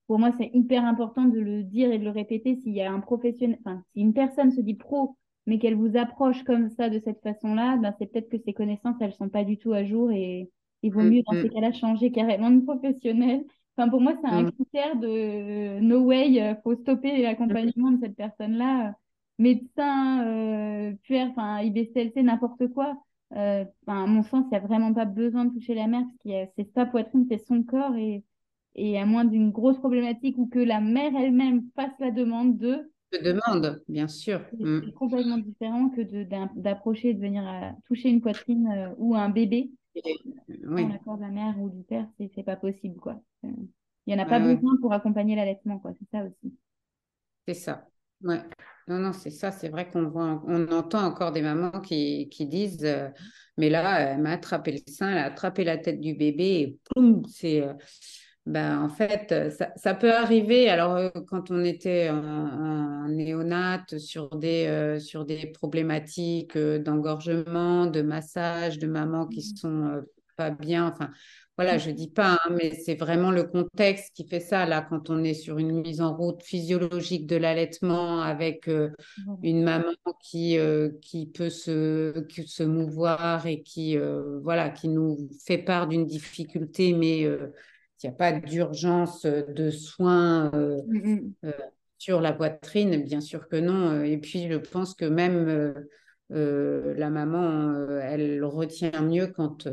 pour 0.07 0.19
moi, 0.19 0.31
c'est 0.37 0.51
hyper 0.53 0.85
important 0.85 1.25
de 1.25 1.39
le 1.39 1.63
dire 1.63 1.91
et 1.91 1.97
de 1.97 2.03
le 2.03 2.11
répéter. 2.11 2.55
S'il 2.55 2.73
y 2.73 2.81
a 2.81 2.91
un 2.91 2.99
professionnel, 2.99 3.57
enfin, 3.65 3.81
si 3.93 4.01
une 4.01 4.13
personne 4.13 4.51
se 4.51 4.61
dit 4.61 4.75
pro, 4.75 5.15
mais 5.47 5.59
qu'elle 5.59 5.75
vous 5.75 5.97
approche 5.97 6.43
comme 6.43 6.69
ça, 6.69 6.89
de 6.89 6.99
cette 6.99 7.21
façon-là, 7.21 7.77
ben, 7.77 7.93
c'est 7.97 8.07
peut-être 8.07 8.29
que 8.29 8.37
ses 8.37 8.53
connaissances, 8.53 8.95
elles 8.99 9.13
sont 9.13 9.29
pas 9.29 9.43
du 9.43 9.57
tout 9.57 9.73
à 9.73 9.83
jour 9.83 10.11
et 10.11 10.49
il 10.83 10.93
vaut 10.93 11.01
mm, 11.01 11.09
mieux, 11.09 11.21
dans 11.23 11.33
ces 11.33 11.49
mm. 11.49 11.53
cas-là, 11.53 11.71
changer 11.71 12.11
carrément 12.11 12.51
de 12.51 12.61
professionnel. 12.61 13.43
Enfin, 13.77 13.89
pour 13.89 14.01
moi, 14.01 14.13
c'est 14.21 14.29
un 14.29 14.43
mm. 14.43 14.51
critère 14.51 14.95
de 14.95 15.79
no 15.79 16.01
way, 16.01 16.41
euh, 16.41 16.55
faut 16.63 16.75
stopper 16.75 17.21
l'accompagnement 17.21 17.91
de 17.91 17.99
cette 17.99 18.15
personne-là. 18.15 18.93
Médecin, 19.37 20.25
euh, 20.25 20.93
puère, 21.03 21.29
enfin, 21.31 21.61
IBCLC, 21.61 22.23
n'importe 22.23 22.67
quoi. 22.67 22.97
Euh, 23.35 23.65
à 23.87 24.05
mon 24.05 24.23
sens, 24.23 24.45
il 24.45 24.49
n'y 24.51 24.57
a 24.57 24.65
vraiment 24.65 24.93
pas 24.93 25.05
besoin 25.05 25.45
de 25.45 25.53
toucher 25.53 25.73
la 25.73 25.87
mère 25.87 26.03
parce 26.03 26.17
que 26.23 26.51
c'est 26.55 26.71
sa 26.73 26.85
poitrine, 26.85 27.25
c'est 27.29 27.45
son 27.45 27.63
corps 27.63 27.95
et 27.95 28.23
et 28.75 28.99
à 28.99 29.05
moins 29.05 29.25
d'une 29.25 29.51
grosse 29.51 29.77
problématique 29.77 30.37
ou 30.37 30.47
que 30.47 30.59
la 30.59 30.81
mère 30.81 31.13
elle-même 31.15 31.63
fasse 31.75 31.93
la 31.99 32.11
demande 32.11 32.57
de. 32.57 32.91
De 33.13 33.19
demande, 33.19 33.81
bien 33.87 34.07
sûr. 34.07 34.41
C'est 34.57 34.63
mm. 34.63 34.91
complètement 34.93 35.37
différent 35.37 35.89
que 35.89 36.01
d'approcher, 36.55 37.13
de, 37.13 37.19
de, 37.19 37.25
venir 37.25 37.47
à 37.47 37.73
toucher 37.87 38.09
une 38.09 38.21
poitrine 38.21 38.67
euh, 38.67 38.93
ou 38.97 39.15
un 39.15 39.29
bébé. 39.29 39.71
Oui. 39.95 40.81
Sans 40.81 40.89
l'accord 40.89 41.17
de 41.17 41.21
la 41.21 41.29
mère 41.29 41.59
ou 41.59 41.69
du 41.69 41.83
père, 41.83 42.07
c'est 42.17 42.43
pas 42.43 42.57
possible, 42.57 42.99
quoi. 42.99 43.21
Euh, 43.45 43.49
il 44.07 44.13
n'y 44.13 44.19
en 44.19 44.23
a 44.23 44.27
pas 44.27 44.39
besoin 44.39 44.75
pour 44.81 44.91
accompagner 44.91 45.35
l'allaitement, 45.35 45.79
quoi. 45.79 45.93
C'est 45.97 46.17
ça 46.17 46.25
aussi. 46.25 46.53
C'est 47.47 47.53
ça. 47.53 47.87
Ouais. 48.21 48.41
Non, 48.87 48.99
non, 48.99 49.13
c'est 49.13 49.29
ça. 49.29 49.51
C'est 49.51 49.69
vrai 49.69 49.89
qu'on 49.89 50.09
voit, 50.09 50.43
on 50.45 50.67
entend 50.71 51.05
encore 51.05 51.31
des 51.31 51.41
mamans 51.41 51.79
qui, 51.79 52.27
qui 52.29 52.45
disent, 52.45 52.83
euh, 52.83 53.09
mais 53.57 53.69
là, 53.69 53.99
elle 54.01 54.21
m'a 54.21 54.31
attrapé 54.31 54.73
le 54.73 54.79
sein, 54.91 55.11
elle 55.11 55.17
a 55.19 55.25
attrapé 55.25 55.63
la 55.63 55.77
tête 55.77 56.01
du 56.01 56.13
bébé 56.13 56.43
et 56.43 56.79
poum, 56.89 57.23
c'est 57.25 57.63
ben, 58.45 58.79
en 58.79 58.89
fait, 58.89 59.31
euh, 59.31 59.49
ça, 59.75 59.95
peut 59.95 60.13
arriver. 60.13 60.69
Alors, 60.69 60.95
euh, 60.95 61.09
quand 61.27 61.49
on 61.49 61.63
était 61.63 62.09
en, 62.11 63.07
néonate 63.07 63.97
sur 63.97 64.29
des, 64.35 64.67
euh, 64.67 64.99
sur 64.99 65.25
des 65.25 65.47
problématiques 65.47 66.57
d'engorgement, 66.57 67.87
de 67.87 68.03
massage, 68.03 68.77
de 68.77 68.85
mamans 68.85 69.25
qui 69.25 69.39
mmh. 69.39 69.57
sont 69.57 70.03
pas 70.37 70.51
bien, 70.51 70.87
enfin, 70.87 71.09
voilà, 71.57 71.79
je 71.79 71.89
dis 71.89 72.11
pas, 72.11 72.33
hein, 72.33 72.51
mais 72.51 72.75
c'est 72.75 72.95
vraiment 72.95 73.31
le 73.31 73.45
contexte 73.45 74.13
qui 74.13 74.27
fait 74.27 74.41
ça. 74.41 74.67
Là, 74.67 74.85
quand 74.87 75.09
on 75.09 75.23
est 75.23 75.33
sur 75.33 75.57
une 75.57 75.81
mise 75.81 76.01
en 76.01 76.15
route 76.15 76.43
physiologique 76.43 77.25
de 77.25 77.37
l'allaitement 77.37 78.21
avec 78.21 78.69
une 79.41 79.63
maman 79.63 79.93
qui, 80.21 80.57
qui 81.01 81.25
peut 81.27 81.49
se, 81.49 82.25
se 82.45 82.63
mouvoir 82.63 83.47
et 83.47 83.63
qui, 83.63 83.97
voilà, 84.43 84.69
qui 84.69 84.89
nous 84.89 85.29
fait 85.45 85.57
part 85.57 85.87
d'une 85.87 86.05
difficulté, 86.05 86.93
mais 86.93 87.25
il 88.03 88.07
n'y 88.07 88.13
a 88.13 88.17
pas 88.17 88.31
d'urgence 88.33 89.25
de 89.25 89.69
soins 89.69 90.51
euh, 90.53 90.81
mmh, 90.87 90.97
mmh. 90.97 91.33
Euh, 91.45 91.51
sur 91.97 92.21
la 92.21 92.33
poitrine, 92.33 93.03
bien 93.03 93.21
sûr 93.21 93.47
que 93.47 93.55
non. 93.55 93.91
Euh, 93.91 94.03
et 94.03 94.17
puis, 94.17 94.47
je 94.49 94.57
pense 94.57 94.93
que 94.93 95.05
même 95.05 95.73
la 96.29 97.09
maman, 97.09 97.99
elle 98.01 98.43
retient 98.43 99.01
mieux 99.01 99.27
quand, 99.27 99.67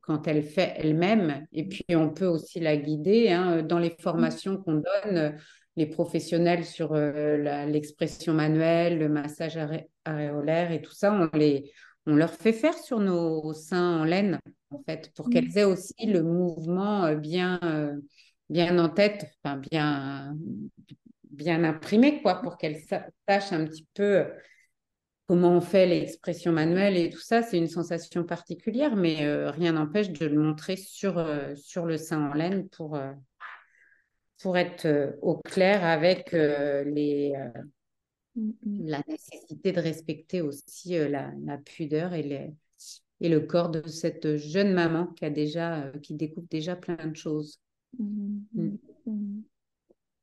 quand 0.00 0.26
elle 0.26 0.42
fait 0.42 0.74
elle-même. 0.76 1.46
Et 1.52 1.68
puis, 1.68 1.84
on 1.90 2.10
peut 2.10 2.26
aussi 2.26 2.60
la 2.60 2.76
guider 2.76 3.30
hein, 3.30 3.62
dans 3.62 3.78
les 3.78 3.94
formations 4.00 4.56
qu'on 4.56 4.82
donne. 5.04 5.36
Les 5.76 5.86
professionnels 5.86 6.64
sur 6.64 6.94
l'expression 6.94 8.34
manuelle, 8.34 8.98
le 8.98 9.08
massage 9.08 9.58
aréolaire 10.04 10.72
et 10.72 10.82
tout 10.82 10.94
ça, 10.94 11.12
on, 11.12 11.36
les, 11.36 11.70
on 12.08 12.16
leur 12.16 12.32
fait 12.32 12.54
faire 12.54 12.76
sur 12.76 13.00
nos 13.00 13.52
seins 13.52 14.00
en 14.00 14.04
laine 14.04 14.40
en 14.70 14.82
fait, 14.82 15.12
pour 15.14 15.28
mmh. 15.28 15.30
qu'elles 15.30 15.58
aient 15.58 15.64
aussi 15.64 16.06
le 16.06 16.22
mouvement 16.22 17.04
euh, 17.04 17.14
bien, 17.14 17.60
euh, 17.62 17.94
bien 18.48 18.78
en 18.78 18.88
tête, 18.88 19.26
enfin, 19.44 19.58
bien, 19.58 20.34
bien 21.30 21.64
imprimé, 21.64 22.22
quoi, 22.22 22.40
pour 22.40 22.56
qu'elles 22.56 22.80
sachent 22.80 23.52
un 23.52 23.66
petit 23.66 23.86
peu 23.94 24.24
comment 25.26 25.52
on 25.52 25.60
fait 25.60 25.86
l'expression 25.86 26.50
manuelle 26.50 26.96
et 26.96 27.10
tout 27.10 27.20
ça. 27.20 27.42
C'est 27.42 27.58
une 27.58 27.68
sensation 27.68 28.24
particulière, 28.24 28.96
mais 28.96 29.26
euh, 29.26 29.50
rien 29.50 29.72
n'empêche 29.72 30.10
de 30.10 30.24
le 30.24 30.40
montrer 30.40 30.76
sur, 30.76 31.22
sur 31.56 31.84
le 31.84 31.98
sein 31.98 32.30
en 32.30 32.32
laine 32.32 32.70
pour, 32.70 32.98
pour 34.40 34.56
être 34.56 35.18
au 35.20 35.36
clair 35.36 35.84
avec 35.84 36.32
les. 36.32 37.34
La 38.64 39.02
nécessité 39.08 39.72
de 39.72 39.80
respecter 39.80 40.40
aussi 40.40 40.90
la, 40.90 41.32
la 41.44 41.58
pudeur 41.58 42.14
et 42.14 42.22
les 42.22 42.54
et 43.20 43.28
le 43.28 43.40
corps 43.40 43.70
de 43.70 43.86
cette 43.86 44.36
jeune 44.36 44.72
maman 44.72 45.06
qui 45.06 45.24
a 45.24 45.30
déjà, 45.30 45.82
euh, 45.82 45.98
qui 45.98 46.14
découvre 46.14 46.46
déjà 46.50 46.76
plein 46.76 47.06
de 47.06 47.16
choses. 47.16 47.60
Mmh, 47.98 48.38
mmh. 48.54 48.68
Mmh. 49.06 49.40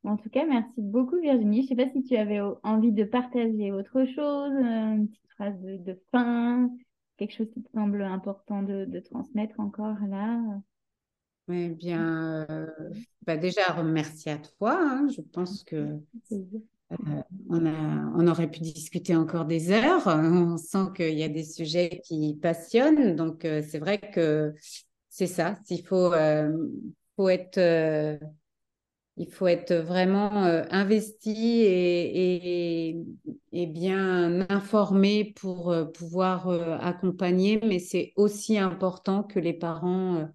En 0.04 0.18
tout 0.18 0.30
cas, 0.30 0.46
merci 0.46 0.82
beaucoup 0.82 1.20
Virginie. 1.20 1.58
Je 1.58 1.64
ne 1.64 1.68
sais 1.68 1.76
pas 1.76 1.92
si 1.92 2.04
tu 2.04 2.16
avais 2.16 2.40
envie 2.64 2.92
de 2.92 3.04
partager 3.04 3.72
autre 3.72 4.06
chose, 4.06 4.54
euh, 4.54 4.96
une 4.96 5.08
petite 5.08 5.32
phrase 5.36 5.60
de, 5.62 6.00
fin, 6.12 6.70
quelque 7.18 7.34
chose 7.34 7.50
qui 7.54 7.62
te 7.62 7.72
semble 7.74 8.04
important 8.04 8.62
de, 8.62 9.00
transmettre 9.00 9.60
encore 9.60 9.98
là? 10.08 10.40
Eh 11.52 11.70
bien, 11.70 12.46
euh, 12.50 12.68
bah 13.26 13.38
déjà, 13.38 13.72
remercie 13.74 14.30
à 14.30 14.38
toi. 14.38 14.80
Hein. 14.80 15.08
Je 15.10 15.22
pense 15.22 15.64
que 15.64 16.00
euh, 16.92 17.22
on, 17.50 18.28
aurait 18.28 18.50
pu 18.50 18.60
discuter 18.60 19.16
encore 19.16 19.46
des 19.46 19.72
heures. 19.72 20.08
On 20.08 20.58
sent 20.58 20.88
qu'il 20.96 21.18
y 21.18 21.24
a 21.24 21.30
des 21.30 21.44
sujets 21.44 22.02
qui 22.06 22.38
passionnent. 22.42 23.16
Donc, 23.16 23.46
euh, 23.46 23.62
c'est 23.68 23.80
vrai 23.80 24.00
que 24.00 24.54
c'est 25.10 25.28
ça. 25.28 25.58
Il 25.70 25.84
faut, 25.86 26.14
euh, 26.14 26.52
il 29.18 29.32
faut 29.32 29.48
être 29.48 29.74
vraiment 29.74 30.32
investi 30.70 31.64
et, 31.64 32.96
bien 33.68 34.46
informé 34.50 35.34
pour 35.36 35.74
pouvoir 35.94 36.50
accompagner. 36.84 37.60
Mais 37.66 37.80
c'est 37.80 38.14
aussi 38.16 38.58
important 38.58 39.24
que 39.24 39.40
les 39.40 39.54
parents 39.54 40.30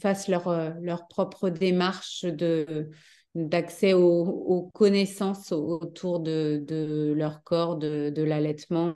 fassent 0.00 0.28
leur, 0.28 0.74
leur 0.80 1.08
propre 1.08 1.48
démarche 1.48 2.24
de 2.24 2.90
d'accès 3.34 3.92
aux, 3.92 4.70
connaissances 4.74 5.52
autour 5.52 6.20
de, 6.20 7.14
leur 7.16 7.42
corps, 7.42 7.76
de, 7.76 8.22
l'allaitement, 8.22 8.94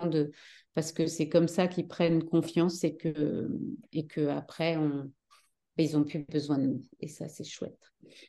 parce 0.74 0.92
que 0.92 1.06
c'est 1.06 1.28
comme 1.28 1.48
ça 1.48 1.68
qu'ils 1.68 1.88
prennent 1.88 2.24
confiance 2.24 2.82
et 2.84 2.96
que, 2.96 3.48
et 3.92 4.06
que 4.06 4.28
après 4.28 4.76
on, 4.76 5.10
ils 5.78 5.96
ont 5.96 6.04
plus 6.04 6.24
besoin 6.30 6.58
de 6.58 6.66
nous. 6.66 6.82
Et 7.00 7.08
ça, 7.08 7.28
c'est 7.28 7.44
chouette. 7.44 7.78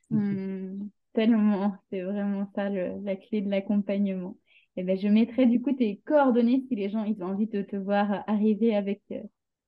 Mmh, 0.10 0.88
tellement, 1.14 1.76
c'est 1.90 2.02
vraiment 2.02 2.50
ça 2.56 2.70
la 2.70 3.16
clé 3.16 3.42
de 3.42 3.50
l'accompagnement. 3.50 4.38
eh 4.78 4.84
ben, 4.84 4.98
je 4.98 5.08
mettrai 5.08 5.46
du 5.46 5.62
coup 5.62 5.74
tes 5.74 6.02
coordonnées 6.06 6.64
si 6.68 6.76
les 6.76 6.90
gens 6.90 7.04
ils 7.04 7.22
ont 7.22 7.28
envie 7.28 7.48
de 7.48 7.62
te 7.62 7.76
voir 7.76 8.24
arriver 8.28 8.76
avec, 8.76 9.02
euh, 9.12 9.22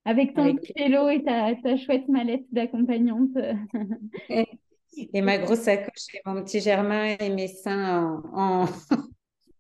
avec 0.06 0.34
ton 0.34 0.44
Avec 0.44 0.74
vélo 0.78 1.10
et 1.10 1.24
ta, 1.24 1.56
ta 1.56 1.78
chouette 1.78 2.08
mallette 2.08 2.46
d'accompagnante. 2.52 3.32
Et 5.14 5.22
ma 5.22 5.38
grosse 5.38 5.60
sacoche 5.62 6.14
et 6.14 6.22
mon 6.26 6.44
petit 6.44 6.60
Germain 6.62 7.16
et 7.20 7.30
mes 7.30 7.48
seins 7.48 8.22
en, 8.34 8.66
en, 8.66 8.68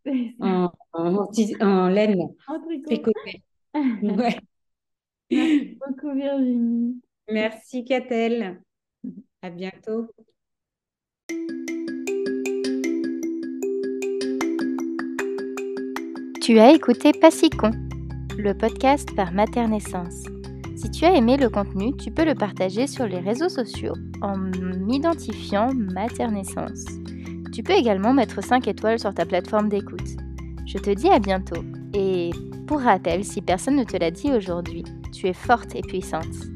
en, 0.40 0.72
en, 0.94 1.28
tis- 1.28 1.56
en 1.62 1.88
laine 1.90 2.22
En 2.48 2.60
tricot. 2.62 2.86
tricotée. 2.88 3.44
Ouais. 4.04 4.40
Merci 5.32 5.78
beaucoup 5.86 6.14
Virginie. 6.16 7.02
Merci, 7.30 7.84
Catel. 7.84 8.62
À 9.42 9.50
bientôt. 9.50 10.08
Tu 16.42 16.60
as 16.60 16.72
écouté 16.74 17.12
Pas 17.20 17.32
si 17.32 17.50
con, 17.50 17.72
le 18.38 18.54
podcast 18.54 19.10
par 19.16 19.32
Maternaissance. 19.32 20.24
Si 20.86 20.92
tu 20.92 21.06
as 21.06 21.16
aimé 21.16 21.36
le 21.36 21.50
contenu, 21.50 21.98
tu 21.98 22.12
peux 22.12 22.26
le 22.26 22.36
partager 22.36 22.86
sur 22.86 23.08
les 23.08 23.18
réseaux 23.18 23.50
sociaux 23.50 23.96
en 24.22 24.38
m'identifiant 24.38 25.74
Maternaissance. 25.74 26.86
Tu 27.52 27.64
peux 27.64 27.74
également 27.74 28.14
mettre 28.14 28.44
5 28.44 28.68
étoiles 28.68 29.00
sur 29.00 29.12
ta 29.12 29.26
plateforme 29.26 29.68
d'écoute. 29.68 30.16
Je 30.68 30.78
te 30.78 30.92
dis 30.92 31.10
à 31.10 31.18
bientôt 31.18 31.64
et 31.96 32.30
pour 32.68 32.82
rappel, 32.82 33.24
si 33.24 33.42
personne 33.42 33.78
ne 33.78 33.84
te 33.84 33.98
l'a 33.98 34.12
dit 34.12 34.32
aujourd'hui, 34.32 34.84
tu 35.12 35.26
es 35.26 35.34
forte 35.34 35.74
et 35.74 35.82
puissante. 35.82 36.55